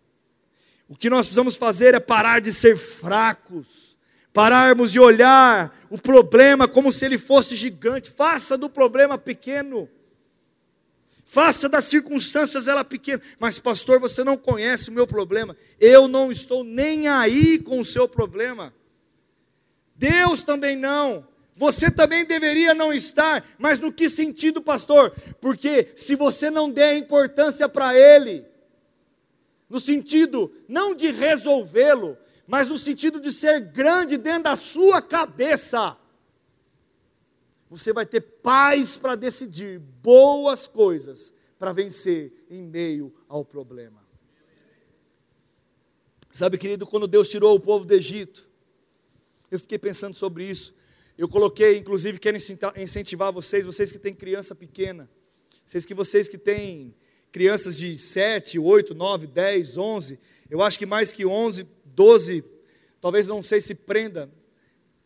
O 0.91 0.95
que 0.97 1.09
nós 1.09 1.25
precisamos 1.25 1.55
fazer 1.55 1.95
é 1.95 2.01
parar 2.01 2.41
de 2.41 2.51
ser 2.51 2.77
fracos, 2.77 3.95
pararmos 4.33 4.91
de 4.91 4.99
olhar 4.99 5.73
o 5.89 5.97
problema 5.97 6.67
como 6.67 6.91
se 6.91 7.05
ele 7.05 7.17
fosse 7.17 7.55
gigante. 7.55 8.11
Faça 8.11 8.57
do 8.57 8.69
problema 8.69 9.17
pequeno. 9.17 9.87
Faça 11.23 11.69
das 11.69 11.85
circunstâncias 11.85 12.67
ela 12.67 12.83
pequena. 12.83 13.21
Mas, 13.39 13.57
pastor, 13.57 14.01
você 14.01 14.21
não 14.21 14.35
conhece 14.35 14.89
o 14.89 14.91
meu 14.91 15.07
problema. 15.07 15.55
Eu 15.79 16.09
não 16.09 16.29
estou 16.29 16.61
nem 16.61 17.07
aí 17.07 17.57
com 17.57 17.79
o 17.79 17.85
seu 17.85 18.05
problema. 18.05 18.73
Deus 19.95 20.43
também 20.43 20.75
não. 20.75 21.25
Você 21.55 21.89
também 21.89 22.25
deveria 22.25 22.73
não 22.73 22.93
estar, 22.93 23.45
mas 23.57 23.79
no 23.79 23.93
que 23.93 24.09
sentido, 24.09 24.61
pastor? 24.61 25.15
Porque 25.39 25.93
se 25.95 26.15
você 26.15 26.49
não 26.49 26.69
der 26.69 26.97
importância 26.97 27.69
para 27.69 27.97
ele, 27.97 28.50
no 29.71 29.79
sentido 29.79 30.53
não 30.67 30.93
de 30.93 31.09
resolvê-lo, 31.11 32.17
mas 32.45 32.67
no 32.67 32.77
sentido 32.77 33.21
de 33.21 33.31
ser 33.31 33.61
grande 33.61 34.17
dentro 34.17 34.43
da 34.43 34.57
sua 34.57 35.01
cabeça, 35.01 35.97
você 37.69 37.93
vai 37.93 38.05
ter 38.05 38.19
paz 38.19 38.97
para 38.97 39.15
decidir 39.15 39.79
boas 39.79 40.67
coisas 40.67 41.33
para 41.57 41.71
vencer 41.71 42.33
em 42.49 42.61
meio 42.61 43.13
ao 43.29 43.45
problema. 43.45 44.05
Sabe, 46.29 46.57
querido, 46.57 46.85
quando 46.85 47.07
Deus 47.07 47.29
tirou 47.29 47.55
o 47.55 47.59
povo 47.59 47.85
do 47.85 47.93
Egito, 47.93 48.49
eu 49.49 49.57
fiquei 49.57 49.79
pensando 49.79 50.13
sobre 50.13 50.43
isso. 50.43 50.75
Eu 51.17 51.29
coloquei, 51.29 51.77
inclusive, 51.77 52.19
quero 52.19 52.35
incentivar 52.75 53.31
vocês, 53.31 53.65
vocês 53.65 53.89
que 53.89 53.99
têm 53.99 54.13
criança 54.13 54.53
pequena, 54.53 55.09
vocês 55.65 55.85
que 55.85 55.93
vocês 55.93 56.27
que 56.27 56.37
têm 56.37 56.93
crianças 57.31 57.77
de 57.77 57.97
7, 57.97 58.59
8, 58.59 58.93
9, 58.93 59.27
10, 59.27 59.77
11, 59.77 60.19
eu 60.49 60.61
acho 60.61 60.77
que 60.77 60.85
mais 60.85 61.11
que 61.11 61.25
11, 61.25 61.65
12, 61.85 62.43
talvez 62.99 63.27
não 63.27 63.41
sei 63.41 63.61
se 63.61 63.73
prenda 63.73 64.29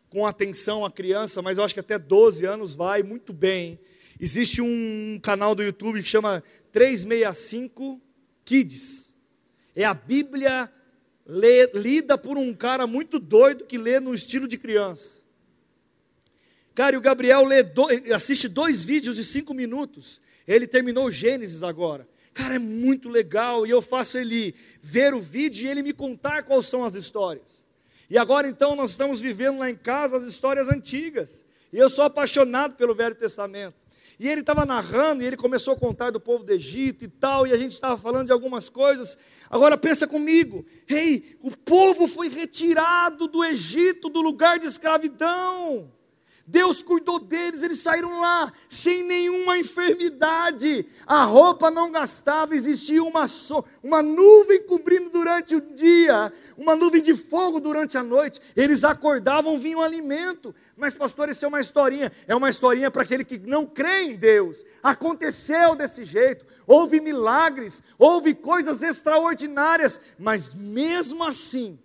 com 0.09 0.25
atenção 0.25 0.85
a 0.85 0.91
criança, 0.91 1.41
mas 1.41 1.57
eu 1.57 1.63
acho 1.63 1.73
que 1.73 1.79
até 1.79 1.99
12 1.99 2.45
anos 2.45 2.73
vai 2.73 3.03
muito 3.03 3.31
bem. 3.31 3.79
Existe 4.19 4.61
um 4.61 5.19
canal 5.21 5.53
do 5.53 5.61
YouTube 5.61 6.01
que 6.01 6.07
chama 6.07 6.41
365 6.71 8.01
Kids. 8.43 9.13
É 9.75 9.83
a 9.83 9.93
Bíblia 9.93 10.71
lida 11.73 12.17
por 12.17 12.37
um 12.37 12.53
cara 12.53 12.87
muito 12.87 13.19
doido 13.19 13.65
que 13.65 13.77
lê 13.77 13.99
no 13.99 14.13
estilo 14.13 14.47
de 14.47 14.57
criança. 14.57 15.25
Cara, 16.73 16.95
e 16.95 16.97
o 16.97 17.01
Gabriel 17.01 17.43
lê 17.45 17.63
do, 17.63 17.87
assiste 18.13 18.47
dois 18.47 18.83
vídeos 18.83 19.15
de 19.15 19.23
cinco 19.23 19.53
minutos. 19.53 20.21
Ele 20.47 20.67
terminou 20.67 21.09
Gênesis 21.09 21.63
agora. 21.63 22.07
Cara, 22.35 22.55
é 22.55 22.59
muito 22.59 23.07
legal. 23.07 23.65
E 23.65 23.69
eu 23.69 23.81
faço 23.81 24.17
ele 24.17 24.53
ver 24.81 25.13
o 25.13 25.21
vídeo 25.21 25.65
e 25.65 25.71
ele 25.71 25.81
me 25.81 25.93
contar 25.93 26.43
quais 26.43 26.65
são 26.65 26.83
as 26.83 26.93
histórias. 26.93 27.65
E 28.09 28.17
agora 28.17 28.47
então 28.47 28.75
nós 28.75 28.91
estamos 28.91 29.21
vivendo 29.21 29.57
lá 29.57 29.69
em 29.69 29.75
casa 29.75 30.17
as 30.17 30.23
histórias 30.23 30.67
antigas. 30.67 31.45
E 31.71 31.77
eu 31.79 31.89
sou 31.89 32.03
apaixonado 32.03 32.75
pelo 32.75 32.93
Velho 32.93 33.15
Testamento. 33.15 33.85
E 34.19 34.27
ele 34.27 34.41
estava 34.41 34.65
narrando, 34.65 35.23
e 35.23 35.25
ele 35.25 35.35
começou 35.35 35.73
a 35.73 35.77
contar 35.77 36.11
do 36.11 36.19
povo 36.19 36.43
do 36.43 36.51
Egito 36.51 37.03
e 37.03 37.07
tal, 37.07 37.45
e 37.45 37.51
a 37.51 37.57
gente 37.57 37.71
estava 37.71 37.97
falando 37.97 38.27
de 38.27 38.31
algumas 38.31 38.69
coisas. 38.69 39.17
Agora 39.49 39.77
pensa 39.77 40.07
comigo, 40.07 40.65
ei, 40.87 41.37
o 41.41 41.51
povo 41.51 42.07
foi 42.07 42.29
retirado 42.29 43.27
do 43.27 43.43
Egito, 43.43 44.09
do 44.09 44.21
lugar 44.21 44.57
de 44.57 44.67
escravidão. 44.67 45.91
Deus 46.47 46.83
cuidou 46.83 47.17
deles, 47.17 47.63
eles 47.63 47.79
saíram 47.79 48.19
lá 48.19 48.53
sem 48.69 49.01
nenhuma 49.01 49.57
enfermidade, 49.57 50.85
a 51.07 51.23
roupa 51.23 51.71
não 51.71 51.91
gastava, 51.91 52.55
existia 52.55 53.03
uma, 53.03 53.27
so, 53.27 53.65
uma 53.81 54.03
nuvem 54.03 54.61
cobrindo 54.61 55.09
durante 55.09 55.55
o 55.55 55.61
dia, 55.61 56.31
uma 56.55 56.75
nuvem 56.75 57.01
de 57.01 57.15
fogo 57.15 57.59
durante 57.59 57.97
a 57.97 58.03
noite, 58.03 58.39
eles 58.55 58.83
acordavam, 58.83 59.57
vinham 59.57 59.81
alimento. 59.81 60.53
Mas, 60.77 60.93
pastor, 60.93 61.29
isso 61.29 61.45
é 61.45 61.47
uma 61.47 61.59
historinha, 61.59 62.11
é 62.27 62.35
uma 62.35 62.49
historinha 62.49 62.91
para 62.91 63.01
aquele 63.01 63.25
que 63.25 63.39
não 63.39 63.65
crê 63.65 64.03
em 64.03 64.15
Deus. 64.15 64.63
Aconteceu 64.83 65.75
desse 65.75 66.03
jeito, 66.03 66.45
houve 66.67 67.01
milagres, 67.01 67.81
houve 67.97 68.35
coisas 68.35 68.83
extraordinárias, 68.83 69.99
mas 70.19 70.53
mesmo 70.53 71.23
assim, 71.23 71.79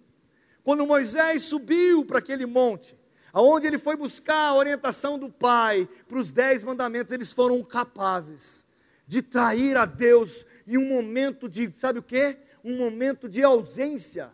quando 0.63 0.87
Moisés 0.87 1.45
subiu 1.45 2.05
para 2.05 2.19
aquele 2.19 2.45
monte, 2.45 3.00
aonde 3.33 3.67
ele 3.67 3.79
foi 3.79 3.97
buscar 3.97 4.49
a 4.49 4.55
orientação 4.55 5.19
do 5.19 5.31
Pai 5.31 5.89
para 6.09 6.19
os 6.19 6.31
dez 6.31 6.63
mandamentos, 6.63 7.13
eles 7.13 7.33
foram 7.33 7.63
capazes 7.63 8.67
de 9.07 9.23
trair 9.23 9.77
a 9.77 9.87
Deus 9.87 10.47
em 10.67 10.79
um 10.79 10.87
momento 10.87 11.49
de, 11.49 11.71
sabe 11.75 11.99
o 11.99 12.03
que? 12.03 12.37
Um 12.63 12.79
momento 12.79 13.29
de 13.29 13.43
ausência, 13.43 14.31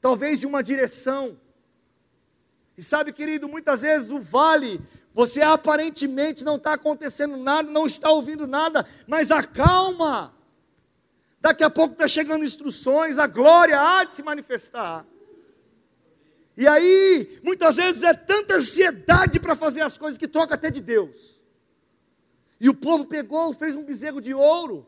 talvez 0.00 0.40
de 0.40 0.46
uma 0.46 0.62
direção. 0.62 1.36
E 2.76 2.82
sabe, 2.82 3.12
querido, 3.12 3.48
muitas 3.48 3.82
vezes 3.82 4.12
o 4.12 4.20
vale, 4.20 4.80
você 5.12 5.42
aparentemente 5.42 6.44
não 6.44 6.56
está 6.56 6.74
acontecendo 6.74 7.36
nada, 7.36 7.70
não 7.70 7.84
está 7.84 8.10
ouvindo 8.10 8.46
nada, 8.46 8.86
mas 9.06 9.30
acalma. 9.30 10.32
Daqui 11.40 11.64
a 11.64 11.70
pouco 11.70 11.94
está 11.94 12.06
chegando 12.06 12.44
instruções, 12.44 13.18
a 13.18 13.26
glória 13.26 13.80
há 13.80 14.04
de 14.04 14.12
se 14.12 14.22
manifestar. 14.22 15.04
E 16.56 16.66
aí, 16.68 17.40
muitas 17.42 17.76
vezes 17.76 18.02
é 18.02 18.12
tanta 18.12 18.56
ansiedade 18.56 19.40
para 19.40 19.54
fazer 19.54 19.80
as 19.80 19.96
coisas 19.96 20.18
que 20.18 20.28
troca 20.28 20.54
até 20.54 20.70
de 20.70 20.80
Deus. 20.80 21.40
E 22.60 22.68
o 22.68 22.74
povo 22.74 23.06
pegou, 23.06 23.52
fez 23.54 23.74
um 23.74 23.84
bezerro 23.84 24.20
de 24.20 24.34
ouro. 24.34 24.86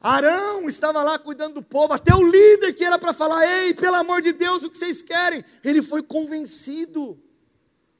Arão 0.00 0.68
estava 0.68 1.02
lá 1.02 1.18
cuidando 1.18 1.54
do 1.54 1.62
povo, 1.62 1.94
até 1.94 2.14
o 2.14 2.22
líder 2.22 2.74
que 2.74 2.84
era 2.84 2.98
para 2.98 3.12
falar: 3.12 3.46
Ei, 3.46 3.74
pelo 3.74 3.96
amor 3.96 4.22
de 4.22 4.32
Deus, 4.32 4.62
o 4.62 4.70
que 4.70 4.76
vocês 4.78 5.02
querem? 5.02 5.44
Ele 5.62 5.82
foi 5.82 6.02
convencido. 6.02 7.18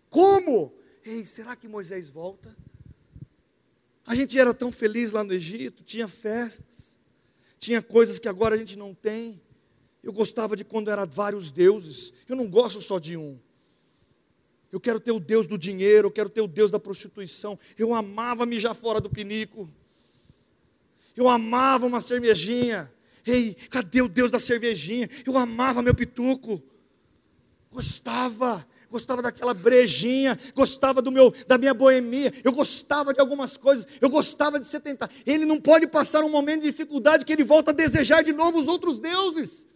Como? 0.09 0.73
Ei, 1.05 1.27
será 1.27 1.57
que 1.57 1.67
Moisés 1.67 2.09
volta? 2.09 2.57
A 4.07 4.15
gente 4.15 4.39
era 4.39 4.53
tão 4.53 4.71
feliz 4.71 5.13
lá 5.13 5.25
no 5.25 5.33
Egito, 5.33 5.83
tinha 5.83 6.07
festas, 6.07 7.01
tinha 7.59 7.81
coisas 7.81 8.19
que 8.19 8.29
agora 8.29 8.55
a 8.55 8.59
gente 8.59 8.77
não 8.77 8.95
tem. 8.95 9.41
Eu 10.05 10.13
gostava 10.13 10.55
de 10.55 10.65
quando 10.65 10.91
era 10.91 11.07
vários 11.07 11.51
deuses. 11.51 12.13
Eu 12.29 12.37
não 12.37 12.47
gosto 12.47 12.81
só 12.81 12.99
de 12.99 13.17
um. 13.17 13.39
Eu 14.71 14.79
quero 14.79 15.01
ter 15.01 15.13
o 15.13 15.19
Deus 15.19 15.47
do 15.47 15.57
dinheiro, 15.57 16.09
eu 16.09 16.13
quero 16.13 16.29
ter 16.29 16.43
o 16.43 16.47
Deus 16.47 16.71
da 16.71 16.79
prostituição. 16.79 17.59
Eu 17.79 17.95
amava 17.95 18.45
mijar 18.45 18.75
fora 18.75 19.01
do 19.01 19.09
pinico. 19.09 19.69
Eu 21.17 21.29
amava 21.29 21.87
uma 21.87 22.03
cervejinha. 22.03 22.93
Ei, 23.27 23.55
cadê 23.71 24.03
o 24.03 24.09
Deus 24.09 24.31
da 24.31 24.39
cervejinha? 24.39 25.09
Eu 25.25 25.39
amava 25.39 25.81
meu 25.81 25.95
pituco. 25.95 26.63
Gostava, 27.71 28.67
gostava 28.91 29.23
daquela 29.23 29.55
brejinha, 29.55 30.37
gostava 30.55 31.01
do 31.01 31.11
meu, 31.11 31.35
da 31.49 31.59
minha 31.59 31.75
boemia, 31.75 32.33
eu 32.45 32.53
gostava 32.53 33.13
de 33.13 33.19
algumas 33.19 33.57
coisas, 33.57 33.85
eu 34.01 34.09
gostava 34.09 34.61
de 34.61 34.67
ser 34.69 34.79
tentado. 34.79 35.13
Ele 35.27 35.45
não 35.45 35.61
pode 35.61 35.89
passar 35.89 36.23
um 36.23 36.31
momento 36.31 36.61
de 36.61 36.71
dificuldade 36.71 37.25
que 37.25 37.33
ele 37.33 37.43
volta 37.43 37.73
a 37.73 37.75
desejar 37.75 38.23
de 38.23 38.33
novo 38.33 38.61
os 38.61 38.69
outros 38.69 39.01
deuses. 39.01 39.67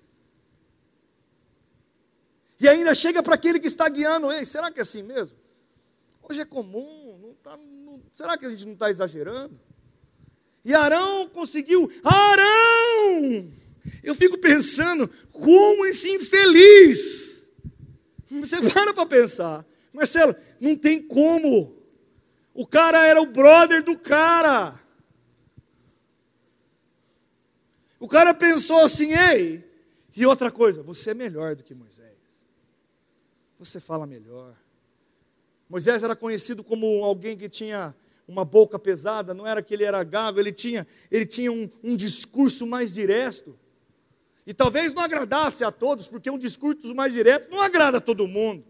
E 2.60 2.68
ainda 2.68 2.94
chega 2.94 3.22
para 3.22 3.34
aquele 3.34 3.60
que 3.60 3.66
está 3.66 3.88
guiando, 3.88 4.32
ei, 4.32 4.44
será 4.44 4.70
que 4.70 4.80
é 4.80 4.82
assim 4.82 5.02
mesmo? 5.02 5.38
Hoje 6.22 6.40
é 6.40 6.44
comum, 6.44 7.18
não 7.22 7.34
tá, 7.34 7.56
não, 7.56 8.02
será 8.12 8.36
que 8.36 8.44
a 8.44 8.50
gente 8.50 8.66
não 8.66 8.72
está 8.74 8.90
exagerando? 8.90 9.58
E 10.64 10.74
Arão 10.74 11.28
conseguiu. 11.28 11.90
Arão! 12.04 13.50
Eu 14.02 14.14
fico 14.14 14.36
pensando, 14.38 15.08
como 15.32 15.86
esse 15.86 16.10
infeliz. 16.10 17.48
Você 18.30 18.60
para 18.70 18.92
para 18.92 19.06
pensar. 19.06 19.64
Marcelo, 19.92 20.34
não 20.60 20.76
tem 20.76 21.00
como. 21.00 21.76
O 22.52 22.66
cara 22.66 23.06
era 23.06 23.22
o 23.22 23.26
brother 23.26 23.82
do 23.82 23.96
cara. 23.96 24.78
O 28.00 28.08
cara 28.08 28.34
pensou 28.34 28.80
assim, 28.80 29.12
ei, 29.12 29.64
e 30.14 30.26
outra 30.26 30.50
coisa, 30.50 30.82
você 30.82 31.10
é 31.10 31.14
melhor 31.14 31.56
do 31.56 31.64
que 31.64 31.74
Moisés. 31.74 32.07
Você 33.58 33.80
fala 33.80 34.06
melhor. 34.06 34.54
Moisés 35.68 36.02
era 36.02 36.16
conhecido 36.16 36.62
como 36.64 37.04
alguém 37.04 37.36
que 37.36 37.48
tinha 37.48 37.94
uma 38.26 38.44
boca 38.44 38.78
pesada, 38.78 39.32
não 39.32 39.46
era 39.46 39.62
que 39.62 39.74
ele 39.74 39.84
era 39.84 40.04
gago, 40.04 40.38
ele 40.38 40.52
tinha, 40.52 40.86
ele 41.10 41.26
tinha 41.26 41.50
um, 41.50 41.68
um 41.82 41.96
discurso 41.96 42.66
mais 42.66 42.92
direto. 42.94 43.58
E 44.46 44.54
talvez 44.54 44.94
não 44.94 45.02
agradasse 45.02 45.64
a 45.64 45.70
todos, 45.70 46.08
porque 46.08 46.30
um 46.30 46.38
discurso 46.38 46.94
mais 46.94 47.12
direto 47.12 47.50
não 47.50 47.60
agrada 47.60 47.98
a 47.98 48.00
todo 48.00 48.26
mundo. 48.28 48.64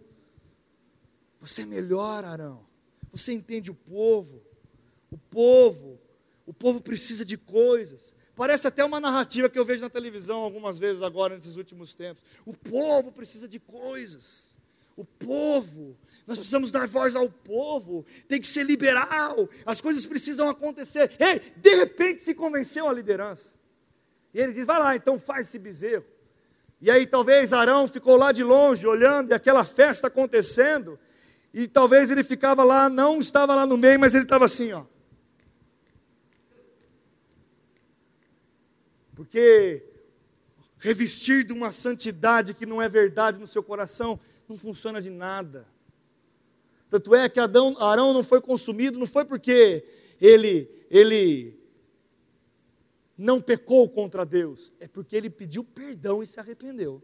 Você 1.41 1.63
é 1.63 1.67
melhor, 1.67 2.25
Arão. 2.25 2.67
Você 3.13 3.33
entende 3.33 3.71
o 3.71 3.75
povo. 3.75 4.43
O 5.11 5.17
povo, 5.17 6.01
o 6.47 6.53
povo 6.53 6.81
precisa 6.81 7.25
de 7.25 7.37
coisas. 7.37 8.13
Parece 8.35 8.67
até 8.67 8.85
uma 8.85 9.01
narrativa 9.01 9.49
que 9.49 9.59
eu 9.59 9.65
vejo 9.65 9.83
na 9.83 9.91
televisão 9.91 10.39
algumas 10.39 10.79
vezes 10.79 11.03
agora 11.03 11.35
nesses 11.35 11.57
últimos 11.57 11.95
tempos. 11.95 12.23
O 12.45 12.55
povo 12.55 13.11
precisa 13.11 13.49
de 13.49 13.59
coisas. 13.59 14.58
O 14.99 15.05
povo, 15.05 15.97
nós 16.27 16.39
precisamos 16.39 16.73
dar 16.73 16.89
voz 16.89 17.15
ao 17.15 17.31
povo, 17.31 18.05
tem 18.27 18.41
que 18.41 18.49
ser 18.49 18.65
liberal, 18.65 19.49
as 19.65 19.81
coisas 19.81 20.05
precisam 20.05 20.49
acontecer. 20.49 21.13
Ei, 21.21 21.39
de 21.57 21.77
repente 21.77 22.21
se 22.21 22.35
convenceu 22.35 22.89
a 22.89 22.93
liderança. 22.93 23.55
E 24.35 24.41
ele 24.41 24.53
diz: 24.53 24.67
vai 24.67 24.77
lá, 24.81 24.97
então 24.97 25.17
faz 25.17 25.47
esse 25.47 25.57
bezerro. 25.57 26.05
E 26.81 26.91
aí 26.91 27.07
talvez 27.07 27.53
Arão 27.53 27.87
ficou 27.87 28.17
lá 28.17 28.33
de 28.33 28.43
longe 28.43 28.89
olhando 28.89 29.31
e 29.31 29.35
aquela 29.35 29.65
festa 29.65 30.09
acontecendo. 30.09 30.99
E 31.55 31.69
talvez 31.69 32.11
ele 32.11 32.25
ficava 32.25 32.65
lá, 32.65 32.89
não 32.89 33.21
estava 33.21 33.55
lá 33.55 33.65
no 33.65 33.77
meio, 33.77 34.01
mas 34.01 34.17
ele 34.17 34.25
estava 34.25 34.47
assim, 34.47 34.73
ó. 34.73 34.85
Porque 39.15 39.85
revestir 40.77 41.45
de 41.45 41.53
uma 41.53 41.71
santidade 41.71 42.53
que 42.53 42.67
não 42.67 42.83
é 42.83 42.89
verdade 42.89 43.39
no 43.39 43.47
seu 43.47 43.63
coração 43.63 44.19
não 44.49 44.59
funciona 44.59 45.01
de 45.01 45.11
nada. 45.11 45.67
Tanto 46.89 47.15
é 47.15 47.29
que 47.29 47.39
Adão, 47.39 47.77
Arão 47.79 48.15
não 48.15 48.23
foi 48.23 48.41
consumido, 48.41 48.99
não 48.99 49.07
foi 49.07 49.25
porque 49.25 49.85
ele, 50.21 50.71
ele 50.91 51.59
não 53.17 53.41
pecou 53.41 53.89
contra 53.89 54.25
Deus, 54.25 54.73
é 54.81 54.89
porque 54.89 55.15
ele 55.15 55.29
pediu 55.29 55.63
perdão 55.63 56.23
e 56.23 56.27
se 56.27 56.41
arrependeu. 56.41 57.03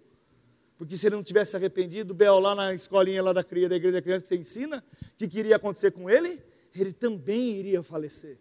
Porque 0.77 0.97
se 0.97 1.07
ele 1.07 1.17
não 1.17 1.23
tivesse 1.23 1.55
arrependido, 1.55 2.13
o 2.13 2.17
Bel 2.17 2.41
lá 2.41 2.55
na 2.55 2.75
escolinha 2.75 3.23
lá 3.23 3.33
da, 3.33 3.45
cria, 3.45 3.69
da 3.69 3.77
igreja 3.77 3.99
da 3.99 4.03
criança 4.03 4.23
que 4.23 4.29
você 4.29 4.37
ensina, 4.37 4.85
que 5.17 5.29
queria 5.29 5.57
acontecer 5.57 5.93
com 5.93 6.11
ele, 6.11 6.43
ele 6.75 6.93
também 6.93 7.59
iria 7.59 7.83
falecer. 7.83 8.39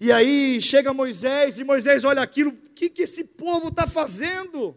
E 0.00 0.12
aí 0.12 0.60
chega 0.60 0.92
Moisés, 0.92 1.58
e 1.58 1.64
Moisés 1.64 2.04
olha 2.04 2.22
aquilo, 2.22 2.50
o 2.50 2.70
que, 2.74 2.88
que 2.88 3.02
esse 3.02 3.24
povo 3.24 3.68
está 3.68 3.86
fazendo? 3.86 4.76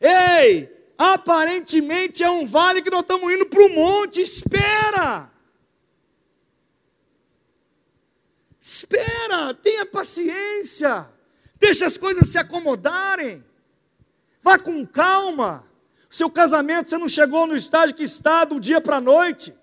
Ei, 0.00 0.79
aparentemente 1.00 2.22
é 2.22 2.28
um 2.28 2.44
vale 2.44 2.82
que 2.82 2.90
nós 2.90 3.00
estamos 3.00 3.32
indo 3.32 3.46
para 3.46 3.64
o 3.64 3.70
monte, 3.70 4.20
espera! 4.20 5.30
Espera, 8.60 9.54
tenha 9.54 9.86
paciência, 9.86 11.08
deixa 11.58 11.86
as 11.86 11.96
coisas 11.96 12.28
se 12.28 12.36
acomodarem. 12.36 13.42
Vá 14.42 14.58
com 14.58 14.86
calma. 14.86 15.66
Seu 16.10 16.28
casamento, 16.28 16.90
você 16.90 16.98
não 16.98 17.08
chegou 17.08 17.46
no 17.46 17.56
estágio 17.56 17.96
que 17.96 18.02
está 18.02 18.44
do 18.44 18.60
dia 18.60 18.78
para 18.78 18.96
a 18.96 19.00
noite. 19.00 19.54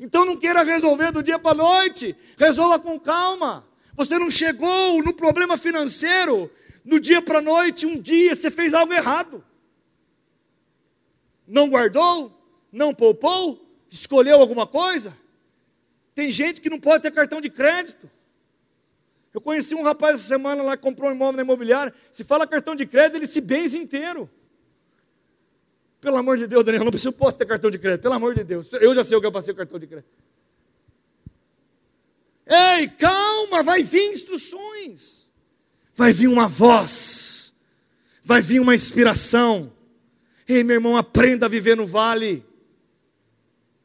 Então 0.00 0.24
não 0.24 0.38
queira 0.38 0.62
resolver 0.62 1.12
do 1.12 1.22
dia 1.22 1.38
para 1.38 1.50
a 1.50 1.54
noite. 1.54 2.16
Resolva 2.38 2.78
com 2.78 2.98
calma. 2.98 3.66
Você 3.94 4.18
não 4.18 4.30
chegou 4.30 5.02
no 5.02 5.12
problema 5.12 5.58
financeiro 5.58 6.50
do 6.82 6.98
dia 6.98 7.20
para 7.20 7.38
a 7.38 7.42
noite. 7.42 7.84
Um 7.84 8.00
dia 8.00 8.34
você 8.34 8.50
fez 8.50 8.72
algo 8.72 8.94
errado. 8.94 9.44
Não 11.48 11.68
guardou? 11.70 12.30
Não 12.70 12.94
poupou? 12.94 13.66
Escolheu 13.90 14.38
alguma 14.38 14.66
coisa? 14.66 15.16
Tem 16.14 16.30
gente 16.30 16.60
que 16.60 16.68
não 16.68 16.78
pode 16.78 17.02
ter 17.02 17.10
cartão 17.10 17.40
de 17.40 17.48
crédito. 17.48 18.08
Eu 19.32 19.40
conheci 19.40 19.74
um 19.74 19.82
rapaz 19.82 20.16
essa 20.16 20.28
semana 20.28 20.62
lá 20.62 20.76
que 20.76 20.82
comprou 20.82 21.10
um 21.10 21.14
imóvel 21.14 21.36
na 21.36 21.42
imobiliária. 21.42 21.94
Se 22.12 22.22
fala 22.22 22.46
cartão 22.46 22.74
de 22.74 22.84
crédito, 22.84 23.16
ele 23.16 23.26
se 23.26 23.40
benze 23.40 23.78
inteiro. 23.78 24.28
Pelo 26.00 26.16
amor 26.16 26.36
de 26.36 26.46
Deus, 26.46 26.64
Daniel, 26.64 26.84
não 26.84 26.90
preciso 26.90 27.12
posso 27.12 27.38
ter 27.38 27.46
cartão 27.46 27.70
de 27.70 27.78
crédito. 27.78 28.02
Pelo 28.02 28.14
amor 28.14 28.34
de 28.34 28.44
Deus. 28.44 28.70
Eu 28.74 28.94
já 28.94 29.02
sei 29.02 29.16
o 29.16 29.20
que 29.20 29.26
eu 29.26 29.32
passei 29.32 29.52
o 29.54 29.56
cartão 29.56 29.78
de 29.78 29.86
crédito. 29.86 30.10
Ei, 32.46 32.88
calma, 32.88 33.62
vai 33.62 33.82
vir 33.82 34.10
instruções. 34.10 35.30
Vai 35.94 36.12
vir 36.12 36.28
uma 36.28 36.46
voz. 36.46 37.52
Vai 38.22 38.40
vir 38.40 38.60
uma 38.60 38.74
inspiração. 38.74 39.72
Ei, 40.48 40.64
meu 40.64 40.76
irmão, 40.76 40.96
aprenda 40.96 41.44
a 41.44 41.48
viver 41.48 41.76
no 41.76 41.86
vale. 41.86 42.44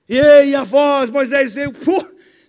Ei, 0.07 0.55
a 0.55 0.63
voz, 0.63 1.09
Moisés 1.09 1.53
veio. 1.53 1.73
Pô, 1.73 2.03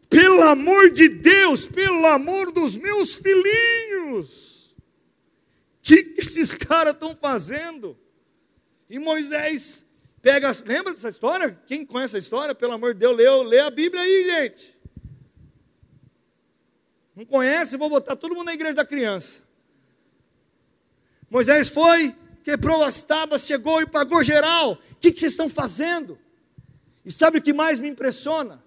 pelo 0.08 0.42
amor 0.42 0.92
de 0.92 1.08
Deus, 1.08 1.66
pelo 1.66 2.06
amor 2.06 2.52
dos 2.52 2.76
meus 2.76 3.16
filhinhos, 3.16 4.72
o 4.72 5.82
que 5.82 6.14
esses 6.16 6.54
caras 6.54 6.94
estão 6.94 7.16
fazendo? 7.16 7.98
E 8.88 8.98
Moisés 8.98 9.84
pega, 10.22 10.50
lembra 10.64 10.92
dessa 10.92 11.08
história? 11.08 11.60
Quem 11.66 11.84
conhece 11.84 12.14
a 12.14 12.20
história? 12.20 12.54
Pelo 12.54 12.72
amor 12.72 12.94
de 12.94 13.00
Deus, 13.00 13.16
lê, 13.16 13.28
lê 13.44 13.60
a 13.60 13.70
Bíblia 13.70 14.02
aí, 14.02 14.24
gente. 14.24 14.78
Não 17.16 17.24
conhece? 17.24 17.76
Vou 17.76 17.90
botar 17.90 18.14
todo 18.14 18.34
mundo 18.34 18.46
na 18.46 18.54
igreja 18.54 18.74
da 18.74 18.84
criança. 18.84 19.42
Moisés 21.28 21.68
foi, 21.68 22.14
quebrou 22.44 22.84
as 22.84 23.02
tábuas, 23.02 23.46
chegou 23.46 23.80
e 23.80 23.86
pagou 23.86 24.22
geral. 24.22 24.72
O 24.72 24.96
que, 25.00 25.10
que 25.10 25.18
vocês 25.18 25.32
estão 25.32 25.48
fazendo? 25.48 26.18
E 27.04 27.10
sabe 27.10 27.38
o 27.38 27.42
que 27.42 27.52
mais 27.52 27.80
me 27.80 27.88
impressiona? 27.88 28.62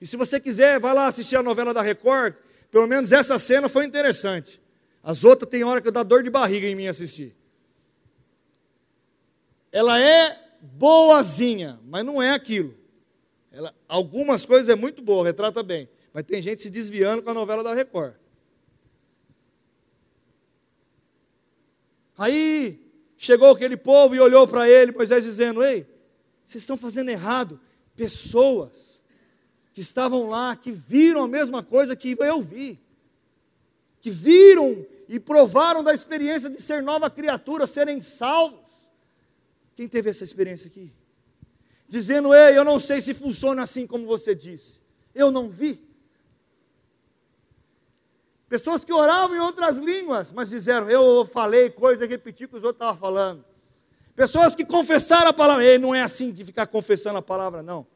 E 0.00 0.06
se 0.06 0.16
você 0.16 0.40
quiser, 0.40 0.80
vai 0.80 0.94
lá 0.94 1.06
assistir 1.06 1.36
a 1.36 1.42
novela 1.42 1.74
da 1.74 1.82
Record. 1.82 2.34
Pelo 2.70 2.86
menos 2.86 3.12
essa 3.12 3.38
cena 3.38 3.68
foi 3.68 3.84
interessante. 3.84 4.60
As 5.02 5.22
outras 5.22 5.50
tem 5.50 5.62
hora 5.62 5.80
que 5.80 5.90
dá 5.90 6.02
dor 6.02 6.22
de 6.22 6.30
barriga 6.30 6.66
em 6.66 6.74
mim 6.74 6.88
assistir. 6.88 7.36
Ela 9.70 10.00
é 10.00 10.36
boazinha, 10.60 11.78
mas 11.84 12.04
não 12.04 12.22
é 12.22 12.32
aquilo. 12.32 12.74
Ela, 13.52 13.74
algumas 13.86 14.46
coisas 14.46 14.68
é 14.68 14.74
muito 14.74 15.02
boa, 15.02 15.24
retrata 15.24 15.62
bem. 15.62 15.88
Mas 16.12 16.24
tem 16.24 16.40
gente 16.40 16.62
se 16.62 16.70
desviando 16.70 17.22
com 17.22 17.30
a 17.30 17.34
novela 17.34 17.62
da 17.62 17.74
Record. 17.74 18.14
Aí 22.16 22.89
chegou 23.20 23.50
aquele 23.50 23.76
povo 23.76 24.14
e 24.14 24.18
olhou 24.18 24.48
para 24.48 24.66
ele, 24.66 24.92
Moisés 24.92 25.24
dizendo: 25.24 25.62
Ei, 25.62 25.86
vocês 26.44 26.62
estão 26.62 26.76
fazendo 26.76 27.10
errado. 27.10 27.60
Pessoas 27.94 29.02
que 29.74 29.82
estavam 29.82 30.26
lá, 30.26 30.56
que 30.56 30.72
viram 30.72 31.22
a 31.22 31.28
mesma 31.28 31.62
coisa 31.62 31.94
que 31.94 32.16
eu 32.18 32.40
vi, 32.40 32.80
que 34.00 34.10
viram 34.10 34.86
e 35.06 35.20
provaram 35.20 35.84
da 35.84 35.92
experiência 35.92 36.48
de 36.48 36.62
ser 36.62 36.82
nova 36.82 37.10
criatura, 37.10 37.66
serem 37.66 38.00
salvos. 38.00 38.70
Quem 39.76 39.86
teve 39.86 40.08
essa 40.08 40.24
experiência 40.24 40.68
aqui? 40.68 40.90
Dizendo, 41.86 42.32
ei, 42.32 42.56
eu 42.56 42.64
não 42.64 42.78
sei 42.78 43.02
se 43.02 43.12
funciona 43.12 43.62
assim 43.62 43.86
como 43.86 44.06
você 44.06 44.34
disse, 44.34 44.80
eu 45.14 45.30
não 45.30 45.50
vi. 45.50 45.89
Pessoas 48.50 48.84
que 48.84 48.92
oravam 48.92 49.36
em 49.36 49.38
outras 49.38 49.78
línguas, 49.78 50.32
mas 50.32 50.50
disseram, 50.50 50.90
eu 50.90 51.24
falei 51.24 51.70
coisa 51.70 52.04
e 52.04 52.08
repeti 52.08 52.46
o 52.46 52.48
que 52.48 52.56
os 52.56 52.64
outros 52.64 52.78
estavam 52.78 53.00
falando. 53.00 53.44
Pessoas 54.16 54.56
que 54.56 54.64
confessaram 54.64 55.28
a 55.30 55.32
palavra, 55.32 55.64
ei, 55.64 55.78
não 55.78 55.94
é 55.94 56.02
assim 56.02 56.32
que 56.32 56.44
ficar 56.44 56.66
confessando 56.66 57.16
a 57.16 57.22
palavra, 57.22 57.62
não. 57.62 57.86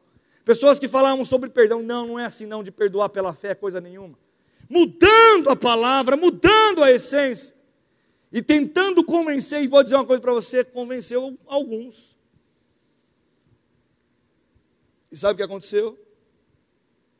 Pessoas 0.45 0.79
que 0.79 0.87
falavam 0.87 1.25
sobre 1.25 1.49
perdão, 1.49 1.81
não, 1.83 2.07
não 2.07 2.17
é 2.17 2.23
assim 2.23 2.45
não, 2.45 2.63
de 2.63 2.71
perdoar 2.71 3.09
pela 3.09 3.33
fé, 3.33 3.53
coisa 3.53 3.81
nenhuma. 3.81 4.17
Mudando 4.69 5.49
a 5.49 5.57
palavra, 5.57 6.15
mudando 6.15 6.81
a 6.81 6.89
essência. 6.89 7.53
E 8.31 8.41
tentando 8.41 9.03
convencer, 9.03 9.61
e 9.61 9.67
vou 9.67 9.83
dizer 9.83 9.95
uma 9.95 10.05
coisa 10.05 10.21
para 10.21 10.31
você, 10.31 10.63
convenceu 10.63 11.37
alguns. 11.47 12.17
E 15.11 15.17
sabe 15.17 15.33
o 15.33 15.35
que 15.35 15.43
aconteceu? 15.43 15.99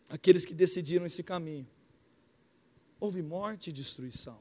Aqueles 0.10 0.46
que 0.46 0.54
decidiram 0.54 1.06
esse 1.06 1.22
caminho. 1.22 1.68
Houve 3.00 3.22
morte 3.22 3.70
e 3.70 3.74
destruição. 3.74 4.40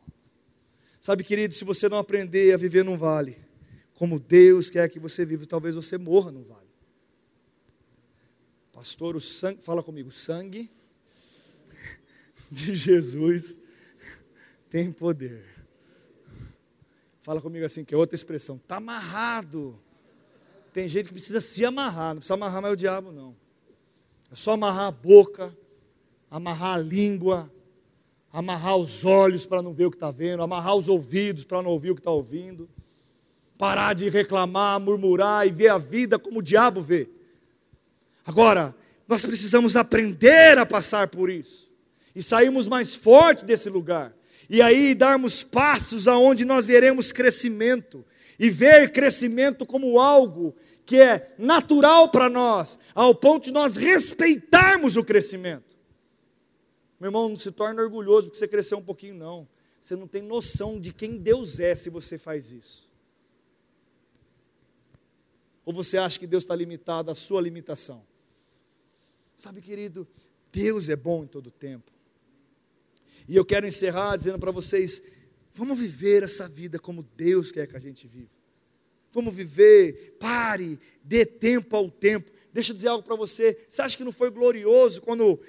Sabe, 1.00 1.22
querido, 1.22 1.52
se 1.52 1.64
você 1.64 1.88
não 1.88 1.98
aprender 1.98 2.52
a 2.54 2.56
viver 2.56 2.84
num 2.84 2.96
vale, 2.96 3.36
como 3.94 4.18
Deus 4.18 4.70
quer 4.70 4.88
que 4.88 4.98
você 4.98 5.24
viva, 5.24 5.46
talvez 5.46 5.74
você 5.74 5.98
morra 5.98 6.30
no 6.30 6.42
vale. 6.42 6.64
Pastor, 8.72 9.14
o 9.14 9.20
sangue, 9.20 9.62
fala 9.62 9.82
comigo, 9.82 10.10
sangue 10.10 10.70
de 12.50 12.74
Jesus 12.74 13.58
tem 14.68 14.90
poder. 14.90 15.44
Fala 17.22 17.40
comigo 17.40 17.64
assim, 17.64 17.84
que 17.84 17.94
é 17.94 17.96
outra 17.96 18.16
expressão. 18.16 18.56
Está 18.56 18.76
amarrado. 18.76 19.78
Tem 20.72 20.88
gente 20.88 21.06
que 21.06 21.14
precisa 21.14 21.40
se 21.40 21.64
amarrar. 21.64 22.14
Não 22.14 22.16
precisa 22.16 22.34
amarrar 22.34 22.60
mais 22.60 22.74
o 22.74 22.76
diabo, 22.76 23.12
não. 23.12 23.36
É 24.30 24.34
só 24.34 24.52
amarrar 24.52 24.86
a 24.86 24.90
boca, 24.90 25.56
amarrar 26.28 26.74
a 26.74 26.78
língua, 26.78 27.53
amarrar 28.34 28.76
os 28.76 29.04
olhos 29.04 29.46
para 29.46 29.62
não 29.62 29.72
ver 29.72 29.86
o 29.86 29.90
que 29.92 29.96
está 29.96 30.10
vendo, 30.10 30.42
amarrar 30.42 30.74
os 30.74 30.88
ouvidos 30.88 31.44
para 31.44 31.62
não 31.62 31.70
ouvir 31.70 31.92
o 31.92 31.94
que 31.94 32.00
está 32.00 32.10
ouvindo, 32.10 32.68
parar 33.56 33.94
de 33.94 34.08
reclamar, 34.08 34.80
murmurar 34.80 35.46
e 35.46 35.52
ver 35.52 35.68
a 35.68 35.78
vida 35.78 36.18
como 36.18 36.40
o 36.40 36.42
diabo 36.42 36.82
vê. 36.82 37.08
Agora, 38.26 38.74
nós 39.06 39.24
precisamos 39.24 39.76
aprender 39.76 40.58
a 40.58 40.66
passar 40.66 41.06
por 41.06 41.30
isso 41.30 41.70
e 42.12 42.20
sairmos 42.20 42.66
mais 42.66 42.96
fortes 42.96 43.44
desse 43.44 43.70
lugar. 43.70 44.12
E 44.50 44.60
aí 44.60 44.96
darmos 44.96 45.44
passos 45.44 46.08
aonde 46.08 46.44
nós 46.44 46.64
veremos 46.64 47.12
crescimento 47.12 48.04
e 48.36 48.50
ver 48.50 48.90
crescimento 48.90 49.64
como 49.64 50.00
algo 50.00 50.56
que 50.84 51.00
é 51.00 51.32
natural 51.38 52.10
para 52.10 52.28
nós, 52.28 52.80
ao 52.96 53.14
ponto 53.14 53.44
de 53.44 53.52
nós 53.52 53.76
respeitarmos 53.76 54.96
o 54.96 55.04
crescimento. 55.04 55.73
Meu 57.00 57.08
irmão, 57.08 57.28
não 57.28 57.36
se 57.36 57.50
torne 57.50 57.80
orgulhoso 57.80 58.28
porque 58.28 58.38
você 58.38 58.48
cresceu 58.48 58.78
um 58.78 58.82
pouquinho, 58.82 59.14
não. 59.14 59.48
Você 59.80 59.96
não 59.96 60.06
tem 60.06 60.22
noção 60.22 60.80
de 60.80 60.92
quem 60.92 61.18
Deus 61.18 61.60
é 61.60 61.74
se 61.74 61.90
você 61.90 62.16
faz 62.16 62.50
isso. 62.50 62.88
Ou 65.64 65.72
você 65.72 65.98
acha 65.98 66.18
que 66.18 66.26
Deus 66.26 66.42
está 66.42 66.54
limitado 66.54 67.10
à 67.10 67.14
sua 67.14 67.40
limitação? 67.40 68.04
Sabe, 69.36 69.60
querido, 69.60 70.06
Deus 70.52 70.88
é 70.88 70.96
bom 70.96 71.24
em 71.24 71.26
todo 71.26 71.50
tempo. 71.50 71.90
E 73.26 73.36
eu 73.36 73.44
quero 73.44 73.66
encerrar 73.66 74.16
dizendo 74.16 74.38
para 74.38 74.50
vocês: 74.50 75.02
vamos 75.52 75.78
viver 75.78 76.22
essa 76.22 76.48
vida 76.48 76.78
como 76.78 77.02
Deus 77.16 77.50
quer 77.50 77.66
que 77.66 77.76
a 77.76 77.80
gente 77.80 78.06
viva. 78.06 78.30
Vamos 79.12 79.34
viver, 79.34 80.16
pare, 80.18 80.78
dê 81.02 81.24
tempo 81.24 81.76
ao 81.76 81.90
tempo. 81.90 82.30
Deixa 82.52 82.72
eu 82.72 82.74
dizer 82.74 82.88
algo 82.88 83.04
para 83.04 83.16
você. 83.16 83.64
Você 83.68 83.80
acha 83.80 83.96
que 83.96 84.04
não 84.04 84.12
foi 84.12 84.30
glorioso 84.30 85.00
quando 85.00 85.40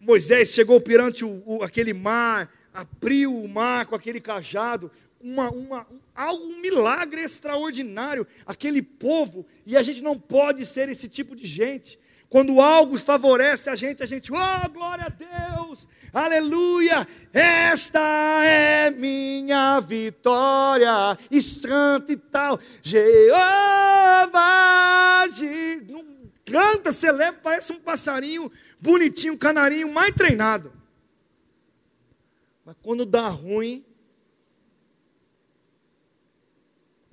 Moisés 0.00 0.52
chegou 0.52 0.80
perante 0.80 1.24
o, 1.24 1.42
o, 1.44 1.62
aquele 1.62 1.92
mar, 1.92 2.50
abriu 2.72 3.34
o 3.34 3.48
mar 3.48 3.86
com 3.86 3.94
aquele 3.94 4.20
cajado? 4.20 4.90
Uma, 5.20 5.50
uma, 5.50 5.86
algo, 6.14 6.44
um 6.44 6.60
milagre 6.60 7.22
extraordinário. 7.22 8.26
Aquele 8.46 8.80
povo, 8.80 9.44
e 9.66 9.76
a 9.76 9.82
gente 9.82 10.02
não 10.02 10.18
pode 10.18 10.64
ser 10.64 10.88
esse 10.88 11.08
tipo 11.08 11.34
de 11.34 11.46
gente. 11.46 11.98
Quando 12.28 12.60
algo 12.60 12.98
favorece 12.98 13.70
a 13.70 13.76
gente, 13.76 14.02
a 14.02 14.06
gente, 14.06 14.30
oh, 14.30 14.68
glória 14.70 15.06
a 15.06 15.08
Deus, 15.08 15.88
aleluia, 16.12 17.06
esta 17.32 18.44
é 18.44 18.90
minha 18.90 19.80
vitória, 19.80 21.16
e 21.30 21.40
santo 21.40 22.12
e 22.12 22.18
tal, 22.18 22.60
Jeová, 22.82 23.38
canta, 26.50 26.92
celebra, 26.92 27.40
parece 27.40 27.72
um 27.72 27.80
passarinho 27.80 28.50
bonitinho, 28.80 29.34
um 29.34 29.38
canarinho 29.38 29.92
mais 29.92 30.12
treinado. 30.14 30.72
Mas 32.64 32.76
quando 32.82 33.06
dá 33.06 33.28
ruim, 33.28 33.84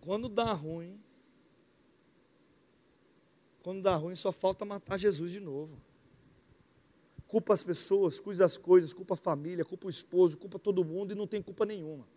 quando 0.02 0.30
dá 0.30 0.52
ruim, 0.52 1.00
quando 3.64 3.82
dá 3.82 3.96
ruim, 3.96 4.16
só 4.16 4.32
falta 4.32 4.64
matar 4.64 5.00
Jesus 5.00 5.32
de 5.32 5.40
novo. 5.40 5.82
Culpa 7.28 7.54
as 7.54 7.64
pessoas, 7.64 8.20
cuida 8.20 8.40
das 8.40 8.58
coisas, 8.58 8.94
culpa 8.94 9.16
a 9.16 9.18
família, 9.18 9.66
culpa 9.66 9.88
o 9.88 9.90
esposo, 9.90 10.38
culpa 10.38 10.60
todo 10.60 10.86
mundo 10.86 11.12
e 11.12 11.16
não 11.16 11.26
tem 11.26 11.42
culpa 11.42 11.66
nenhuma. 11.66 12.08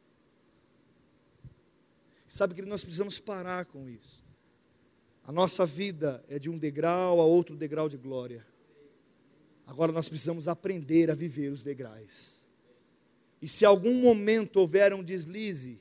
Sabe 2.26 2.54
que 2.54 2.62
nós 2.62 2.82
precisamos 2.84 3.18
parar 3.18 3.64
com 3.64 3.88
isso. 3.88 4.22
A 5.28 5.32
nossa 5.32 5.66
vida 5.66 6.24
é 6.26 6.38
de 6.38 6.48
um 6.48 6.56
degrau 6.56 7.20
a 7.20 7.24
outro 7.26 7.54
degrau 7.54 7.86
de 7.86 7.98
glória. 7.98 8.46
Agora 9.66 9.92
nós 9.92 10.08
precisamos 10.08 10.48
aprender 10.48 11.10
a 11.10 11.14
viver 11.14 11.52
os 11.52 11.62
degraus. 11.62 12.48
E 13.42 13.46
se 13.46 13.66
algum 13.66 13.92
momento 14.00 14.56
houver 14.56 14.94
um 14.94 15.04
deslize, 15.04 15.80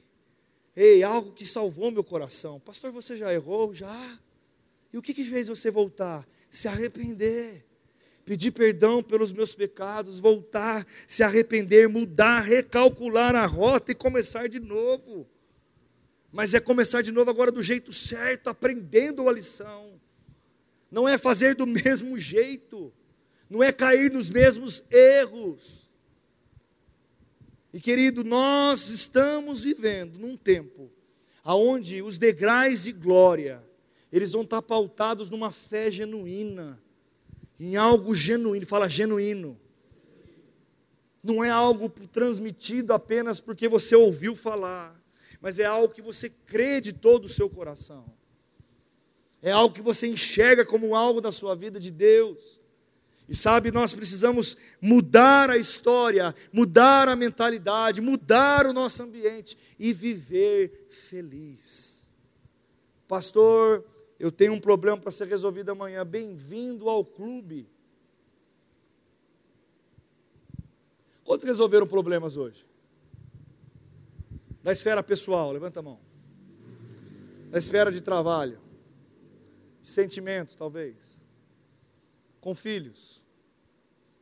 ei, 0.76 1.02
algo 1.02 1.32
que 1.32 1.45
salvou 1.45 1.91
meu 1.91 2.04
coração, 2.04 2.60
pastor, 2.60 2.91
você 2.91 3.16
já 3.16 3.34
errou? 3.34 3.74
Já. 3.74 4.20
E 4.91 4.98
o 4.98 5.02
que, 5.02 5.14
que 5.14 5.24
fez 5.24 5.48
você 5.48 5.72
voltar? 5.72 6.28
Se 6.52 6.68
arrepender, 6.68 7.66
pedir 8.26 8.52
perdão 8.52 9.02
pelos 9.02 9.32
meus 9.32 9.56
pecados, 9.56 10.20
voltar, 10.20 10.86
se 11.08 11.24
arrepender, 11.24 11.88
mudar, 11.88 12.41
recalcular 12.41 13.34
a 13.34 13.45
rota 13.45 13.93
e 13.93 13.95
começar 13.95 14.50
de 14.50 14.60
novo. 14.60 15.26
Mas 16.38 16.53
é 16.53 16.59
começar 16.59 17.01
de 17.01 17.11
novo 17.11 17.31
agora 17.31 17.51
do 17.51 17.63
jeito 17.63 17.91
certo, 17.91 18.47
aprendendo 18.47 19.27
a 19.27 19.33
lição. 19.33 19.99
Não 20.91 21.09
é 21.09 21.17
fazer 21.17 21.55
do 21.55 21.65
mesmo 21.65 22.15
jeito, 22.19 22.93
não 23.49 23.63
é 23.63 23.73
cair 23.73 24.11
nos 24.11 24.29
mesmos 24.29 24.83
erros. 24.91 25.89
E 27.73 27.81
querido, 27.81 28.23
nós 28.23 28.89
estamos 28.89 29.63
vivendo 29.63 30.19
num 30.19 30.38
tempo 30.38 30.91
aonde 31.43 32.03
os 32.03 32.19
degraus 32.19 32.83
de 32.83 32.91
glória 32.91 33.63
eles 34.11 34.31
vão 34.31 34.43
estar 34.43 34.61
pautados 34.61 35.31
numa 35.31 35.51
fé 35.51 35.89
genuína, 35.89 36.79
em 37.59 37.77
algo 37.77 38.13
genuíno, 38.13 38.67
fala 38.67 38.88
genuíno. 38.88 39.59
Não 41.23 41.43
é 41.43 41.49
algo 41.49 41.89
transmitido 41.89 42.93
apenas 42.93 43.39
porque 43.39 43.67
você 43.67 43.95
ouviu 43.95 44.35
falar, 44.35 44.97
mas 45.41 45.59
é 45.59 45.65
algo 45.65 45.93
que 45.93 46.01
você 46.01 46.29
crê 46.29 46.81
de 46.81 46.93
todo 46.93 47.25
o 47.25 47.29
seu 47.29 47.49
coração. 47.49 48.05
É 49.41 49.51
algo 49.51 49.73
que 49.73 49.81
você 49.81 50.07
enxerga 50.07 50.65
como 50.65 50.95
algo 50.95 51.21
da 51.21 51.31
sua 51.31 51.55
vida 51.55 51.79
de 51.79 51.91
Deus. 51.91 52.59
E 53.29 53.35
sabe, 53.35 53.71
nós 53.71 53.93
precisamos 53.93 54.55
mudar 54.81 55.49
a 55.49 55.57
história, 55.57 56.33
mudar 56.51 57.07
a 57.07 57.15
mentalidade, 57.15 58.01
mudar 58.01 58.65
o 58.65 58.73
nosso 58.73 59.03
ambiente 59.03 59.57
e 59.77 59.93
viver 59.93 60.88
feliz. 60.89 62.09
Pastor, 63.07 63.85
eu 64.19 64.31
tenho 64.31 64.53
um 64.53 64.59
problema 64.59 64.97
para 64.97 65.11
ser 65.11 65.27
resolvido 65.27 65.69
amanhã. 65.69 66.05
Bem-vindo 66.05 66.89
ao 66.89 67.05
clube. 67.05 67.69
Quantos 71.23 71.45
resolveram 71.45 71.88
problemas 71.88 72.35
hoje? 72.35 72.66
Da 74.68 74.74
esfera 74.74 75.01
pessoal, 75.01 75.53
levanta 75.53 75.80
a 75.80 75.82
mão. 75.82 75.97
Da 77.49 77.57
esfera 77.57 77.89
de 77.89 78.01
trabalho, 78.01 78.59
de 79.82 79.88
sentimentos, 79.88 80.55
talvez. 80.55 81.22
Com 82.41 82.53
filhos. 82.53 83.24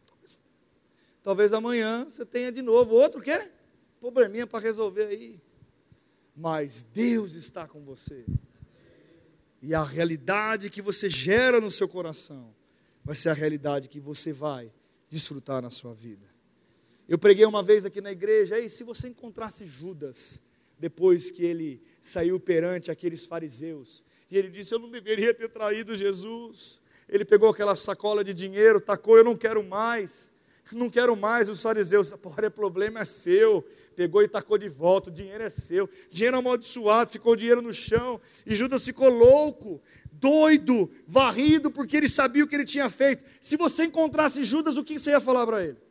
Talvez, 0.05 0.41
talvez 1.23 1.51
amanhã 1.51 2.03
você 2.03 2.23
tenha 2.23 2.51
de 2.51 2.61
novo 2.61 2.93
outro 2.93 3.23
quê? 3.23 3.51
Probleminha 3.99 4.45
para 4.45 4.59
resolver 4.59 5.05
aí. 5.05 5.41
Mas 6.35 6.83
Deus 6.93 7.33
está 7.33 7.67
com 7.67 7.83
você. 7.83 8.23
E 9.63 9.73
a 9.73 9.83
realidade 9.83 10.69
que 10.69 10.79
você 10.79 11.09
gera 11.09 11.59
no 11.59 11.71
seu 11.71 11.89
coração 11.89 12.53
vai 13.03 13.15
ser 13.15 13.29
a 13.29 13.33
realidade 13.33 13.89
que 13.89 13.99
você 13.99 14.31
vai 14.31 14.71
desfrutar 15.09 15.59
na 15.63 15.71
sua 15.71 15.91
vida. 15.91 16.34
Eu 17.07 17.17
preguei 17.17 17.45
uma 17.45 17.61
vez 17.61 17.85
aqui 17.85 18.01
na 18.01 18.11
igreja, 18.11 18.59
e 18.59 18.69
se 18.69 18.83
você 18.83 19.07
encontrasse 19.07 19.65
Judas 19.65 20.41
depois 20.77 21.31
que 21.31 21.43
ele 21.43 21.81
saiu 22.01 22.39
perante 22.39 22.91
aqueles 22.91 23.25
fariseus, 23.25 24.03
e 24.29 24.37
ele 24.37 24.49
disse: 24.49 24.73
Eu 24.73 24.79
não 24.79 24.89
deveria 24.89 25.33
ter 25.33 25.49
traído 25.49 25.95
Jesus. 25.95 26.81
Ele 27.07 27.23
pegou 27.23 27.49
aquela 27.49 27.75
sacola 27.75 28.23
de 28.23 28.33
dinheiro, 28.33 28.81
tacou, 28.81 29.15
eu 29.15 29.23
não 29.23 29.35
quero 29.35 29.63
mais, 29.63 30.31
não 30.71 30.89
quero 30.89 31.15
mais. 31.15 31.47
Os 31.47 31.61
fariseus, 31.61 32.11
porra, 32.13 32.49
problema 32.49 33.01
é 33.01 33.05
seu 33.05 33.63
pegou 33.95 34.21
e 34.21 34.27
tacou 34.27 34.57
de 34.57 34.67
volta, 34.67 35.09
o 35.09 35.13
dinheiro 35.13 35.43
é 35.43 35.49
seu, 35.49 35.89
dinheiro 36.11 36.37
amaldiçoado, 36.37 37.11
ficou 37.11 37.33
o 37.33 37.35
dinheiro 37.35 37.61
no 37.61 37.73
chão, 37.73 38.19
e 38.45 38.53
Judas 38.53 38.83
ficou 38.83 39.09
louco, 39.09 39.81
doido, 40.11 40.91
varrido, 41.07 41.71
porque 41.71 41.97
ele 41.97 42.09
sabia 42.09 42.43
o 42.43 42.47
que 42.47 42.55
ele 42.55 42.65
tinha 42.65 42.89
feito. 42.89 43.23
Se 43.39 43.55
você 43.55 43.85
encontrasse 43.85 44.43
Judas, 44.43 44.77
o 44.77 44.83
que 44.83 44.99
você 44.99 45.11
ia 45.11 45.21
falar 45.21 45.45
para 45.47 45.63
ele? 45.63 45.84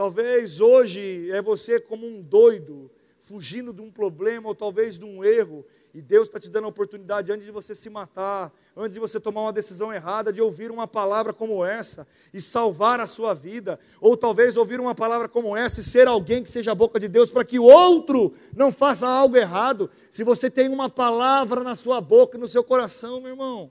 Talvez 0.00 0.62
hoje 0.62 1.30
é 1.30 1.42
você 1.42 1.78
como 1.78 2.06
um 2.06 2.22
doido, 2.22 2.90
fugindo 3.18 3.70
de 3.70 3.82
um 3.82 3.90
problema 3.90 4.48
ou 4.48 4.54
talvez 4.54 4.98
de 4.98 5.04
um 5.04 5.22
erro, 5.22 5.62
e 5.92 6.00
Deus 6.00 6.26
está 6.26 6.40
te 6.40 6.48
dando 6.48 6.64
a 6.64 6.68
oportunidade, 6.68 7.30
antes 7.30 7.44
de 7.44 7.52
você 7.52 7.74
se 7.74 7.90
matar, 7.90 8.50
antes 8.74 8.94
de 8.94 8.98
você 8.98 9.20
tomar 9.20 9.42
uma 9.42 9.52
decisão 9.52 9.92
errada, 9.92 10.32
de 10.32 10.40
ouvir 10.40 10.70
uma 10.70 10.88
palavra 10.88 11.34
como 11.34 11.62
essa 11.62 12.08
e 12.32 12.40
salvar 12.40 12.98
a 12.98 13.04
sua 13.04 13.34
vida, 13.34 13.78
ou 14.00 14.16
talvez 14.16 14.56
ouvir 14.56 14.80
uma 14.80 14.94
palavra 14.94 15.28
como 15.28 15.54
essa 15.54 15.82
e 15.82 15.84
ser 15.84 16.08
alguém 16.08 16.42
que 16.42 16.50
seja 16.50 16.72
a 16.72 16.74
boca 16.74 16.98
de 16.98 17.06
Deus 17.06 17.30
para 17.30 17.44
que 17.44 17.58
o 17.58 17.64
outro 17.64 18.32
não 18.56 18.72
faça 18.72 19.06
algo 19.06 19.36
errado. 19.36 19.90
Se 20.10 20.24
você 20.24 20.48
tem 20.48 20.70
uma 20.70 20.88
palavra 20.88 21.62
na 21.62 21.76
sua 21.76 22.00
boca 22.00 22.38
e 22.38 22.40
no 22.40 22.48
seu 22.48 22.64
coração, 22.64 23.20
meu 23.20 23.32
irmão, 23.32 23.70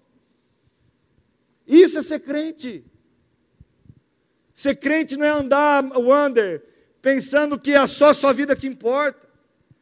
isso 1.65 1.97
é 1.97 2.03
ser 2.03 2.19
crente. 2.19 2.86
Ser 4.60 4.76
crente 4.76 5.16
não 5.16 5.26
é 5.26 5.30
andar, 5.30 5.86
wander, 5.97 6.62
pensando 7.01 7.57
que 7.57 7.74
é 7.74 7.88
só 7.88 8.10
a 8.10 8.14
sua 8.14 8.34
vida 8.34 8.57
que 8.57 8.68
importa. 8.68 9.26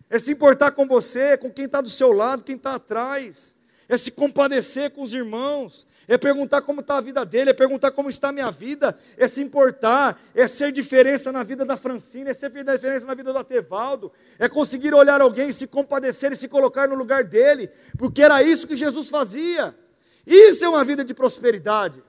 É 0.08 0.20
se 0.20 0.32
importar 0.32 0.70
com 0.70 0.86
você, 0.86 1.36
com 1.36 1.52
quem 1.52 1.66
está 1.66 1.82
do 1.82 1.90
seu 1.90 2.12
lado, 2.12 2.44
quem 2.44 2.58
está 2.58 2.76
atrás, 2.76 3.56
é 3.90 3.98
se 3.98 4.12
compadecer 4.12 4.92
com 4.92 5.02
os 5.02 5.16
irmãos, 5.16 5.88
é 6.08 6.16
perguntar 6.16 6.62
como 6.62 6.82
está 6.82 6.98
a 6.98 7.02
vida 7.02 7.26
dele, 7.26 7.50
é 7.50 7.54
perguntar 7.54 7.90
como 7.90 8.08
está 8.08 8.30
a 8.30 8.32
minha 8.32 8.52
vida, 8.52 8.96
é 9.18 9.28
se 9.28 9.42
importar, 9.42 10.22
é 10.36 10.46
ser 10.46 10.72
diferença 10.72 11.32
na 11.32 11.42
vida 11.42 11.66
da 11.66 11.76
Francina, 11.76 12.30
é 12.30 12.34
ser 12.36 12.52
diferença 12.52 13.08
na 13.08 13.16
vida 13.16 13.34
do 13.34 13.40
Atevaldo, 13.40 14.12
é 14.38 14.48
conseguir 14.48 14.94
olhar 14.94 15.20
alguém, 15.22 15.52
se 15.52 15.66
compadecer 15.66 16.32
e 16.34 16.36
se 16.36 16.48
colocar 16.48 16.88
no 16.88 16.94
lugar 16.94 17.24
dele, 17.24 17.72
porque 17.98 18.22
era 18.22 18.44
isso 18.44 18.68
que 18.68 18.78
Jesus 18.78 19.10
fazia. 19.10 19.76
Isso 20.24 20.64
é 20.64 20.70
uma 20.70 20.84
vida 20.84 21.04
de 21.04 21.16
prosperidade. 21.16 22.04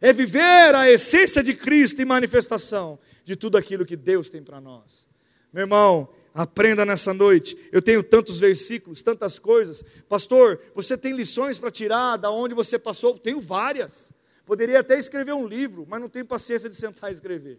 É 0.00 0.12
viver 0.12 0.74
a 0.74 0.90
essência 0.90 1.42
de 1.42 1.54
Cristo 1.54 2.02
em 2.02 2.04
manifestação 2.04 2.98
de 3.24 3.34
tudo 3.34 3.56
aquilo 3.56 3.86
que 3.86 3.96
Deus 3.96 4.28
tem 4.28 4.42
para 4.42 4.60
nós. 4.60 5.06
Meu 5.52 5.62
irmão, 5.62 6.08
aprenda 6.34 6.84
nessa 6.84 7.14
noite. 7.14 7.56
Eu 7.72 7.80
tenho 7.80 8.02
tantos 8.02 8.38
versículos, 8.38 9.02
tantas 9.02 9.38
coisas. 9.38 9.82
Pastor, 10.08 10.60
você 10.74 10.96
tem 10.96 11.14
lições 11.14 11.58
para 11.58 11.70
tirar 11.70 12.18
da 12.18 12.30
onde 12.30 12.54
você 12.54 12.78
passou? 12.78 13.18
Tenho 13.18 13.40
várias. 13.40 14.12
Poderia 14.44 14.80
até 14.80 14.98
escrever 14.98 15.32
um 15.32 15.46
livro, 15.46 15.86
mas 15.88 16.00
não 16.00 16.08
tenho 16.08 16.26
paciência 16.26 16.68
de 16.68 16.76
sentar 16.76 17.10
e 17.10 17.14
escrever. 17.14 17.58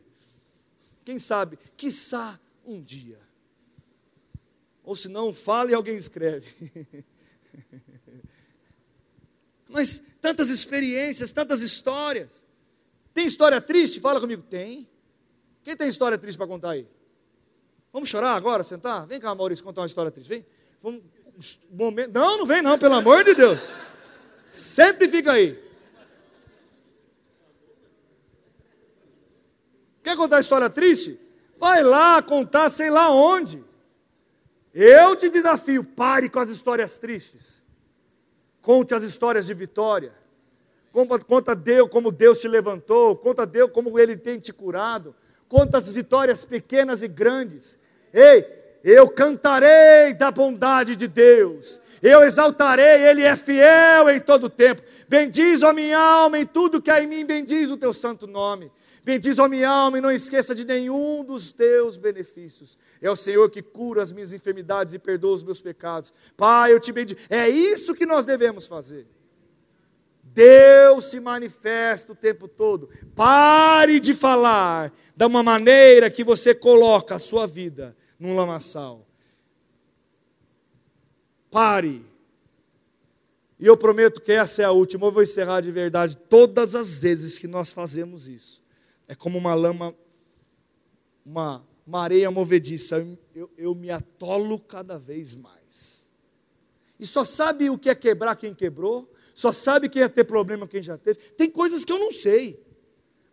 Quem 1.03 1.17
sabe, 1.17 1.57
quiçá 1.75 2.39
um 2.65 2.81
dia. 2.81 3.19
Ou 4.83 4.95
se 4.95 5.09
não, 5.09 5.33
fala 5.33 5.71
e 5.71 5.73
alguém 5.73 5.97
escreve. 5.97 6.47
mas 9.69 10.01
tantas 10.21 10.49
experiências, 10.49 11.31
tantas 11.31 11.61
histórias. 11.61 12.45
Tem 13.13 13.25
história 13.25 13.59
triste? 13.59 13.99
Fala 13.99 14.19
comigo. 14.19 14.43
Tem. 14.43 14.87
Quem 15.63 15.75
tem 15.75 15.87
história 15.87 16.17
triste 16.17 16.37
para 16.37 16.47
contar 16.47 16.71
aí? 16.71 16.87
Vamos 17.91 18.09
chorar 18.09 18.35
agora, 18.35 18.63
sentar? 18.63 19.05
Vem 19.07 19.19
cá, 19.19 19.33
Maurício, 19.33 19.63
contar 19.63 19.81
uma 19.81 19.87
história 19.87 20.11
triste. 20.11 20.29
Vem. 20.29 20.45
Vamos, 20.81 21.59
momento. 21.69 22.11
Não, 22.13 22.37
não 22.37 22.45
vem 22.45 22.61
não, 22.61 22.77
pelo 22.77 22.95
amor 22.95 23.23
de 23.23 23.33
Deus. 23.33 23.75
Sempre 24.45 25.09
fica 25.09 25.33
aí. 25.33 25.61
Quer 30.03 30.15
contar 30.15 30.39
história 30.39 30.69
triste? 30.69 31.19
Vai 31.57 31.83
lá 31.83 32.21
contar 32.21 32.69
sei 32.69 32.89
lá 32.89 33.11
onde. 33.11 33.63
Eu 34.73 35.15
te 35.15 35.27
desafio, 35.27 35.83
pare 35.83 36.29
com 36.29 36.39
as 36.39 36.49
histórias 36.49 36.97
tristes. 36.97 37.63
Conte 38.67 38.93
as 38.93 39.01
histórias 39.01 39.45
de 39.45 39.53
vitória. 39.53 40.11
Conta 41.25 41.55
Deus 41.55 41.87
como 41.89 42.11
Deus 42.11 42.41
te 42.41 42.49
levantou. 42.49 43.15
Conta 43.15 43.45
Deus 43.45 43.71
como 43.71 43.97
Ele 43.97 44.17
tem 44.17 44.37
te 44.37 44.51
curado 44.51 45.15
quantas 45.47 45.89
vitórias 45.89 46.43
pequenas 46.43 47.01
e 47.01 47.07
grandes. 47.07 47.79
Ei, 48.13 48.45
eu 48.83 49.09
cantarei 49.09 50.13
da 50.13 50.31
bondade 50.31 50.97
de 50.97 51.07
Deus, 51.07 51.79
eu 52.03 52.23
exaltarei, 52.23 53.07
Ele 53.07 53.23
é 53.23 53.37
fiel 53.37 54.09
em 54.09 54.19
todo 54.19 54.49
tempo. 54.49 54.81
Bendiz 55.07 55.63
a 55.63 55.71
minha 55.71 55.97
alma 55.97 56.37
em 56.37 56.45
tudo 56.45 56.81
que 56.81 56.91
há 56.91 57.01
em 57.01 57.07
mim, 57.07 57.25
bendiz 57.25 57.71
o 57.71 57.77
teu 57.77 57.93
santo 57.93 58.27
nome. 58.27 58.69
Bendiz 59.01 59.39
a 59.39 59.47
minha 59.47 59.69
alma 59.69 59.97
e 59.97 60.01
não 60.01 60.11
esqueça 60.11 60.53
de 60.53 60.65
nenhum 60.65 61.23
dos 61.23 61.53
teus 61.53 61.95
benefícios. 61.95 62.77
É 63.01 63.09
o 63.09 63.15
Senhor 63.15 63.49
que 63.49 63.61
cura 63.61 64.01
as 64.01 64.11
minhas 64.11 64.33
enfermidades 64.33 64.93
e 64.93 64.99
perdoa 64.99 65.35
os 65.35 65.43
meus 65.43 65.61
pecados. 65.61 66.13
Pai, 66.35 66.73
eu 66.73 66.79
te 66.79 66.91
bendigo. 66.91 67.19
É 67.29 67.47
isso 67.49 67.93
que 67.93 68.05
nós 68.05 68.25
devemos 68.25 68.65
fazer. 68.67 69.07
Deus 70.23 71.05
se 71.05 71.19
manifesta 71.19 72.11
o 72.11 72.15
tempo 72.15 72.47
todo. 72.47 72.89
Pare 73.15 73.99
de 73.99 74.13
falar 74.13 74.93
de 75.15 75.25
uma 75.25 75.41
maneira 75.41 76.11
que 76.11 76.23
você 76.23 76.53
coloca 76.53 77.15
a 77.15 77.19
sua 77.19 77.47
vida 77.47 77.95
num 78.19 78.35
lamaçal. 78.35 79.07
Pare. 81.49 82.05
E 83.59 83.65
eu 83.65 83.75
prometo 83.75 84.21
que 84.21 84.31
essa 84.31 84.61
é 84.61 84.65
a 84.65 84.71
última. 84.71 85.07
Eu 85.07 85.11
vou 85.11 85.23
encerrar 85.23 85.61
de 85.61 85.71
verdade. 85.71 86.15
Todas 86.15 86.75
as 86.75 86.99
vezes 86.99 87.39
que 87.39 87.47
nós 87.47 87.71
fazemos 87.71 88.27
isso, 88.27 88.63
é 89.07 89.15
como 89.15 89.37
uma 89.37 89.55
lama, 89.55 89.95
uma, 91.25 91.65
uma 91.87 92.01
areia 92.01 92.29
movediça. 92.29 92.97
Eu, 92.97 93.17
eu, 93.33 93.51
eu 93.57 93.75
me 93.75 93.89
atolo 93.89 94.59
cada 94.59 94.99
vez 94.99 95.35
mais. 95.35 96.11
E 96.99 97.07
só 97.07 97.23
sabe 97.23 97.69
o 97.69 97.77
que 97.77 97.89
é 97.89 97.95
quebrar 97.95 98.35
quem 98.35 98.53
quebrou? 98.53 99.11
Só 99.33 99.51
sabe 99.51 99.87
quem 99.87 100.01
ia 100.01 100.09
ter 100.09 100.25
problema 100.25 100.67
quem 100.67 100.81
já 100.81 100.97
teve. 100.97 101.19
Tem 101.31 101.49
coisas 101.49 101.85
que 101.85 101.93
eu 101.93 101.99
não 101.99 102.11
sei, 102.11 102.59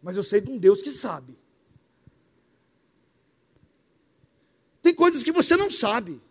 mas 0.00 0.16
eu 0.16 0.22
sei 0.22 0.40
de 0.40 0.50
um 0.50 0.58
Deus 0.58 0.80
que 0.80 0.90
sabe. 0.90 1.36
Tem 4.80 4.94
coisas 4.94 5.24
que 5.24 5.32
você 5.32 5.56
não 5.56 5.70
sabe. 5.70 6.22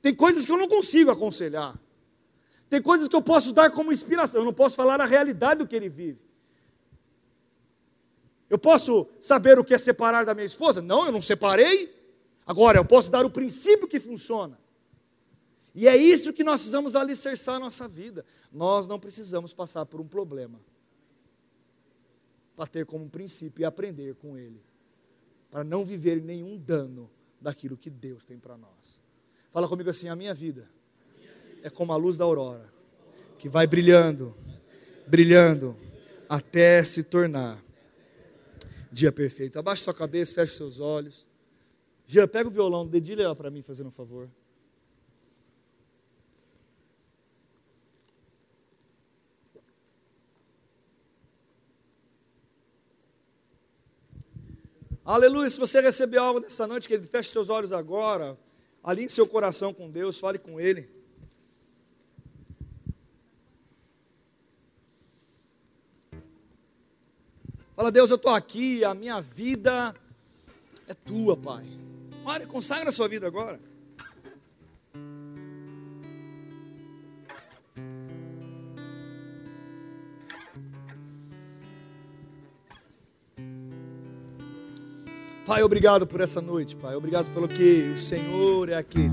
Tem 0.00 0.14
coisas 0.14 0.46
que 0.46 0.50
eu 0.50 0.56
não 0.56 0.66
consigo 0.66 1.10
aconselhar. 1.10 1.78
Tem 2.70 2.82
coisas 2.82 3.06
que 3.06 3.14
eu 3.14 3.22
posso 3.22 3.52
dar 3.52 3.70
como 3.70 3.92
inspiração. 3.92 4.40
Eu 4.40 4.44
não 4.44 4.52
posso 4.52 4.74
falar 4.74 5.00
a 5.00 5.06
realidade 5.06 5.58
do 5.58 5.66
que 5.66 5.76
ele 5.76 5.90
vive. 5.90 6.25
Eu 8.48 8.58
posso 8.58 9.08
saber 9.20 9.58
o 9.58 9.64
que 9.64 9.74
é 9.74 9.78
separar 9.78 10.24
da 10.24 10.34
minha 10.34 10.46
esposa? 10.46 10.80
Não, 10.80 11.06
eu 11.06 11.12
não 11.12 11.20
separei. 11.20 11.94
Agora, 12.46 12.78
eu 12.78 12.84
posso 12.84 13.10
dar 13.10 13.24
o 13.24 13.30
princípio 13.30 13.88
que 13.88 13.98
funciona. 13.98 14.58
E 15.74 15.88
é 15.88 15.96
isso 15.96 16.32
que 16.32 16.44
nós 16.44 16.60
precisamos 16.60 16.94
alicerçar 16.94 17.56
a 17.56 17.60
nossa 17.60 17.86
vida. 17.88 18.24
Nós 18.52 18.86
não 18.86 18.98
precisamos 18.98 19.52
passar 19.52 19.84
por 19.84 20.00
um 20.00 20.06
problema 20.06 20.60
para 22.56 22.66
ter 22.66 22.86
como 22.86 23.10
princípio 23.10 23.62
e 23.62 23.64
aprender 23.64 24.14
com 24.14 24.38
ele, 24.38 24.62
para 25.50 25.62
não 25.62 25.84
viver 25.84 26.22
nenhum 26.22 26.56
dano 26.56 27.10
daquilo 27.38 27.76
que 27.76 27.90
Deus 27.90 28.24
tem 28.24 28.38
para 28.38 28.56
nós. 28.56 29.02
Fala 29.50 29.68
comigo 29.68 29.90
assim: 29.90 30.08
a 30.08 30.16
minha 30.16 30.32
vida 30.32 30.66
é 31.62 31.68
como 31.68 31.92
a 31.92 31.96
luz 31.96 32.16
da 32.16 32.24
aurora, 32.24 32.72
que 33.38 33.48
vai 33.48 33.66
brilhando, 33.66 34.34
brilhando, 35.06 35.76
até 36.28 36.82
se 36.82 37.02
tornar 37.02 37.62
dia 38.96 39.12
perfeito. 39.12 39.58
Abaixe 39.58 39.82
sua 39.82 39.92
cabeça, 39.92 40.34
feche 40.34 40.56
seus 40.56 40.80
olhos. 40.80 41.26
Jean, 42.06 42.26
pega 42.26 42.48
o 42.48 42.52
violão, 42.52 42.86
dedilha 42.86 43.34
para 43.34 43.50
mim, 43.50 43.60
fazendo 43.60 43.88
um 43.88 43.92
favor. 43.92 44.30
Aleluia. 55.04 55.50
Se 55.50 55.58
você 55.58 55.80
recebeu 55.80 56.22
algo 56.22 56.40
nessa 56.40 56.66
noite, 56.66 56.88
que 56.88 56.98
feche 56.98 57.30
seus 57.30 57.50
olhos 57.50 57.72
agora, 57.72 58.38
alinhe 58.82 59.10
seu 59.10 59.26
coração 59.26 59.74
com 59.74 59.90
Deus, 59.90 60.18
fale 60.18 60.38
com 60.38 60.58
Ele. 60.58 60.95
Fala, 67.76 67.92
Deus, 67.92 68.08
eu 68.08 68.16
estou 68.16 68.32
aqui, 68.32 68.82
a 68.86 68.94
minha 68.94 69.20
vida 69.20 69.94
é 70.88 70.94
tua, 70.94 71.36
Pai. 71.36 71.62
Olha, 72.24 72.46
consagra 72.46 72.88
a 72.88 72.92
sua 72.92 73.06
vida 73.06 73.26
agora. 73.26 73.60
Pai, 85.44 85.62
obrigado 85.62 86.06
por 86.06 86.22
essa 86.22 86.40
noite, 86.40 86.74
Pai. 86.74 86.96
Obrigado 86.96 87.32
pelo 87.34 87.46
que 87.46 87.92
o 87.94 87.98
Senhor 87.98 88.70
é 88.70 88.76
aquele 88.76 89.12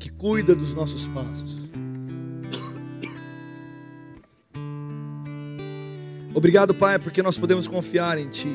que 0.00 0.08
cuida 0.08 0.54
dos 0.54 0.72
nossos 0.72 1.06
passos. 1.08 1.63
Obrigado, 6.34 6.74
Pai, 6.74 6.98
porque 6.98 7.22
nós 7.22 7.38
podemos 7.38 7.68
confiar 7.68 8.18
em 8.18 8.28
Ti. 8.28 8.52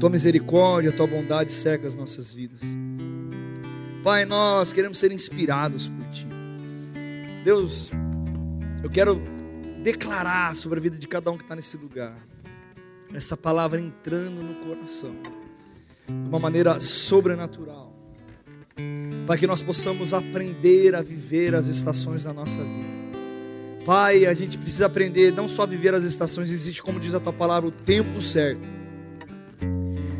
Tua 0.00 0.08
misericórdia, 0.08 0.90
tua 0.90 1.06
bondade 1.06 1.52
cerca 1.52 1.86
as 1.86 1.94
nossas 1.94 2.32
vidas. 2.32 2.60
Pai, 4.02 4.24
nós 4.24 4.72
queremos 4.72 4.96
ser 4.96 5.12
inspirados 5.12 5.88
por 5.88 6.04
Ti. 6.10 6.26
Deus, 7.44 7.90
eu 8.82 8.88
quero 8.88 9.22
declarar 9.82 10.56
sobre 10.56 10.78
a 10.78 10.82
vida 10.82 10.96
de 10.96 11.06
cada 11.06 11.30
um 11.30 11.36
que 11.36 11.44
está 11.44 11.54
nesse 11.54 11.76
lugar 11.76 12.16
essa 13.14 13.36
palavra 13.36 13.80
entrando 13.80 14.42
no 14.42 14.54
coração 14.66 15.14
de 16.06 16.28
uma 16.28 16.38
maneira 16.38 16.80
sobrenatural, 16.80 17.94
para 19.26 19.36
que 19.38 19.46
nós 19.46 19.62
possamos 19.62 20.14
aprender 20.14 20.94
a 20.94 21.02
viver 21.02 21.54
as 21.54 21.66
estações 21.66 22.24
da 22.24 22.32
nossa 22.32 22.58
vida. 22.58 22.97
Pai, 23.84 24.26
a 24.26 24.34
gente 24.34 24.58
precisa 24.58 24.86
aprender 24.86 25.32
não 25.32 25.48
só 25.48 25.62
a 25.62 25.66
viver 25.66 25.94
as 25.94 26.02
estações, 26.02 26.50
existe, 26.50 26.82
como 26.82 27.00
diz 27.00 27.14
a 27.14 27.20
tua 27.20 27.32
palavra, 27.32 27.68
o 27.68 27.72
tempo 27.72 28.20
certo 28.20 28.66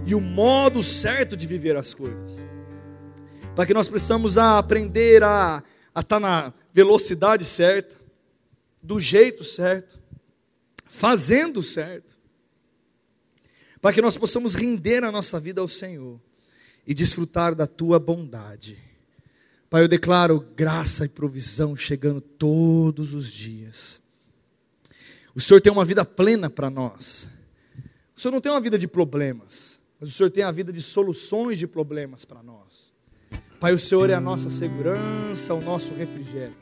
e 0.06 0.14
o 0.14 0.20
modo 0.20 0.82
certo 0.82 1.36
de 1.36 1.46
viver 1.46 1.76
as 1.76 1.92
coisas. 1.92 2.42
Para 3.54 3.66
que 3.66 3.74
nós 3.74 3.88
precisamos 3.88 4.38
aprender 4.38 5.22
a, 5.22 5.62
a 5.94 6.00
estar 6.00 6.18
na 6.18 6.52
velocidade 6.72 7.44
certa, 7.44 7.94
do 8.82 8.98
jeito 8.98 9.44
certo, 9.44 10.00
fazendo 10.86 11.62
certo 11.62 12.18
para 13.80 13.92
que 13.92 14.02
nós 14.02 14.16
possamos 14.16 14.54
render 14.54 15.04
a 15.04 15.12
nossa 15.12 15.38
vida 15.38 15.60
ao 15.60 15.68
Senhor 15.68 16.20
e 16.86 16.94
desfrutar 16.94 17.54
da 17.54 17.66
tua 17.66 17.98
bondade. 17.98 18.78
Pai, 19.70 19.82
eu 19.82 19.88
declaro 19.88 20.46
graça 20.56 21.04
e 21.04 21.08
provisão 21.08 21.76
chegando 21.76 22.20
todos 22.20 23.12
os 23.12 23.30
dias. 23.30 24.00
O 25.34 25.40
Senhor 25.40 25.60
tem 25.60 25.70
uma 25.70 25.84
vida 25.84 26.04
plena 26.04 26.48
para 26.48 26.70
nós. 26.70 27.28
O 28.16 28.20
Senhor 28.20 28.32
não 28.32 28.40
tem 28.40 28.50
uma 28.50 28.60
vida 28.60 28.78
de 28.78 28.88
problemas, 28.88 29.80
mas 30.00 30.08
o 30.08 30.12
Senhor 30.12 30.30
tem 30.30 30.42
a 30.42 30.50
vida 30.50 30.72
de 30.72 30.80
soluções 30.80 31.58
de 31.58 31.66
problemas 31.66 32.24
para 32.24 32.42
nós. 32.42 32.92
Pai, 33.60 33.72
o 33.74 33.78
Senhor 33.78 34.08
é 34.08 34.14
a 34.14 34.20
nossa 34.20 34.48
segurança, 34.48 35.52
o 35.52 35.60
nosso 35.60 35.92
refrigério. 35.92 36.56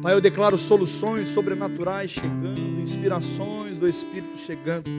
Pai, 0.00 0.14
eu 0.14 0.20
declaro 0.20 0.56
soluções 0.56 1.28
sobrenaturais 1.28 2.10
chegando, 2.10 2.80
inspirações 2.80 3.78
do 3.78 3.86
Espírito 3.86 4.38
chegando, 4.38 4.90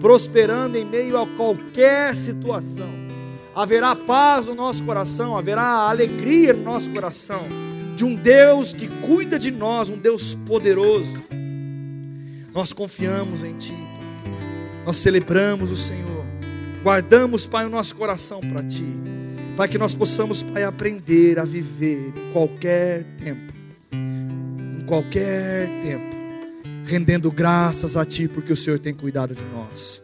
prosperando 0.00 0.76
em 0.76 0.84
meio 0.84 1.16
a 1.16 1.26
qualquer 1.26 2.16
situação. 2.16 2.90
Haverá 3.54 3.94
paz 3.94 4.44
no 4.44 4.54
nosso 4.54 4.82
coração, 4.84 5.36
haverá 5.36 5.88
alegria 5.88 6.52
no 6.52 6.64
nosso 6.64 6.90
coração, 6.90 7.46
de 7.94 8.04
um 8.04 8.14
Deus 8.14 8.72
que 8.72 8.88
cuida 8.88 9.38
de 9.38 9.50
nós, 9.50 9.88
um 9.88 9.96
Deus 9.96 10.34
poderoso. 10.34 11.22
Nós 12.52 12.72
confiamos 12.72 13.44
em 13.44 13.54
Ti, 13.54 13.74
nós 14.84 14.96
celebramos 14.96 15.70
o 15.70 15.76
Senhor, 15.76 16.24
guardamos, 16.82 17.46
Pai, 17.46 17.64
o 17.66 17.70
nosso 17.70 17.94
coração 17.96 18.40
para 18.40 18.62
Ti, 18.62 18.86
para 19.56 19.68
que 19.68 19.78
nós 19.78 19.94
possamos, 19.94 20.42
Pai, 20.42 20.64
aprender 20.64 21.38
a 21.38 21.44
viver 21.44 22.08
em 22.08 22.32
qualquer 22.32 23.04
tempo 23.22 23.54
qualquer 24.86 25.66
tempo, 25.82 26.14
rendendo 26.86 27.30
graças 27.30 27.96
a 27.96 28.04
Ti, 28.04 28.28
porque 28.28 28.52
o 28.52 28.56
Senhor 28.56 28.78
tem 28.78 28.94
cuidado 28.94 29.34
de 29.34 29.42
nós. 29.54 30.02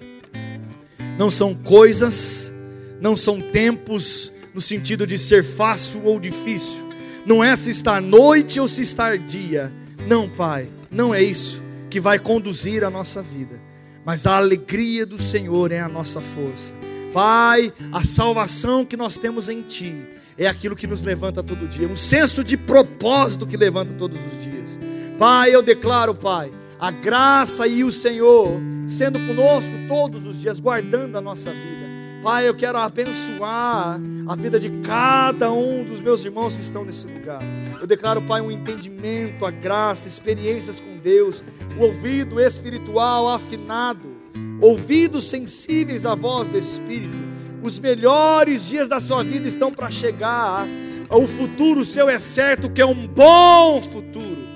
Não 1.19 1.31
são 1.31 1.55
coisas, 1.55 2.53
não 3.01 3.17
são 3.17 3.41
tempos 3.41 4.33
no 4.55 4.61
sentido 4.61 5.07
de 5.07 5.17
ser 5.17 5.45
fácil 5.45 6.05
ou 6.05 6.21
difícil, 6.21 6.89
não 7.25 7.43
é 7.43 7.55
se 7.57 7.71
estar 7.71 8.01
noite 8.01 8.59
ou 8.59 8.67
se 8.67 8.83
estar 8.83 9.17
dia, 9.17 9.73
não, 10.07 10.29
Pai, 10.29 10.69
não 10.91 11.15
é 11.15 11.23
isso 11.23 11.63
que 11.89 12.01
vai 12.01 12.19
conduzir 12.19 12.85
a 12.85 12.91
nossa 12.91 13.23
vida, 13.23 13.61
mas 14.05 14.27
a 14.27 14.37
alegria 14.37 15.05
do 15.05 15.19
Senhor 15.19 15.73
é 15.73 15.81
a 15.81 15.89
nossa 15.89 16.21
força. 16.21 16.75
Pai, 17.13 17.73
a 17.93 18.05
salvação 18.05 18.85
que 18.85 18.97
nós 18.97 19.17
temos 19.17 19.49
em 19.49 19.63
Ti 19.63 19.95
é 20.39 20.47
aquilo 20.47 20.77
que 20.77 20.87
nos 20.87 21.03
levanta 21.03 21.43
todo 21.43 21.69
dia, 21.69 21.89
um 21.89 21.97
senso 21.97 22.45
de 22.45 22.57
propósito 22.57 23.47
que 23.47 23.57
levanta 23.57 23.93
todos 23.95 24.19
os 24.19 24.45
dias. 24.45 24.79
Pai, 25.19 25.55
eu 25.55 25.63
declaro, 25.63 26.15
Pai, 26.15 26.51
a 26.79 26.91
graça 26.91 27.67
e 27.67 27.85
o 27.85 27.91
Senhor 27.91 28.59
sendo 28.89 29.19
conosco 29.21 29.73
todos 29.87 30.27
os 30.27 30.41
dias, 30.41 30.59
guardando 30.59 31.17
a 31.17 31.21
nossa 31.21 31.51
vida. 31.51 31.80
Pai, 32.23 32.47
eu 32.47 32.55
quero 32.55 32.77
abençoar 32.79 33.99
a 34.29 34.37
vida 34.37 34.61
de 34.61 34.69
cada 34.83 35.51
um 35.51 35.85
dos 35.85 36.01
meus 36.01 36.25
irmãos 36.25 36.55
que 36.55 36.61
estão 36.61 36.85
nesse 36.85 37.07
lugar. 37.07 37.41
Eu 37.81 37.87
declaro, 37.87 38.21
Pai, 38.23 38.41
um 38.41 38.51
entendimento, 38.51 39.47
a 39.47 39.51
graça, 39.51 40.07
experiências 40.07 40.81
com 40.81 40.99
Deus, 40.99 41.43
o 41.79 41.85
ouvido 41.85 42.39
espiritual 42.39 43.29
afinado, 43.29 44.15
ouvidos 44.61 45.25
sensíveis 45.25 46.05
à 46.05 46.15
voz 46.15 46.49
do 46.49 46.59
Espírito 46.59 47.31
os 47.63 47.79
melhores 47.79 48.67
dias 48.67 48.89
da 48.89 48.99
sua 49.01 49.23
vida 49.23 49.47
estão 49.47 49.71
para 49.71 49.91
chegar. 49.91 50.67
O 51.11 51.27
futuro 51.27 51.85
seu 51.85 52.09
é 52.09 52.19
certo 52.19 52.71
que 52.71 52.81
é 52.81 52.87
um 52.87 53.07
bom 53.07 53.83
futuro. 53.83 54.49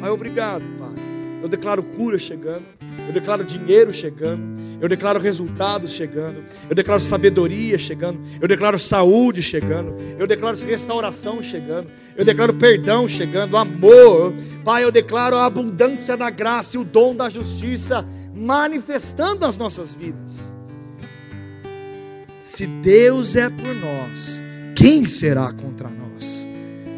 Pai, 0.00 0.10
obrigado, 0.10 0.64
Pai. 0.78 0.94
Eu 1.42 1.48
declaro 1.48 1.82
cura 1.82 2.18
chegando. 2.18 2.64
Eu 3.06 3.12
declaro 3.12 3.44
dinheiro 3.44 3.92
chegando. 3.92 4.57
Eu 4.80 4.88
declaro 4.88 5.18
resultados 5.18 5.92
chegando. 5.92 6.44
Eu 6.68 6.74
declaro 6.74 7.00
sabedoria 7.00 7.76
chegando. 7.78 8.20
Eu 8.40 8.46
declaro 8.46 8.78
saúde 8.78 9.42
chegando. 9.42 9.96
Eu 10.18 10.26
declaro 10.26 10.56
restauração 10.58 11.42
chegando. 11.42 11.88
Eu 12.16 12.24
declaro 12.24 12.54
perdão 12.54 13.08
chegando. 13.08 13.56
Amor. 13.56 14.34
Pai, 14.64 14.84
eu 14.84 14.92
declaro 14.92 15.36
a 15.36 15.46
abundância 15.46 16.16
da 16.16 16.30
graça 16.30 16.76
e 16.76 16.80
o 16.80 16.84
dom 16.84 17.14
da 17.14 17.28
justiça 17.28 18.06
manifestando 18.32 19.44
as 19.44 19.56
nossas 19.56 19.94
vidas. 19.94 20.52
Se 22.40 22.66
Deus 22.66 23.34
é 23.34 23.50
por 23.50 23.74
nós, 23.74 24.40
quem 24.76 25.06
será 25.06 25.52
contra 25.52 25.88
nós? 25.88 26.46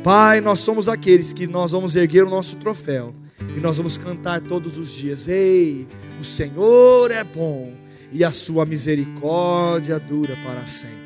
Pai, 0.05 0.41
nós 0.41 0.61
somos 0.61 0.89
aqueles 0.89 1.33
que 1.33 1.47
nós 1.47 1.73
vamos 1.73 1.97
erguer 1.97 2.25
o 2.25 2.31
nosso 2.31 2.57
troféu 2.57 3.15
e 3.57 3.61
nós 3.61 3.77
vamos 3.77 3.97
cantar 3.97 4.41
todos 4.41 4.79
os 4.79 4.91
dias: 4.91 5.29
Ei, 5.29 5.87
o 6.21 6.25
Senhor 6.25 7.11
é 7.11 7.25
bom 7.25 7.73
e 8.13 8.25
a 8.25 8.31
sua 8.31 8.67
misericórdia 8.67 9.99
dura 9.99 10.35
para 10.45 10.67
sempre. 10.67 10.99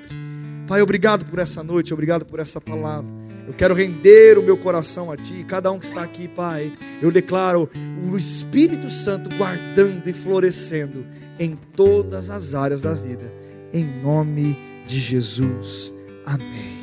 Pai, 0.67 0.81
obrigado 0.81 1.27
por 1.27 1.39
essa 1.39 1.63
noite, 1.63 1.93
obrigado 1.93 2.25
por 2.25 2.41
essa 2.41 2.61
palavra. 2.61 3.11
Eu 3.47 3.53
quero 3.53 3.75
render 3.75 4.39
o 4.39 4.43
meu 4.43 4.57
coração 4.57 5.13
a 5.13 5.17
Ti, 5.17 5.45
cada 5.47 5.71
um 5.71 5.79
que 5.79 5.85
está 5.85 6.03
aqui, 6.03 6.27
Pai. 6.27 6.73
Eu 7.03 7.13
declaro 7.13 7.69
o 8.11 8.17
Espírito 8.17 8.89
Santo 8.89 9.29
guardando 9.37 10.09
e 10.09 10.13
florescendo 10.13 11.05
em 11.39 11.55
todas 11.77 12.31
as 12.31 12.55
áreas 12.55 12.81
da 12.81 12.93
vida 12.93 13.45
em 13.75 13.85
nome 13.85 14.57
de 14.87 15.01
Jesus. 15.01 15.93
Amém. 16.25 16.74